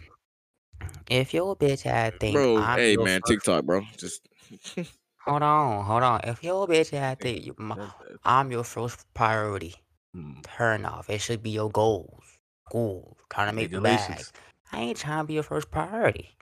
if 1.09 1.33
your 1.33 1.55
bitch 1.55 1.85
ass 1.85 2.13
think 2.19 2.35
Bro, 2.35 2.57
I'm 2.57 2.79
hey 2.79 2.93
your 2.93 3.03
man, 3.03 3.21
first- 3.21 3.31
TikTok, 3.31 3.65
bro. 3.65 3.81
Just 3.97 4.27
hold 5.25 5.43
on, 5.43 5.85
hold 5.85 6.03
on. 6.03 6.21
If 6.23 6.43
your 6.43 6.67
bitch 6.67 6.93
ass 6.93 7.17
think 7.19 7.45
you, 7.45 7.55
my, 7.57 7.87
I'm 8.23 8.51
your 8.51 8.63
first 8.63 9.05
priority, 9.13 9.75
hmm. 10.13 10.33
turn 10.43 10.85
off. 10.85 11.09
It 11.09 11.19
should 11.21 11.43
be 11.43 11.51
your 11.51 11.69
goals. 11.71 12.23
Goals. 12.71 13.17
Trying 13.29 13.49
to 13.49 13.53
make 13.53 13.71
the 13.71 13.81
bag. 13.81 14.23
I 14.71 14.79
ain't 14.79 14.97
trying 14.97 15.23
to 15.23 15.27
be 15.27 15.35
your 15.35 15.43
first 15.43 15.69
priority. 15.69 16.35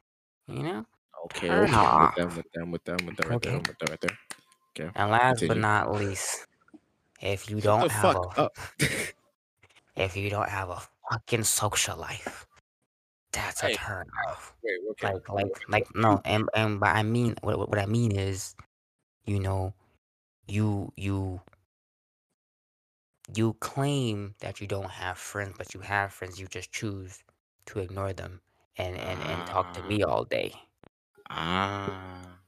You 0.48 0.64
know? 0.64 0.86
okay, 1.26 1.48
Turn 1.48 1.66
okay. 1.66 1.76
off. 1.76 2.14
I'm 2.18 2.36
with. 2.36 2.46
With. 2.56 2.82
With. 2.88 3.06
With 3.06 3.20
right. 3.26 3.32
Okay. 3.32 3.62
That 3.80 3.90
right 3.90 4.02
there. 4.02 4.92
And 4.96 5.12
last 5.12 5.48
but 5.48 5.58
not 5.58 5.94
least, 5.94 6.48
if 7.22 7.50
you 7.50 7.58
Shut 7.62 7.64
don't 7.64 7.92
have 7.92 8.16
a. 8.38 8.50
if 9.96 10.16
you 10.18 10.30
don't 10.30 10.50
have 10.50 10.70
a 10.70 10.82
fucking 11.12 11.44
social 11.44 11.98
life, 11.98 12.48
that's 13.34 13.64
a 13.64 13.70
Hey, 13.70 13.72
turn 13.72 14.08
off. 14.28 14.54
Wait, 14.64 14.80
okay. 14.92 15.14
Like, 15.14 15.28
like, 15.30 15.52
like, 15.70 15.88
no, 15.96 16.22
and 16.26 16.50
and 16.56 16.82
what 16.82 16.96
I 16.96 17.04
mean, 17.04 17.36
what 17.42 17.60
what 17.70 17.80
I 17.80 17.86
mean 17.88 18.14
is, 18.18 18.56
you 19.26 19.40
know, 19.40 19.74
you 20.48 20.94
you 20.98 21.42
you 23.36 23.54
claim 23.56 24.34
that 24.40 24.62
you 24.62 24.68
don't 24.68 24.90
have 24.92 25.18
friends, 25.18 25.56
but 25.58 25.74
you 25.74 25.82
have 25.82 26.14
friends. 26.14 26.40
You 26.40 26.48
just 26.48 26.72
choose 26.72 27.22
to 27.66 27.80
ignore 27.80 28.14
them 28.14 28.42
and 28.78 28.96
and 28.96 29.22
and 29.22 29.46
talk 29.46 29.74
to 29.74 29.84
me 29.84 30.04
all 30.04 30.24
day. 30.24 30.54
Ah. 31.30 32.40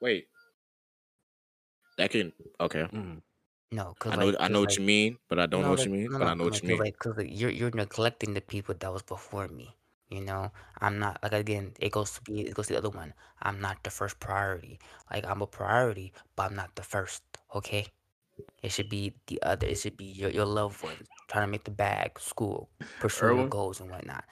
Wait. 0.00 0.28
That 1.98 2.10
can 2.10 2.32
okay. 2.60 2.84
Mhm. 2.92 3.22
No, 3.72 3.94
cause 3.98 4.12
I 4.12 4.16
know 4.16 4.26
like, 4.26 4.36
I 4.40 4.48
'cause, 4.48 4.60
what 4.60 4.70
like, 4.70 4.78
you 4.78 4.84
mean, 4.84 5.18
but 5.28 5.38
I 5.38 5.46
don't 5.46 5.64
know 5.64 5.70
No, 5.70 5.72
what 5.72 5.84
like, 5.84 5.86
you 5.86 5.90
mean. 5.92 6.10
no, 6.10 6.18
But 6.18 6.26
no, 6.26 6.28
I 6.28 6.34
know 6.34 6.44
what 6.44 6.54
like, 6.54 6.62
you 6.62 6.68
'cause, 6.68 6.78
mean. 6.78 6.78
Like, 6.78 6.98
cause 6.98 7.16
like, 7.16 7.28
you're 7.30 7.50
you're 7.50 7.70
neglecting 7.72 8.34
the 8.34 8.40
people 8.40 8.74
that 8.78 8.92
was 8.92 9.02
before 9.02 9.48
me. 9.48 9.76
You 10.08 10.22
know, 10.22 10.52
I'm 10.80 10.98
not 10.98 11.18
like 11.22 11.32
again. 11.32 11.74
It 11.80 11.92
goes 11.92 12.12
to 12.14 12.22
be 12.22 12.42
it 12.46 12.54
goes 12.54 12.68
to 12.68 12.74
the 12.74 12.78
other 12.78 12.90
one. 12.90 13.14
I'm 13.42 13.60
not 13.60 13.82
the 13.84 13.90
first 13.90 14.20
priority. 14.20 14.78
Like 15.10 15.26
I'm 15.26 15.42
a 15.42 15.46
priority, 15.46 16.12
but 16.36 16.50
I'm 16.50 16.56
not 16.56 16.74
the 16.76 16.82
first. 16.84 17.22
Okay. 17.54 17.86
It 18.62 18.70
should 18.72 18.88
be 18.90 19.14
the 19.28 19.40
other. 19.42 19.66
It 19.68 19.78
should 19.78 19.96
be 19.96 20.06
your, 20.06 20.30
your 20.30 20.46
loved 20.46 20.82
ones 20.82 21.08
trying 21.28 21.44
to 21.48 21.52
make 21.52 21.64
the 21.64 21.70
bag, 21.72 22.18
school, 22.20 22.70
pursue 23.00 23.30
your 23.30 23.46
Erwin? 23.46 23.48
goals 23.48 23.80
and 23.80 23.90
whatnot. 23.90 24.24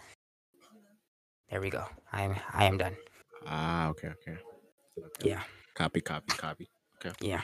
There 1.50 1.60
we 1.60 1.70
go. 1.70 1.86
I 2.12 2.22
am 2.22 2.36
I 2.52 2.64
am 2.66 2.76
done. 2.78 2.96
Ah, 3.46 3.88
okay, 3.90 4.08
okay. 4.08 4.38
Yeah. 5.22 5.42
Copy, 5.74 6.00
copy, 6.00 6.32
copy. 6.32 6.68
Okay. 6.96 7.12
yeah. 7.20 7.42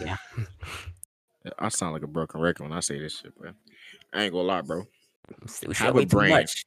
Yeah. 0.00 0.16
I 1.58 1.68
sound 1.70 1.92
like 1.94 2.02
a 2.02 2.06
broken 2.06 2.40
record 2.40 2.64
when 2.64 2.72
I 2.72 2.80
say 2.80 2.98
this 2.98 3.18
shit, 3.20 3.34
bro. 3.36 3.52
I 4.12 4.24
ain't 4.24 4.32
gonna 4.32 4.44
lie, 4.44 4.60
bro. 4.62 4.84
We 5.66 5.74
Have 5.74 5.96
a 5.96 6.06
brain. 6.06 6.30
much. 6.30 6.64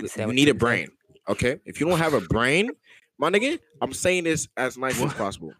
We 0.00 0.08
You 0.16 0.26
need 0.32 0.48
a 0.48 0.52
too 0.52 0.54
much. 0.54 0.58
brain, 0.60 0.88
okay? 1.28 1.58
If 1.64 1.80
you 1.80 1.88
don't 1.88 1.98
have 1.98 2.14
a 2.14 2.20
brain, 2.20 2.70
my 3.18 3.30
nigga, 3.30 3.58
I'm 3.80 3.92
saying 3.92 4.24
this 4.24 4.48
as 4.56 4.76
nice 4.78 5.00
as 5.00 5.12
possible. 5.14 5.52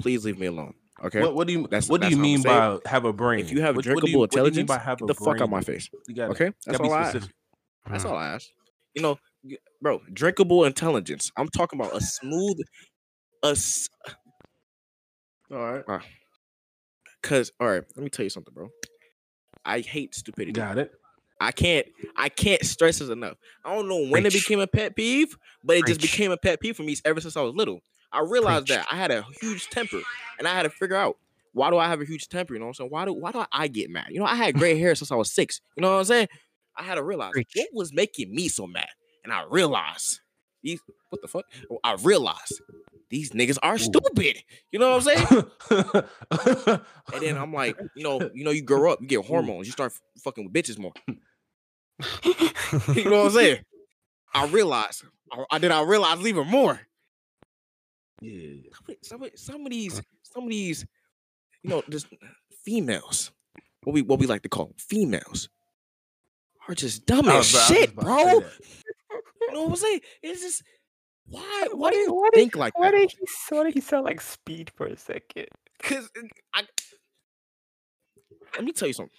Please 0.00 0.24
leave 0.24 0.38
me 0.38 0.46
alone, 0.46 0.74
okay? 1.04 1.20
What, 1.20 1.34
what 1.34 1.46
do 1.46 1.52
you 1.52 1.62
That's- 1.62 1.88
What 1.88 2.00
do 2.00 2.08
you 2.08 2.16
mean 2.16 2.42
by 2.42 2.78
have 2.86 3.04
a 3.04 3.12
brain? 3.12 3.40
If 3.40 3.50
you 3.52 3.60
have 3.60 3.76
What- 3.76 3.84
what 3.86 4.00
drinkable 4.00 4.20
what 4.20 4.32
you 4.34 4.38
intelligence, 4.40 4.68
by 4.68 4.78
have 4.78 4.98
get 4.98 5.04
a 5.04 5.06
the 5.08 5.14
fuck 5.14 5.40
out 5.40 5.50
my 5.50 5.60
face, 5.60 5.88
You 6.08 6.14
gotta, 6.14 6.32
okay? 6.32 6.50
That's 6.66 6.78
gotta 6.78 6.82
be 6.82 6.88
all 6.88 6.94
I 6.94 7.02
ask. 7.02 7.30
That's 7.88 8.04
all 8.04 8.16
I 8.16 8.26
ask. 8.28 8.48
You 8.94 9.02
know, 9.02 9.18
bro, 9.80 10.00
drinkable 10.12 10.64
intelligence. 10.64 11.30
I'm 11.36 11.48
talking 11.48 11.78
about 11.80 11.94
a 11.96 12.00
smooth, 12.00 12.58
a 13.44 13.48
s- 13.48 13.88
All 15.50 15.58
right, 15.58 15.84
cause 17.22 17.52
all 17.60 17.68
right. 17.68 17.82
Let 17.96 18.02
me 18.02 18.10
tell 18.10 18.24
you 18.24 18.30
something, 18.30 18.52
bro. 18.54 18.68
I 19.64 19.80
hate 19.80 20.14
stupidity. 20.14 20.52
got 20.52 20.78
it. 20.78 20.92
I 21.40 21.52
can't 21.52 21.86
I 22.16 22.28
can't 22.28 22.64
stress 22.64 22.98
this 22.98 23.08
enough. 23.08 23.36
I 23.64 23.74
don't 23.74 23.88
know 23.88 24.06
when 24.08 24.26
it 24.26 24.32
became 24.32 24.60
a 24.60 24.66
pet 24.66 24.94
peeve, 24.94 25.36
but 25.64 25.76
it 25.76 25.86
just 25.86 26.00
became 26.00 26.30
a 26.30 26.36
pet 26.36 26.60
peeve 26.60 26.76
for 26.76 26.82
me 26.82 26.96
ever 27.04 27.20
since 27.20 27.36
I 27.36 27.40
was 27.40 27.54
little. 27.54 27.80
I 28.12 28.20
realized 28.20 28.66
Preach. 28.66 28.78
that 28.78 28.86
I 28.90 28.96
had 28.96 29.10
a 29.10 29.24
huge 29.40 29.68
temper 29.70 30.00
and 30.38 30.46
I 30.46 30.54
had 30.54 30.64
to 30.64 30.70
figure 30.70 30.96
out 30.96 31.16
why 31.52 31.70
do 31.70 31.78
I 31.78 31.88
have 31.88 32.00
a 32.00 32.04
huge 32.04 32.28
temper? 32.28 32.54
You 32.54 32.60
know 32.60 32.66
what 32.66 32.70
I'm 32.70 32.74
saying? 32.74 32.90
Why 32.90 33.04
do 33.06 33.12
why 33.12 33.32
do 33.32 33.44
I 33.52 33.68
get 33.68 33.90
mad? 33.90 34.08
You 34.10 34.20
know, 34.20 34.26
I 34.26 34.34
had 34.34 34.54
gray 34.54 34.78
hair 34.78 34.94
since 34.96 35.10
I 35.10 35.14
was 35.14 35.32
six. 35.32 35.60
You 35.76 35.82
know 35.82 35.92
what 35.92 35.98
I'm 35.98 36.04
saying? 36.04 36.28
I 36.76 36.82
had 36.82 36.96
to 36.96 37.02
realize 37.02 37.32
Preach. 37.32 37.52
what 37.54 37.68
was 37.72 37.92
making 37.92 38.34
me 38.34 38.48
so 38.48 38.66
mad. 38.66 38.88
And 39.24 39.32
I 39.32 39.44
realized 39.50 40.20
these 40.62 40.80
what 41.08 41.22
the 41.22 41.28
fuck? 41.28 41.44
I 41.84 41.94
realized 42.02 42.60
these 43.10 43.30
niggas 43.32 43.58
are 43.62 43.76
stupid. 43.78 44.42
You 44.72 44.78
know 44.78 44.96
what 44.96 45.06
I'm 45.06 45.26
saying? 45.70 46.80
And 47.12 47.22
then 47.22 47.36
I'm 47.36 47.52
like, 47.52 47.76
you 47.96 48.04
know, 48.04 48.20
you 48.34 48.44
know, 48.44 48.50
you 48.52 48.62
grow 48.62 48.92
up, 48.92 49.00
you 49.00 49.08
get 49.08 49.24
hormones, 49.24 49.66
you 49.66 49.72
start 49.72 49.92
fucking 50.22 50.44
with 50.44 50.52
bitches 50.52 50.78
more. 50.78 50.92
you 52.94 53.04
know 53.10 53.24
what 53.24 53.26
I'm 53.26 53.30
saying? 53.32 53.58
I 54.32 54.46
realized. 54.46 55.04
I, 55.32 55.44
I 55.50 55.58
did. 55.58 55.70
I 55.70 55.82
realize 55.82 56.24
even 56.26 56.46
more. 56.46 56.80
yeah. 58.20 58.54
Some, 58.72 58.86
of- 58.88 58.96
some, 59.02 59.22
of- 59.22 59.30
some 59.34 59.66
of 59.66 59.70
these, 59.70 60.00
some 60.22 60.44
of 60.44 60.50
these, 60.50 60.86
you 61.62 61.70
know, 61.70 61.82
just 61.90 62.06
females. 62.64 63.32
What 63.82 63.94
we 63.94 64.02
what 64.02 64.18
we 64.20 64.26
like 64.26 64.42
to 64.42 64.48
call 64.48 64.66
them, 64.66 64.74
females, 64.78 65.48
are 66.68 66.74
just 66.74 67.06
dumb 67.06 67.28
as 67.28 67.52
was 67.52 67.54
about- 67.54 67.60
I 67.60 67.72
was 67.72 67.78
shit, 67.78 67.92
about 67.92 68.02
to 68.02 68.08
say 68.08 68.40
bro. 68.40 68.50
You 69.48 69.52
know 69.54 69.62
what 69.62 69.70
I'm 69.70 69.76
saying? 69.76 70.00
It's 70.22 70.40
just 70.42 70.62
why? 71.30 71.66
Why 71.72 71.74
Why 71.74 71.90
do 71.90 71.96
did- 71.96 72.06
you 72.06 72.28
did- 72.32 72.38
think 72.38 72.56
like 72.56 72.78
Why 72.78 72.90
that? 72.90 72.96
did 72.98 73.10
he 73.12 73.18
why 73.54 73.64
did 73.64 73.74
he 73.74 73.80
sound 73.80 74.04
like 74.04 74.20
speed 74.20 74.70
for 74.76 74.86
a 74.86 74.96
second? 74.96 75.46
Cause 75.82 76.10
I 76.54 76.62
let 78.54 78.64
me 78.64 78.72
tell 78.72 78.88
you 78.88 78.94
something. 78.94 79.14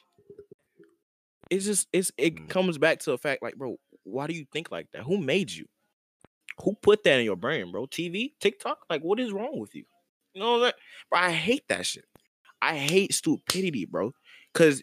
It's 1.49 1.66
just 1.66 1.88
it's 1.93 2.12
it 2.18 2.36
Mm. 2.36 2.49
comes 2.49 2.78
back 2.78 2.99
to 2.99 3.12
the 3.12 3.18
fact 3.18 3.41
like, 3.41 3.55
bro, 3.55 3.78
why 4.03 4.28
do 4.28 4.34
you 4.34 4.45
think 4.51 4.72
like 4.72 4.88
that? 4.93 5.03
Who 5.03 5.18
made 5.18 5.51
you? 5.51 5.66
Who 6.64 6.76
put 6.82 7.03
that 7.03 7.20
in 7.20 7.26
your 7.26 7.36
brain, 7.36 7.72
bro? 7.72 7.86
TV, 7.88 8.34
TikTok? 8.39 8.86
Like, 8.89 9.01
what 9.01 9.20
is 9.20 9.32
wrong 9.32 9.59
with 9.59 9.74
you? 9.76 9.86
You 10.34 10.41
know 10.41 10.59
that, 10.59 10.76
bro. 11.09 11.20
I 11.20 11.32
hate 11.32 11.64
that 11.70 11.86
shit. 11.86 12.05
I 12.62 12.78
hate 12.78 13.14
stupidity, 13.14 13.86
bro. 13.86 14.12
Cause 14.53 14.82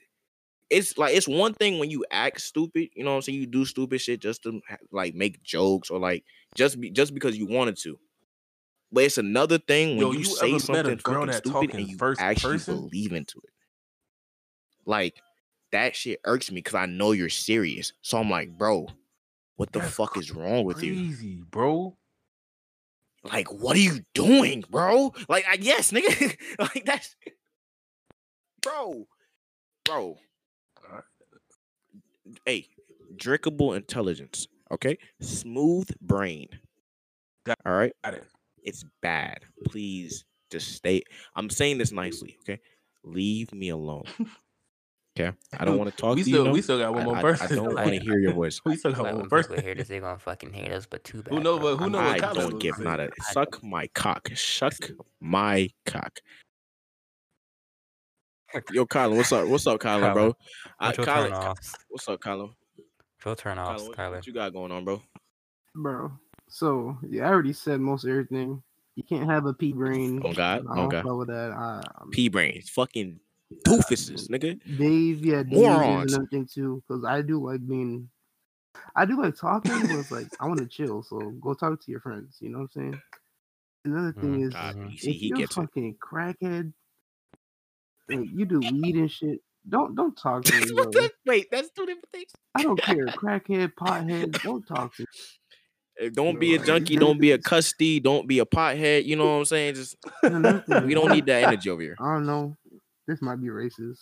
it's 0.70 0.98
like 0.98 1.14
it's 1.14 1.28
one 1.28 1.54
thing 1.54 1.78
when 1.78 1.90
you 1.90 2.04
act 2.10 2.40
stupid, 2.40 2.90
you 2.94 3.04
know 3.04 3.10
what 3.10 3.16
I'm 3.16 3.22
saying? 3.22 3.38
You 3.38 3.46
do 3.46 3.64
stupid 3.64 4.00
shit 4.00 4.20
just 4.20 4.42
to 4.44 4.60
like 4.92 5.14
make 5.14 5.42
jokes 5.42 5.90
or 5.90 5.98
like 5.98 6.24
just 6.54 6.80
be 6.80 6.90
just 6.90 7.14
because 7.14 7.36
you 7.36 7.46
wanted 7.46 7.76
to. 7.78 7.98
But 8.90 9.04
it's 9.04 9.18
another 9.18 9.58
thing 9.58 9.96
when 9.96 10.06
Yo, 10.06 10.12
you, 10.12 10.20
you 10.20 10.24
say 10.24 10.58
ever 10.58 10.72
met 10.72 10.86
a 10.86 10.88
something 10.90 10.96
girl 10.96 11.26
fucking 11.26 11.32
stupid 11.32 11.74
and 11.74 11.88
you 11.88 11.98
first 11.98 12.20
actually 12.20 12.54
person? 12.58 12.88
believe 12.88 13.12
into 13.12 13.38
it. 13.44 13.50
Like 14.86 15.16
that 15.72 15.94
shit 15.94 16.20
irks 16.24 16.50
me 16.50 16.56
because 16.56 16.74
I 16.74 16.86
know 16.86 17.12
you're 17.12 17.28
serious. 17.28 17.92
So 18.00 18.18
I'm 18.18 18.30
like, 18.30 18.56
bro, 18.56 18.88
what 19.56 19.72
the 19.72 19.80
That's 19.80 19.94
fuck 19.94 20.16
is 20.16 20.30
wrong 20.30 20.64
with 20.64 20.82
you? 20.82 20.94
Crazy, 20.94 21.42
bro. 21.50 21.96
Like, 23.24 23.52
what 23.52 23.76
are 23.76 23.80
you 23.80 24.00
doing, 24.14 24.64
bro? 24.70 25.12
Like, 25.28 25.44
I 25.46 25.58
yes, 25.60 25.90
nigga. 25.92 26.36
like 26.58 26.84
that's 26.84 27.16
bro, 28.62 29.06
bro. 29.84 30.18
Alright. 32.28 32.40
Hey, 32.46 32.66
drinkable 33.16 33.74
intelligence. 33.74 34.46
Okay, 34.70 34.98
smooth 35.20 35.88
brain. 36.00 36.48
Got- 37.46 37.58
All 37.64 37.72
right, 37.72 37.92
Got 38.04 38.14
it. 38.14 38.24
it's 38.62 38.84
bad. 39.00 39.38
Please 39.64 40.24
just 40.50 40.72
stay. 40.72 41.02
I'm 41.34 41.48
saying 41.48 41.78
this 41.78 41.90
nicely. 41.92 42.36
Okay, 42.42 42.60
leave 43.04 43.52
me 43.52 43.70
alone. 43.70 44.04
Okay, 45.20 45.36
I 45.58 45.64
don't 45.64 45.76
want 45.78 45.90
to 45.90 45.96
talk 45.96 46.14
We 46.14 46.22
to 46.22 46.28
still, 46.30 46.38
you. 46.42 46.44
no. 46.44 46.52
we 46.52 46.62
still 46.62 46.78
got 46.78 46.94
one 46.94 47.02
more 47.04 47.16
I, 47.16 47.22
person. 47.22 47.46
I 47.50 47.54
don't 47.56 47.64
Like- 47.74 47.86
want 47.86 47.98
to 47.98 48.04
hear 48.04 48.20
your 48.20 48.34
voice. 48.34 48.60
we 48.64 48.76
still 48.76 48.92
got 48.92 49.02
Like, 49.02 49.12
one 49.14 49.22
when 49.22 49.28
more 49.28 49.38
people 49.42 49.56
person. 49.56 49.64
hear 49.66 49.74
this, 49.74 49.88
they 49.88 49.98
gonna 49.98 50.16
fucking 50.16 50.52
hate 50.52 50.70
us, 50.70 50.86
but 50.88 51.02
too 51.02 51.24
bad. 51.24 51.34
Who 51.34 51.40
know 51.40 51.58
bro. 51.58 51.70
what- 51.72 51.78
who 51.80 51.84
I'm 51.86 51.90
know 51.92 51.98
not- 52.00 52.20
what 52.20 52.24
I 52.24 52.40
don't 52.40 52.58
give 52.60 52.76
saying. 52.76 52.84
not 52.88 53.00
a 53.00 53.10
I- 53.28 53.32
suck 53.32 53.60
my 53.64 53.88
cock. 53.96 54.28
Suck 54.36 54.74
my 55.18 55.70
cock. 55.86 56.20
Yo, 58.72 58.86
Colin, 58.86 59.16
what's 59.16 59.32
up? 59.32 59.46
What's 59.46 59.66
up, 59.66 59.78
Colin, 59.78 60.10
Kyler, 60.10 60.14
bro? 60.14 60.36
I, 60.80 60.86
What's 60.86 60.96
turn 61.04 61.32
offs? 61.32 61.76
what's 61.88 62.08
up, 62.08 62.20
Colin? 62.20 62.50
Your 63.24 63.36
turn 63.36 63.58
offs, 63.58 63.68
Colin, 63.68 63.88
what, 63.88 63.96
Tyler. 63.96 64.16
what 64.16 64.26
you 64.26 64.32
got 64.32 64.52
going 64.52 64.72
on, 64.72 64.84
bro? 64.84 65.02
bro. 65.74 66.12
So 66.48 66.96
yeah, 67.08 67.24
I 67.26 67.28
already 67.28 67.52
said 67.52 67.80
most 67.80 68.06
everything. 68.06 68.62
You 68.96 69.02
can't 69.02 69.28
have 69.28 69.44
a 69.46 69.52
pea 69.52 69.72
brain. 69.72 70.22
Oh 70.24 70.32
God, 70.32 70.64
I 70.66 70.72
oh 70.72 70.76
don't 70.76 70.90
God. 70.90 71.04
fuck 71.04 71.18
with 71.18 71.28
that. 71.28 71.52
I, 71.52 71.82
um, 72.00 72.10
P 72.10 72.28
brains, 72.28 72.70
fucking 72.70 73.20
doofuses, 73.66 74.28
nigga. 74.28 74.58
Dave, 74.78 75.24
yeah, 75.24 75.42
Dave 75.42 75.68
Morons. 75.68 76.06
is 76.10 76.14
another 76.14 76.28
thing 76.30 76.46
too. 76.46 76.82
Because 76.88 77.04
I 77.04 77.20
do 77.20 77.44
like 77.44 77.66
being, 77.68 78.08
I 78.96 79.04
do 79.04 79.20
like 79.20 79.36
talking, 79.36 79.86
but 79.88 79.98
it's 79.98 80.10
like 80.10 80.26
I 80.40 80.46
want 80.46 80.60
to 80.60 80.66
chill. 80.66 81.02
So 81.02 81.18
go 81.40 81.52
talk 81.52 81.84
to 81.84 81.90
your 81.90 82.00
friends. 82.00 82.38
You 82.40 82.48
know 82.48 82.58
what 82.60 82.70
I'm 82.76 82.82
saying? 82.82 83.02
Another 83.84 84.12
thing 84.12 84.40
Mm, 84.40 84.42
is, 84.42 84.54
God, 84.54 84.76
you 84.90 84.98
see, 84.98 85.10
if 85.10 85.16
he 85.18 85.28
you're 85.28 85.38
a 85.38 85.40
gets 85.42 85.56
it. 85.56 85.60
fucking 85.60 85.96
crackhead, 85.96 86.72
like 88.08 88.28
you 88.32 88.44
do 88.46 88.60
weed 88.60 88.96
and 88.96 89.10
shit, 89.10 89.40
don't 89.68 89.94
don't 89.94 90.16
talk 90.16 90.44
to 90.44 90.52
me. 90.54 90.58
That's 90.60 90.72
Bro. 90.72 90.84
what 90.84 90.92
that- 90.92 91.12
Wait, 91.26 91.46
that's 91.50 91.70
two 91.70 91.86
different 91.86 92.04
things. 92.12 92.30
I 92.54 92.62
don't 92.62 92.80
care, 92.80 93.06
crackhead, 93.06 93.72
pothead, 93.78 94.42
don't 94.42 94.66
talk 94.66 94.94
to 94.96 95.02
me. 95.02 95.06
Eh, 96.00 96.10
Don't 96.12 96.38
be 96.38 96.54
a 96.54 96.58
junkie. 96.60 96.94
you 96.94 97.00
Don't 97.00 97.20
be 97.20 97.32
a 97.32 97.38
guys- 97.38 97.44
custy. 97.44 97.98
Don't 98.00 98.28
be 98.28 98.38
a 98.38 98.44
pothead. 98.46 99.04
You 99.04 99.16
know 99.16 99.24
what 99.26 99.32
I'm 99.40 99.44
saying? 99.46 99.74
Just 99.74 99.96
And 100.22 100.62
we 100.86 100.94
don't 100.94 101.10
need 101.10 101.26
that 101.26 101.42
energy 101.44 101.70
over 101.70 101.82
here. 101.82 101.96
I 102.00 102.14
don't 102.14 102.24
know. 102.26 102.56
This 103.08 103.20
might 103.20 103.40
be 103.42 103.48
racist. 103.48 103.98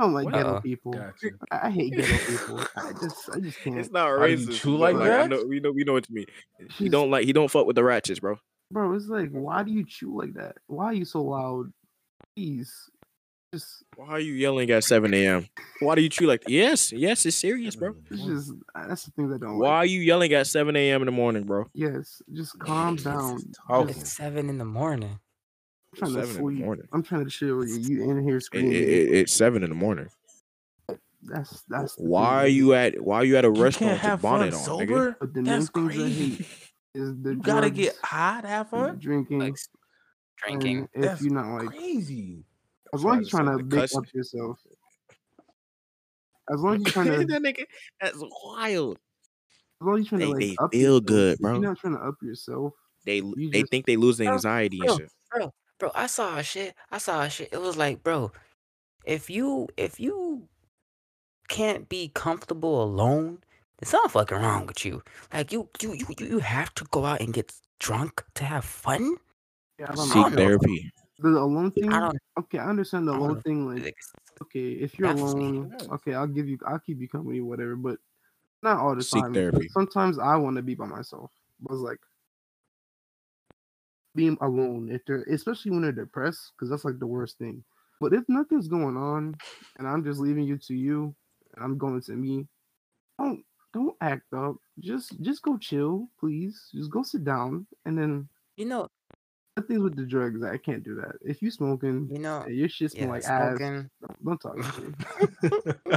I 0.00 0.04
don't 0.04 0.12
like 0.12 0.26
What? 0.26 0.34
ghetto 0.34 0.60
people. 0.60 0.92
Got 0.92 1.14
you. 1.22 1.38
I 1.50 1.66
I 1.66 1.70
hate 1.70 1.92
ghetto 1.96 2.16
people. 2.30 2.60
I 2.76 2.92
just, 3.02 3.30
I 3.34 3.40
just 3.40 3.58
can't. 3.60 3.78
It's 3.78 3.90
not 3.90 4.16
Why 4.18 4.26
do 4.28 4.32
you 4.42 4.46
racist. 4.48 4.60
chew 4.60 4.72
but, 4.78 4.94
like 4.94 4.96
I 4.96 5.08
that? 5.08 5.30
know, 5.30 5.44
we 5.48 5.58
know, 5.60 5.72
we 5.72 5.84
know 5.84 5.94
what 5.94 6.08
you 6.08 6.14
mean. 6.16 6.26
He 6.76 6.88
don't 6.90 7.10
like. 7.10 7.24
He 7.24 7.32
don't 7.32 7.50
fuck 7.50 7.66
with 7.66 7.74
the 7.76 7.82
ratchets, 7.82 8.20
bro. 8.20 8.36
bro. 8.70 8.92
It's 8.94 9.06
like, 9.08 9.30
why 9.30 9.62
do 9.62 9.72
you 9.72 9.84
chew 9.86 10.16
like 10.18 10.34
that? 10.34 10.56
Why 10.66 10.84
are 10.86 10.92
you 10.94 11.04
so 11.06 11.22
loud? 11.22 11.72
Please, 12.42 12.88
just, 13.52 13.82
Why 13.96 14.10
are 14.10 14.20
you 14.20 14.32
yelling 14.34 14.70
at 14.70 14.84
7 14.84 15.12
a.m.? 15.12 15.48
Why 15.80 15.96
do 15.96 16.02
you 16.02 16.08
chew 16.08 16.28
like? 16.28 16.44
Yes, 16.46 16.92
yes, 16.92 17.26
it's 17.26 17.36
serious, 17.36 17.74
bro. 17.74 17.96
it's 18.12 18.22
just. 18.22 18.52
Uh, 18.76 18.86
that's 18.86 19.02
the 19.06 19.10
things 19.10 19.32
I 19.34 19.38
don't 19.38 19.58
Why 19.58 19.66
like. 19.70 19.76
are 19.78 19.86
you 19.86 19.98
yelling 20.02 20.32
at 20.34 20.46
7 20.46 20.76
a.m. 20.76 21.02
in 21.02 21.06
the 21.06 21.10
morning, 21.12 21.42
bro? 21.42 21.66
Yes, 21.74 22.22
just 22.32 22.56
calm 22.60 22.94
down. 22.94 23.40
talking. 23.66 23.88
Just, 23.88 24.00
It's 24.02 24.12
seven 24.12 24.48
in 24.48 24.58
the 24.58 24.64
morning. 24.64 25.18
I'm 25.92 25.98
trying 25.98 26.14
to 26.14 26.20
Seven 26.26 26.36
in 26.36 26.42
sleep. 26.54 26.64
morning. 26.64 26.88
I'm 26.92 27.02
trying 27.02 27.24
to 27.24 27.30
chill 27.30 27.56
with 27.56 27.70
you. 27.70 27.96
You 28.04 28.08
in 28.08 28.22
here 28.22 28.38
screaming. 28.38 28.70
it- 28.70 28.76
it- 28.88 29.08
it's 29.14 29.32
seven 29.32 29.64
in 29.64 29.70
the 29.70 29.74
morning. 29.76 30.06
that's 31.24 31.62
that's. 31.68 31.96
Why 31.96 32.28
thing. 32.34 32.38
are 32.44 32.46
you 32.46 32.74
at? 32.74 33.02
Why 33.02 33.16
are 33.16 33.24
you 33.24 33.36
at 33.36 33.44
a 33.44 33.48
You 33.48 33.60
restaurant 33.60 33.78
can't 33.78 33.92
with 33.94 34.02
your 34.04 34.10
have 34.10 34.20
fun 34.20 34.38
bonnet 34.38 34.54
on, 34.54 34.60
nigga? 34.60 34.64
sober. 34.64 35.16
But 35.18 35.34
the 35.34 35.42
That's 35.42 35.74
main 35.74 35.88
things 35.88 35.94
I 35.96 36.04
crazy. 36.04 36.46
is 36.94 37.14
the 37.20 37.30
You 37.30 37.36
gotta 37.36 37.70
get 37.70 37.94
drugs, 37.94 37.98
high 38.04 38.40
to 38.42 38.46
have 38.46 38.70
fun. 38.70 38.98
drinking. 39.00 39.40
Like 39.40 39.56
drinking. 40.42 40.88
and 40.94 41.04
if 41.04 41.10
That's 41.10 41.22
you're 41.22 41.32
not 41.34 41.46
like 41.62 41.68
Crazy. 41.70 42.44
As 42.94 43.04
long 43.04 43.20
as 43.20 43.30
you're 43.32 43.40
trying 43.42 43.56
to 43.58 43.62
the 43.62 43.68
big 43.68 43.90
up 43.96 44.04
yourself. 44.14 44.58
As 46.52 46.60
long 46.60 46.74
as 46.76 46.80
you're 46.82 46.92
trying 46.92 47.06
to, 47.20 47.26
that 47.26 47.42
nigga, 47.42 47.64
that's 48.00 48.18
wild. 48.44 48.98
As 49.80 49.86
long 49.86 50.00
as 50.00 50.10
you're 50.10 50.18
trying 50.20 50.20
They, 50.38 50.46
to 50.56 50.62
like 50.62 50.70
they 50.72 50.78
feel 50.78 50.92
yourself, 50.94 51.04
good, 51.06 51.38
bro. 51.38 51.52
You're 51.52 51.62
not 51.62 51.78
trying 51.78 51.94
to 51.96 52.00
up 52.00 52.14
yourself. 52.22 52.72
They 53.04 53.16
you 53.16 53.50
they 53.50 53.60
just- 53.60 53.70
think 53.70 53.86
they 53.86 53.96
losing 53.96 54.26
Bro, 54.26 54.34
anxiety 54.34 54.80
and 54.80 54.90
shit. 54.98 55.10
Bro, 55.32 55.52
bro, 55.78 55.90
I 55.94 56.06
saw 56.06 56.36
a 56.38 56.42
shit. 56.42 56.74
I 56.90 56.98
saw 56.98 57.22
a 57.22 57.30
shit. 57.30 57.50
It 57.52 57.60
was 57.60 57.76
like, 57.76 58.02
bro, 58.02 58.32
if 59.04 59.30
you 59.30 59.68
if 59.76 60.00
you 60.00 60.48
can't 61.48 61.88
be 61.88 62.10
comfortable 62.14 62.82
alone, 62.82 63.38
there's 63.78 63.90
something 63.90 64.10
fucking 64.10 64.38
wrong 64.38 64.66
with 64.66 64.84
you. 64.84 65.02
Like 65.32 65.52
you 65.52 65.68
you 65.80 65.92
you 65.94 66.06
you 66.18 66.26
you 66.26 66.38
have 66.40 66.74
to 66.74 66.84
go 66.90 67.04
out 67.04 67.20
and 67.20 67.32
get 67.32 67.52
drunk 67.78 68.24
to 68.34 68.44
have 68.44 68.64
fun. 68.64 69.16
Yeah, 69.78 69.86
I 69.90 69.94
don't 69.94 70.08
Seek 70.08 70.14
know. 70.14 70.28
know. 70.28 70.36
therapy. 70.36 70.92
The 71.20 71.28
alone 71.28 71.70
thing. 71.72 71.92
I. 71.92 72.12
Okay, 72.38 72.58
I 72.58 72.66
understand 72.66 73.08
the 73.08 73.14
I 73.14 73.16
alone 73.16 73.42
thing. 73.42 73.66
Like, 73.66 73.84
like, 73.84 73.96
okay, 74.42 74.70
if 74.72 74.98
you're 74.98 75.08
Baffles 75.08 75.34
me. 75.34 75.42
alone, 75.42 75.72
okay, 75.92 76.14
I'll 76.14 76.26
give 76.26 76.48
you, 76.48 76.58
I'll 76.66 76.78
keep 76.78 77.00
you 77.00 77.08
company, 77.08 77.40
whatever. 77.40 77.76
But 77.76 77.98
not 78.62 78.78
all 78.78 78.94
the 78.94 79.02
Seek 79.02 79.22
time. 79.22 79.34
therapy. 79.34 79.68
Sometimes 79.68 80.18
I 80.18 80.36
want 80.36 80.56
to 80.56 80.62
be 80.62 80.74
by 80.74 80.86
myself. 80.86 81.30
But 81.60 81.74
it's 81.74 81.82
like 81.82 81.98
being 84.14 84.38
alone, 84.40 84.90
if 84.90 85.04
they're 85.06 85.22
especially 85.24 85.72
when 85.72 85.82
they're 85.82 85.92
depressed, 85.92 86.52
because 86.56 86.70
that's 86.70 86.84
like 86.84 86.98
the 86.98 87.06
worst 87.06 87.38
thing. 87.38 87.62
But 88.00 88.12
if 88.12 88.24
nothing's 88.28 88.68
going 88.68 88.96
on, 88.96 89.36
and 89.78 89.88
I'm 89.88 90.04
just 90.04 90.20
leaving 90.20 90.44
you 90.44 90.56
to 90.58 90.74
you, 90.74 91.14
and 91.54 91.64
I'm 91.64 91.78
going 91.78 92.00
to 92.02 92.12
me, 92.12 92.46
don't 93.18 93.44
don't 93.72 93.96
act 94.00 94.32
up. 94.32 94.56
Just 94.78 95.20
just 95.20 95.42
go 95.42 95.58
chill, 95.58 96.08
please. 96.18 96.68
Just 96.72 96.90
go 96.90 97.02
sit 97.02 97.24
down, 97.24 97.66
and 97.84 97.98
then 97.98 98.28
You 98.56 98.66
know. 98.66 98.88
Nothing 99.58 99.82
with 99.82 99.96
the 99.96 100.04
drugs. 100.04 100.42
I 100.42 100.56
can't 100.56 100.82
do 100.82 100.94
that. 100.96 101.16
If 101.22 101.42
you 101.42 101.50
smoking, 101.50 102.08
You 102.12 102.18
know. 102.18 102.42
and 102.42 102.54
your 102.56 102.68
shit 102.68 102.92
smell 102.92 103.06
Yeah, 103.06 103.10
like 103.12 103.24
ass. 103.24 103.58
Don't, 103.58 103.90
don't 104.24 104.40
talk 104.40 104.56
to 104.56 104.80
me. 104.82 104.94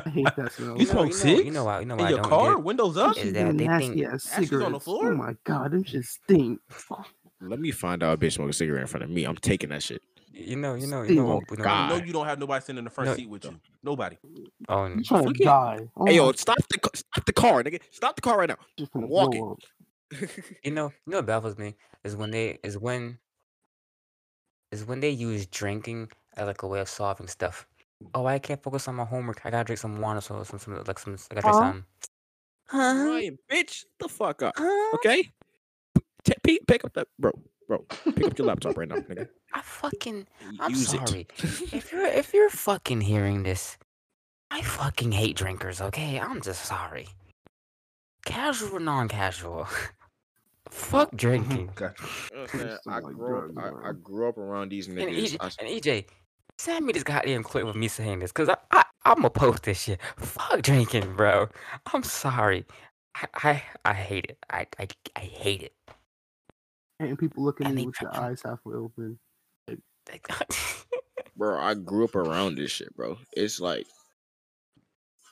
I 0.06 0.10
hate 0.10 0.36
that 0.38 0.52
smell. 0.54 0.78
You 0.80 0.86
know, 0.86 0.92
smoke 0.92 1.06
you 1.06 1.10
know, 1.10 1.12
six? 1.12 1.44
You 1.46 1.52
know 1.52 1.66
why? 1.66 1.80
You 1.82 1.86
know 1.86 1.96
In 1.96 2.00
why 2.02 2.08
I 2.08 2.10
your 2.10 2.22
car, 2.24 2.56
get- 2.56 2.64
windows 2.64 2.98
up. 2.98 3.18
Is 3.18 3.24
Shit 3.24 3.34
that 3.34 3.46
them 3.46 3.58
they 3.58 3.68
nasty 3.68 3.88
think- 3.90 4.06
ass 4.06 4.32
Ashes 4.34 4.52
on 4.62 4.72
the 4.72 4.78
oh 4.78 4.80
floor? 4.80 5.12
Oh 5.12 5.16
my 5.16 5.36
god, 5.44 5.72
them 5.72 5.84
shit 5.84 6.04
stink. 6.06 6.60
Let 7.42 7.60
me 7.60 7.72
find 7.72 8.04
out 8.04 8.14
a 8.14 8.18
bitch 8.18 8.34
smoking 8.34 8.50
a 8.52 8.54
cigarette 8.54 8.82
in 8.82 8.88
front 8.88 9.04
of 9.04 9.10
me. 9.10 9.24
I'm 9.26 9.36
taking 9.38 9.70
that 9.70 9.82
shit. 9.84 10.02
You 10.34 10.56
know. 10.56 10.76
You 10.76 10.88
know. 10.88 11.02
You 11.04 11.16
know. 11.16 11.32
oh 11.32 11.42
you 11.50 11.58
know 11.58 11.64
God. 11.64 11.92
You 11.94 12.00
know 12.00 12.06
you 12.06 12.14
don't 12.14 12.26
have 12.28 12.40
nobody 12.40 12.62
sitting 12.64 12.78
in 12.78 12.84
the 12.84 12.90
front 12.90 13.10
No. 13.10 13.16
seat 13.16 13.30
with 13.30 13.46
you. 13.46 13.60
Nobody. 13.84 14.18
Oh, 14.70 14.80
I'm 14.84 15.04
trying 15.04 15.34
to 15.34 15.44
die. 15.44 15.80
Oh 15.98 16.06
hey 16.06 16.16
yo, 16.16 16.32
stop 16.34 16.58
the 16.70 16.78
ca- 16.80 16.92
stop 16.94 17.26
the 17.26 17.34
car, 17.34 17.64
nigga. 17.64 17.80
Stop 17.92 18.16
the 18.16 18.22
car 18.22 18.38
right 18.38 18.50
now. 18.50 18.58
shit 18.78 18.92
finna 18.92 19.08
walk 19.08 19.32
blow 19.32 19.52
it. 19.52 19.52
up. 19.54 20.30
You 20.64 20.72
know, 20.72 20.92
you 21.06 21.12
know 21.12 21.18
what 21.20 21.26
baffles 21.26 21.58
me 21.58 21.76
is 22.04 22.16
when 22.18 22.32
they 22.32 22.60
is 22.64 22.78
when 22.78 23.18
is 24.72 24.86
when 24.86 25.00
they 25.00 25.10
use 25.10 25.46
drinking 25.48 26.10
as 26.38 26.48
like 26.48 26.64
a 26.64 26.68
way 26.68 26.80
of 26.80 26.90
solving 26.90 27.28
stuff. 27.28 27.68
Oh, 28.16 28.26
I 28.26 28.40
can't 28.40 28.62
focus 28.62 28.88
on 28.88 28.96
my 28.96 29.06
homework. 29.06 29.42
I 29.46 29.52
gotta 29.52 29.64
drink 29.66 29.80
some 29.80 30.00
water, 30.02 30.22
so 30.22 30.42
some, 30.44 30.60
some 30.60 30.84
like 30.86 30.98
some. 31.00 31.18
I 31.32 31.36
gotta 31.36 31.42
drink 31.42 31.56
Huh? 31.56 31.60
some. 31.60 31.86
Huh? 32.68 33.10
Ryan, 33.10 33.38
bitch, 33.52 33.84
the 34.00 34.08
fuck 34.08 34.42
up. 34.42 34.54
Huh? 34.58 34.92
Okay? 34.96 35.30
T- 36.24 36.34
Pete, 36.44 36.66
pick 36.68 36.86
up 36.86 36.94
that 36.94 37.08
bro, 37.20 37.32
bro. 37.68 37.86
Pick 38.16 38.26
up 38.28 38.38
your 38.38 38.48
laptop 38.48 38.78
right 38.78 38.88
now, 38.88 38.96
nigga. 39.10 39.28
I 39.54 39.62
fucking. 39.62 40.28
Y- 40.52 40.58
I'm 40.62 40.72
Use 40.72 40.90
sorry. 40.90 41.22
it. 41.22 41.32
If 41.74 41.92
you're 41.92 42.06
if 42.06 42.34
you're 42.34 42.50
fucking 42.50 43.02
hearing 43.02 43.44
this, 43.44 43.78
I 44.50 44.62
fucking 44.62 45.12
hate 45.12 45.36
drinkers. 45.36 45.82
Okay, 45.82 46.20
I'm 46.20 46.42
just 46.42 46.66
sorry. 46.66 47.10
Casual 48.26 48.78
or 48.78 48.80
non-casual. 48.80 49.68
Fuck 50.72 51.12
drinking. 51.16 51.70
Gotcha. 51.76 52.04
You 52.32 52.36
know 52.38 52.42
what 52.44 52.54
I'm 52.56 52.60
saying? 52.60 52.78
I 52.88 53.00
like 53.00 53.16
grew 53.16 53.38
up. 53.38 53.74
I, 53.84 53.90
I 53.90 53.92
grew 53.94 54.30
up 54.30 54.38
around 54.38 54.70
these 54.70 54.88
And 54.88 54.98
niggas. 54.98 55.34
EJ, 55.34 55.38
I 55.40 55.46
s- 55.48 55.58
and 55.60 55.68
EJ, 55.70 56.06
send 56.58 56.86
me 56.86 56.94
this 56.94 57.04
goddamn 57.04 57.44
clip 57.44 57.66
with 57.66 57.76
me 57.76 57.88
saying 57.88 58.20
this, 58.20 58.32
cause 58.32 58.50
I, 58.50 58.56
I 58.72 58.84
I'm 59.06 59.16
gonna 59.18 59.30
post 59.30 59.64
this 59.64 59.82
shit. 59.82 60.00
Fuck 60.18 60.62
drinking, 60.62 61.16
bro. 61.16 61.50
I'm 61.94 62.04
sorry. 62.04 62.66
I 63.16 63.28
I, 63.36 63.64
I 63.86 63.94
hate 63.94 64.26
it. 64.30 64.38
I, 64.50 64.66
I 64.80 64.88
I 65.16 65.20
hate 65.20 65.64
it. 65.64 65.74
And 67.00 67.18
people 67.18 67.44
looking 67.44 67.68
at 67.68 67.74
me 67.74 67.88
with 67.88 67.96
their 68.00 68.16
eyes 68.16 68.42
halfway 68.46 68.76
open. 68.76 69.18
Like, 69.68 70.28
bro, 71.36 71.60
I 71.60 71.74
grew 71.74 72.06
up 72.06 72.16
around 72.16 72.56
this 72.56 72.72
shit, 72.72 72.96
bro. 72.96 73.18
It's 73.34 73.60
like, 73.60 73.88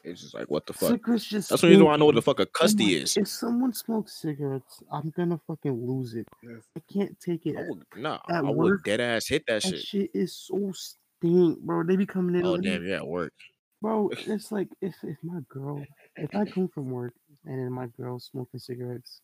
it's 0.03 0.21
just 0.21 0.33
like, 0.33 0.49
what 0.49 0.65
the 0.65 0.73
fuck? 0.73 0.89
Cigarettes 0.89 1.25
just. 1.25 1.49
That's 1.49 1.61
the 1.61 1.67
reason 1.69 1.85
why 1.85 1.93
I 1.93 1.97
know 1.97 2.05
what 2.05 2.15
the 2.15 2.21
fuck 2.21 2.39
a 2.39 2.45
custody 2.45 2.95
my- 2.95 3.01
is. 3.03 3.17
If 3.17 3.27
someone 3.27 3.73
smokes 3.73 4.13
cigarettes, 4.21 4.81
I'm 4.91 5.09
gonna 5.11 5.39
fucking 5.47 5.85
lose 5.85 6.13
it. 6.15 6.27
I 6.43 6.81
can't 6.91 7.19
take 7.19 7.45
it. 7.45 7.55
I 7.57 7.63
would, 7.69 7.83
nah, 7.97 8.19
at 8.29 8.35
I 8.37 8.41
would 8.41 8.55
work, 8.57 8.83
dead 8.85 8.99
ass 9.01 9.27
hit 9.27 9.43
that 9.47 9.61
That 9.63 9.69
shit. 9.69 9.79
shit 9.81 10.11
is 10.13 10.35
so 10.35 10.71
stink, 10.73 11.59
bro. 11.59 11.83
They 11.83 11.95
be 11.95 12.05
coming 12.05 12.35
in. 12.35 12.45
Oh 12.45 12.53
let 12.53 12.61
damn, 12.63 12.85
yeah, 12.85 12.97
at 12.97 13.07
work. 13.07 13.33
Bro, 13.81 14.09
it's 14.27 14.51
like 14.51 14.67
if 14.81 14.95
if 15.03 15.17
my 15.23 15.39
girl, 15.49 15.83
if 16.15 16.33
I 16.35 16.45
come 16.45 16.67
from 16.67 16.89
work 16.91 17.13
and 17.45 17.59
then 17.59 17.71
my 17.71 17.87
girl 17.97 18.19
smoking 18.19 18.59
cigarettes, 18.59 19.21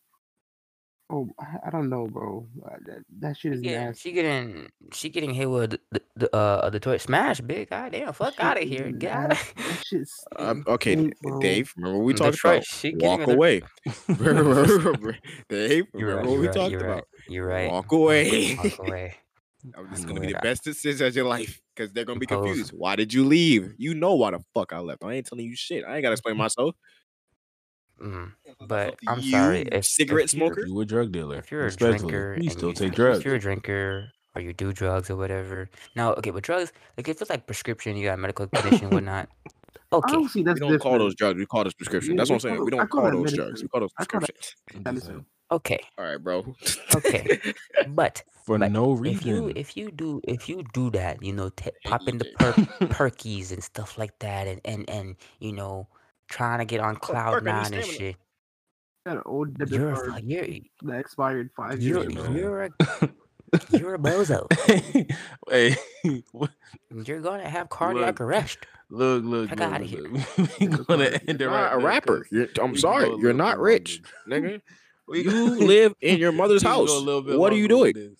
oh, 1.09 1.29
I, 1.39 1.67
I 1.67 1.69
don't 1.69 1.89
know, 1.89 2.07
bro. 2.07 2.47
Uh, 2.65 2.75
That, 2.85 3.03
that 3.19 3.37
shit 3.37 3.53
is 3.53 3.61
yeah, 3.61 3.85
nasty. 3.87 4.09
she 4.09 4.13
getting 4.13 4.69
she 4.93 5.09
getting 5.09 5.33
hit 5.33 5.49
with 5.49 5.71
the, 5.91 5.99
uh 5.99 5.99
the 6.15 6.35
uh 6.35 6.69
Detroit 6.69 7.01
Smash, 7.01 7.41
big 7.41 7.69
goddamn. 7.69 8.13
Fuck 8.13 8.33
shit 8.35 8.43
out 8.43 8.57
of 8.57 8.63
is 8.63 8.69
here, 8.69 8.91
get 8.91 9.11
out 9.11 9.31
of 9.31 9.53
nasty. 9.57 9.63
That 9.63 9.83
shit 9.83 10.07
Um, 10.37 10.61
stink, 10.61 10.67
okay, 10.67 10.93
stink, 10.95 11.19
bro. 11.21 11.39
Dave. 11.41 11.73
Remember 11.77 11.97
what 11.99 12.05
we 12.05 12.13
talked 12.13 12.31
Detroit, 12.33 12.55
about? 12.57 12.65
she 12.65 12.91
getting 12.91 13.19
Walk 13.19 13.27
a- 13.27 13.33
away. 13.33 13.61
Dave, 15.49 15.85
You're 15.93 16.09
remember 16.09 16.15
right. 16.15 16.25
what 16.25 16.31
You're 16.31 16.39
we 16.39 16.47
right. 16.47 16.53
talked 16.55 16.71
You're 16.71 16.81
about? 16.81 16.95
right. 16.95 17.03
You're 17.27 17.47
right. 17.47 17.71
Walk 17.71 17.91
away. 17.91 18.55
Walk 18.55 18.79
away. 18.87 19.15
Um, 19.75 19.87
This 19.89 19.99
is 19.99 20.05
gonna 20.05 20.19
be 20.19 20.27
away. 20.27 20.33
the 20.33 20.39
best 20.39 20.63
decision 20.63 21.07
of 21.07 21.15
your 21.15 21.25
life 21.25 21.59
because 21.75 21.91
they're 21.91 22.05
gonna 22.05 22.19
be 22.19 22.27
Propose. 22.27 22.45
confused. 22.49 22.71
Why 22.75 22.95
did 22.95 23.13
you 23.13 23.25
leave? 23.25 23.73
You 23.77 23.93
know 23.95 24.15
why 24.15 24.31
the 24.31 24.39
fuck 24.53 24.73
I 24.73 24.79
left. 24.79 25.03
I 25.03 25.13
ain't 25.13 25.25
telling 25.25 25.45
you 25.45 25.55
shit. 25.55 25.83
I 25.83 25.95
ain't 25.95 26.03
gotta 26.03 26.13
explain 26.13 26.37
myself. 26.37 26.75
Mm. 28.01 28.31
But 28.67 28.95
I'm 29.07 29.19
you, 29.19 29.31
sorry, 29.31 29.61
if- 29.71 29.85
cigarette 29.85 30.25
if 30.25 30.33
you're- 30.33 30.47
smoker. 30.47 30.65
You 30.67 30.79
a 30.81 30.85
drug 30.85 31.11
dealer. 31.11 31.37
if 31.37 31.51
you're 31.51 31.61
a 31.61 31.65
Respectfully, 31.65 32.11
drinker, 32.11 32.33
you 32.35 32.49
and 32.49 32.51
still 32.51 32.69
you- 32.69 32.75
take 32.75 32.93
drugs. 32.93 33.19
if 33.19 33.25
you're 33.25 33.35
a 33.35 33.39
drinker 33.39 34.11
or 34.35 34.41
you 34.41 34.53
do 34.53 34.73
drugs 34.73 35.09
or 35.09 35.15
whatever. 35.15 35.69
Now, 35.95 36.13
okay, 36.15 36.31
but 36.31 36.43
drugs, 36.43 36.73
like 36.97 37.07
if 37.07 37.21
it's 37.21 37.29
like 37.29 37.47
prescription, 37.47 37.95
you 37.95 38.05
got 38.05 38.15
a 38.15 38.17
medical 38.17 38.47
condition, 38.47 38.89
whatnot. 38.91 39.29
Okay, 39.93 40.15
Honestly, 40.15 40.43
that's 40.43 40.59
we 40.59 40.67
don't 40.67 40.79
call 40.79 40.97
those 40.99 41.15
drugs. 41.15 41.37
We 41.39 41.45
call 41.45 41.63
those 41.63 41.73
prescription. 41.73 42.13
Yeah, 42.13 42.17
That's 42.17 42.29
what 42.31 42.35
I'm 42.37 42.39
saying. 42.41 42.55
call 42.57 42.65
We 42.65 42.71
don't 42.71 42.87
call 42.89 43.01
call 43.03 43.11
that 43.11 43.17
those 43.17 43.33
drugs. 43.33 43.61
We 43.61 43.67
call 43.69 43.81
those 43.81 43.91
I 43.97 44.05
call 44.05 44.19
that- 44.19 44.25
prescriptions. 44.35 44.55
I'm 44.73 44.75
just 44.75 44.85
Medicine. 45.07 45.13
saying. 45.13 45.25
okay, 45.51 45.79
All 45.97 46.05
right, 46.05 46.17
bro. 46.21 46.55
Okay. 46.95 47.39
but 47.89 48.23
For 48.45 48.57
but 48.57 48.71
no 48.71 48.93
if 49.05 49.25
you 49.25 49.35
reason. 49.45 49.53
if 49.57 49.77
you 49.77 49.91
do 49.91 50.19
if 50.27 50.49
you 50.49 50.63
do 50.73 50.89
that, 50.91 51.21
you 51.23 51.31
know, 51.33 51.49
t- 51.49 51.71
pop 51.85 52.07
in 52.09 52.17
the 52.17 52.25
EJ. 52.25 52.35
per- 52.39 52.85
perkies 52.87 53.51
and 53.53 53.63
stuff 53.63 53.97
like 53.97 54.17
that, 54.19 54.47
and 54.47 54.59
and 54.65 54.89
and 54.89 55.15
you 55.39 55.53
know, 55.53 55.87
trying 56.29 56.59
to 56.59 56.65
get 56.65 56.79
on 56.79 56.95
cloud 56.95 57.33
perk, 57.33 57.43
nine 57.43 57.73
and 57.73 57.85
shit. 57.85 58.15
That 59.05 59.21
old 59.25 59.57
debit 59.57 59.73
You're 59.73 59.93
card 59.95 60.13
fu- 60.21 60.27
you're 60.27 60.45
that 60.83 60.99
expired 60.99 61.49
five 61.55 61.81
you're 61.81 62.01
years 62.09 62.13
ago. 62.13 62.31
you're 62.33 62.63
a 62.63 62.69
you're 63.77 63.93
a 63.95 63.99
bozo. 63.99 64.47
hey, 65.49 65.75
what- 66.31 66.49
You're 67.05 67.21
gonna 67.21 67.47
have 67.49 67.69
cardiac 67.69 68.19
Look. 68.19 68.21
arrest. 68.21 68.57
look, 68.89 69.23
look, 69.23 69.49
Fuck 69.49 69.59
look, 69.59 69.71
outta 69.73 69.83
look, 69.83 69.89
here. 69.89 70.01
look. 70.37 70.59
we 70.59 70.67
gonna 70.67 71.05
end 71.05 71.21
it 71.29 71.39
You're 71.41 71.49
right 71.51 71.71
not 71.71 71.81
a 71.81 71.85
rapper. 71.85 72.25
You're, 72.31 72.47
I'm 72.59 72.75
sorry. 72.75 73.09
You're 73.19 73.33
not 73.33 73.59
rich, 73.59 74.01
nigga. 74.27 74.61
You 75.07 75.49
live 75.59 75.93
in 76.01 76.17
your 76.17 76.31
mother's 76.31 76.63
we 76.63 76.67
can 76.67 76.85
go 76.85 76.95
a 76.95 77.21
house. 77.21 77.37
What 77.37 77.53
are 77.53 77.55
you 77.55 77.67
longer 77.67 77.83
with 77.83 77.93
doing? 77.93 78.15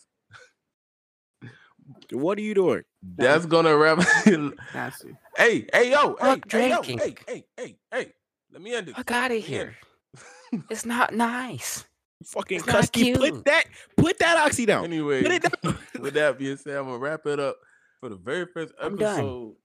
This. 2.15 2.23
What 2.23 2.37
are 2.37 2.41
you 2.41 2.53
doing? 2.53 2.83
That's 3.17 3.45
gonna 3.45 3.75
wrap. 3.75 3.97
Nasty. 4.73 5.15
hey, 5.37 5.67
hey, 5.73 5.91
yo, 5.91 6.15
hey, 6.19 6.25
Fuck 6.27 6.51
hey, 6.51 6.69
yo, 6.69 6.81
hey, 6.81 7.15
hey, 7.27 7.45
hey, 7.57 7.77
hey. 7.91 8.13
Let 8.51 8.61
me 8.61 8.73
end 8.73 8.89
it. 8.89 8.95
Fuck 8.95 9.11
out 9.11 9.31
of 9.31 9.31
Let 9.31 9.31
me 9.31 9.35
end 9.35 9.45
here. 9.45 9.75
It's 10.69 10.85
not 10.85 11.13
nice. 11.13 11.85
Fucking 12.25 12.59
It's 12.59 12.67
not 12.67 12.75
Cusky, 12.77 13.13
put 13.13 13.43
that 13.45 13.65
put 13.97 14.17
that 14.19 14.37
oxy 14.37 14.65
down. 14.65 14.85
Anyway, 14.85 15.21
Put 15.21 15.31
it 15.31 15.43
down. 15.43 15.77
with 15.99 16.13
that 16.13 16.37
being 16.39 16.55
said, 16.57 16.77
I'm 16.77 16.85
gonna 16.85 16.97
wrap 16.97 17.25
it 17.25 17.39
up 17.39 17.57
for 17.99 18.09
the 18.09 18.15
very 18.15 18.45
first 18.45 18.73
I'm 18.81 18.95
done. 18.95 19.13
episode 19.19 19.55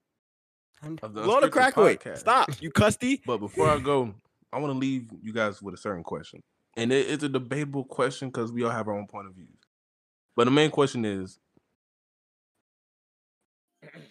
I'm 0.83 0.99
of 1.03 1.15
the 1.15 1.23
Blow 1.23 1.41
the 1.41 1.47
Unscripted 1.47 1.53
crack 1.53 1.77
away. 1.77 1.97
Podcast. 1.97 2.19
Stop. 2.19 2.51
You 2.61 2.71
custy. 2.71 3.23
But 3.25 3.39
before 3.39 3.69
I 3.69 3.79
go, 3.79 4.15
I 4.53 4.59
want 4.59 4.73
to 4.73 4.79
leave 4.79 5.11
you 5.23 5.33
guys 5.33 5.63
with 5.63 5.75
a 5.75 5.79
certain 5.79 6.03
question, 6.03 6.43
and 6.77 6.91
it, 6.93 7.09
it's 7.09 7.23
a 7.23 7.29
debatable 7.29 7.85
question 7.85 8.29
because 8.29 8.51
we 8.51 8.65
all 8.65 8.71
have 8.71 8.89
our 8.89 8.99
own 8.99 9.07
point 9.07 9.29
of 9.29 9.35
views. 9.35 9.49
But 10.35 10.45
the 10.45 10.51
main 10.51 10.71
question 10.71 11.05
is: 11.05 11.39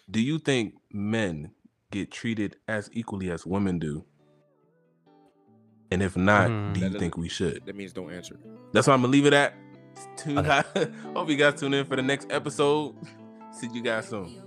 Do 0.09 0.21
you 0.21 0.39
think 0.39 0.73
men 0.91 1.51
get 1.91 2.11
treated 2.11 2.55
as 2.67 2.89
equally 2.93 3.29
as 3.29 3.45
women 3.45 3.79
do? 3.79 4.05
And 5.91 6.01
if 6.03 6.15
not, 6.15 6.49
Hmm. 6.49 6.73
do 6.73 6.79
you 6.81 6.99
think 6.99 7.17
we 7.17 7.29
should? 7.29 7.65
That 7.65 7.75
means 7.75 7.93
don't 7.93 8.11
answer. 8.11 8.39
That's 8.73 8.87
why 8.87 8.93
I'm 8.93 9.01
gonna 9.01 9.11
leave 9.11 9.25
it 9.25 9.33
at. 9.33 9.53
Tune 10.17 10.37
Okay. 10.37 10.61
Hope 11.13 11.29
you 11.29 11.35
guys 11.35 11.59
tune 11.59 11.73
in 11.73 11.85
for 11.85 11.95
the 11.95 12.01
next 12.01 12.31
episode. 12.31 12.95
See 13.51 13.67
you 13.73 13.81
guys 13.81 14.07
soon. 14.07 14.41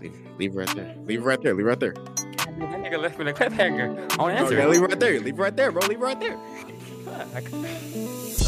Leave, 0.00 0.14
leave 0.38 0.54
right 0.56 0.74
there. 0.74 0.96
Leave 1.06 1.24
right 1.24 1.40
there. 1.42 1.54
Leave 1.54 1.66
right 1.66 1.78
there. 1.80 1.92
that 1.94 2.80
nigga 2.80 3.00
left 3.00 3.18
me 3.18 3.30
a 3.30 3.32
cliffhanger. 3.32 4.18
I 4.18 4.22
want 4.22 4.36
to 4.36 4.40
answer 4.42 4.60
you 4.60 4.68
leave 4.68 4.80
right 4.82 4.98
there. 4.98 5.20
Leave 5.20 5.38
right 5.38 5.56
there, 5.56 5.70
bro. 5.70 5.86
Leave 5.86 6.00
right 6.00 6.18
there. 6.18 6.36
Fuck. 7.04 8.41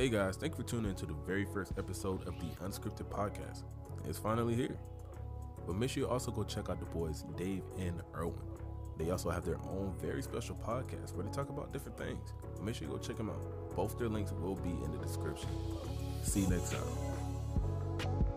Hey 0.00 0.08
guys, 0.08 0.38
thank 0.38 0.54
you 0.54 0.56
for 0.56 0.62
tuning 0.62 0.92
in 0.92 0.96
to 0.96 1.04
the 1.04 1.12
very 1.26 1.44
first 1.44 1.74
episode 1.76 2.26
of 2.26 2.34
the 2.40 2.46
Unscripted 2.64 3.10
Podcast. 3.10 3.64
It's 4.08 4.18
finally 4.18 4.54
here. 4.54 4.78
But 5.66 5.76
make 5.76 5.90
sure 5.90 6.04
you 6.04 6.08
also 6.08 6.30
go 6.30 6.42
check 6.42 6.70
out 6.70 6.80
the 6.80 6.86
boys 6.86 7.22
Dave 7.36 7.64
and 7.78 8.00
Erwin. 8.16 8.40
They 8.96 9.10
also 9.10 9.28
have 9.28 9.44
their 9.44 9.58
own 9.58 9.92
very 10.00 10.22
special 10.22 10.54
podcast 10.54 11.14
where 11.14 11.26
they 11.26 11.30
talk 11.30 11.50
about 11.50 11.74
different 11.74 11.98
things. 11.98 12.32
Make 12.62 12.76
sure 12.76 12.88
you 12.88 12.94
go 12.94 12.98
check 12.98 13.18
them 13.18 13.28
out. 13.28 13.76
Both 13.76 13.98
their 13.98 14.08
links 14.08 14.32
will 14.32 14.54
be 14.54 14.70
in 14.70 14.90
the 14.90 14.96
description. 14.96 15.50
See 16.22 16.40
you 16.40 16.48
next 16.48 16.72
time. 16.72 18.29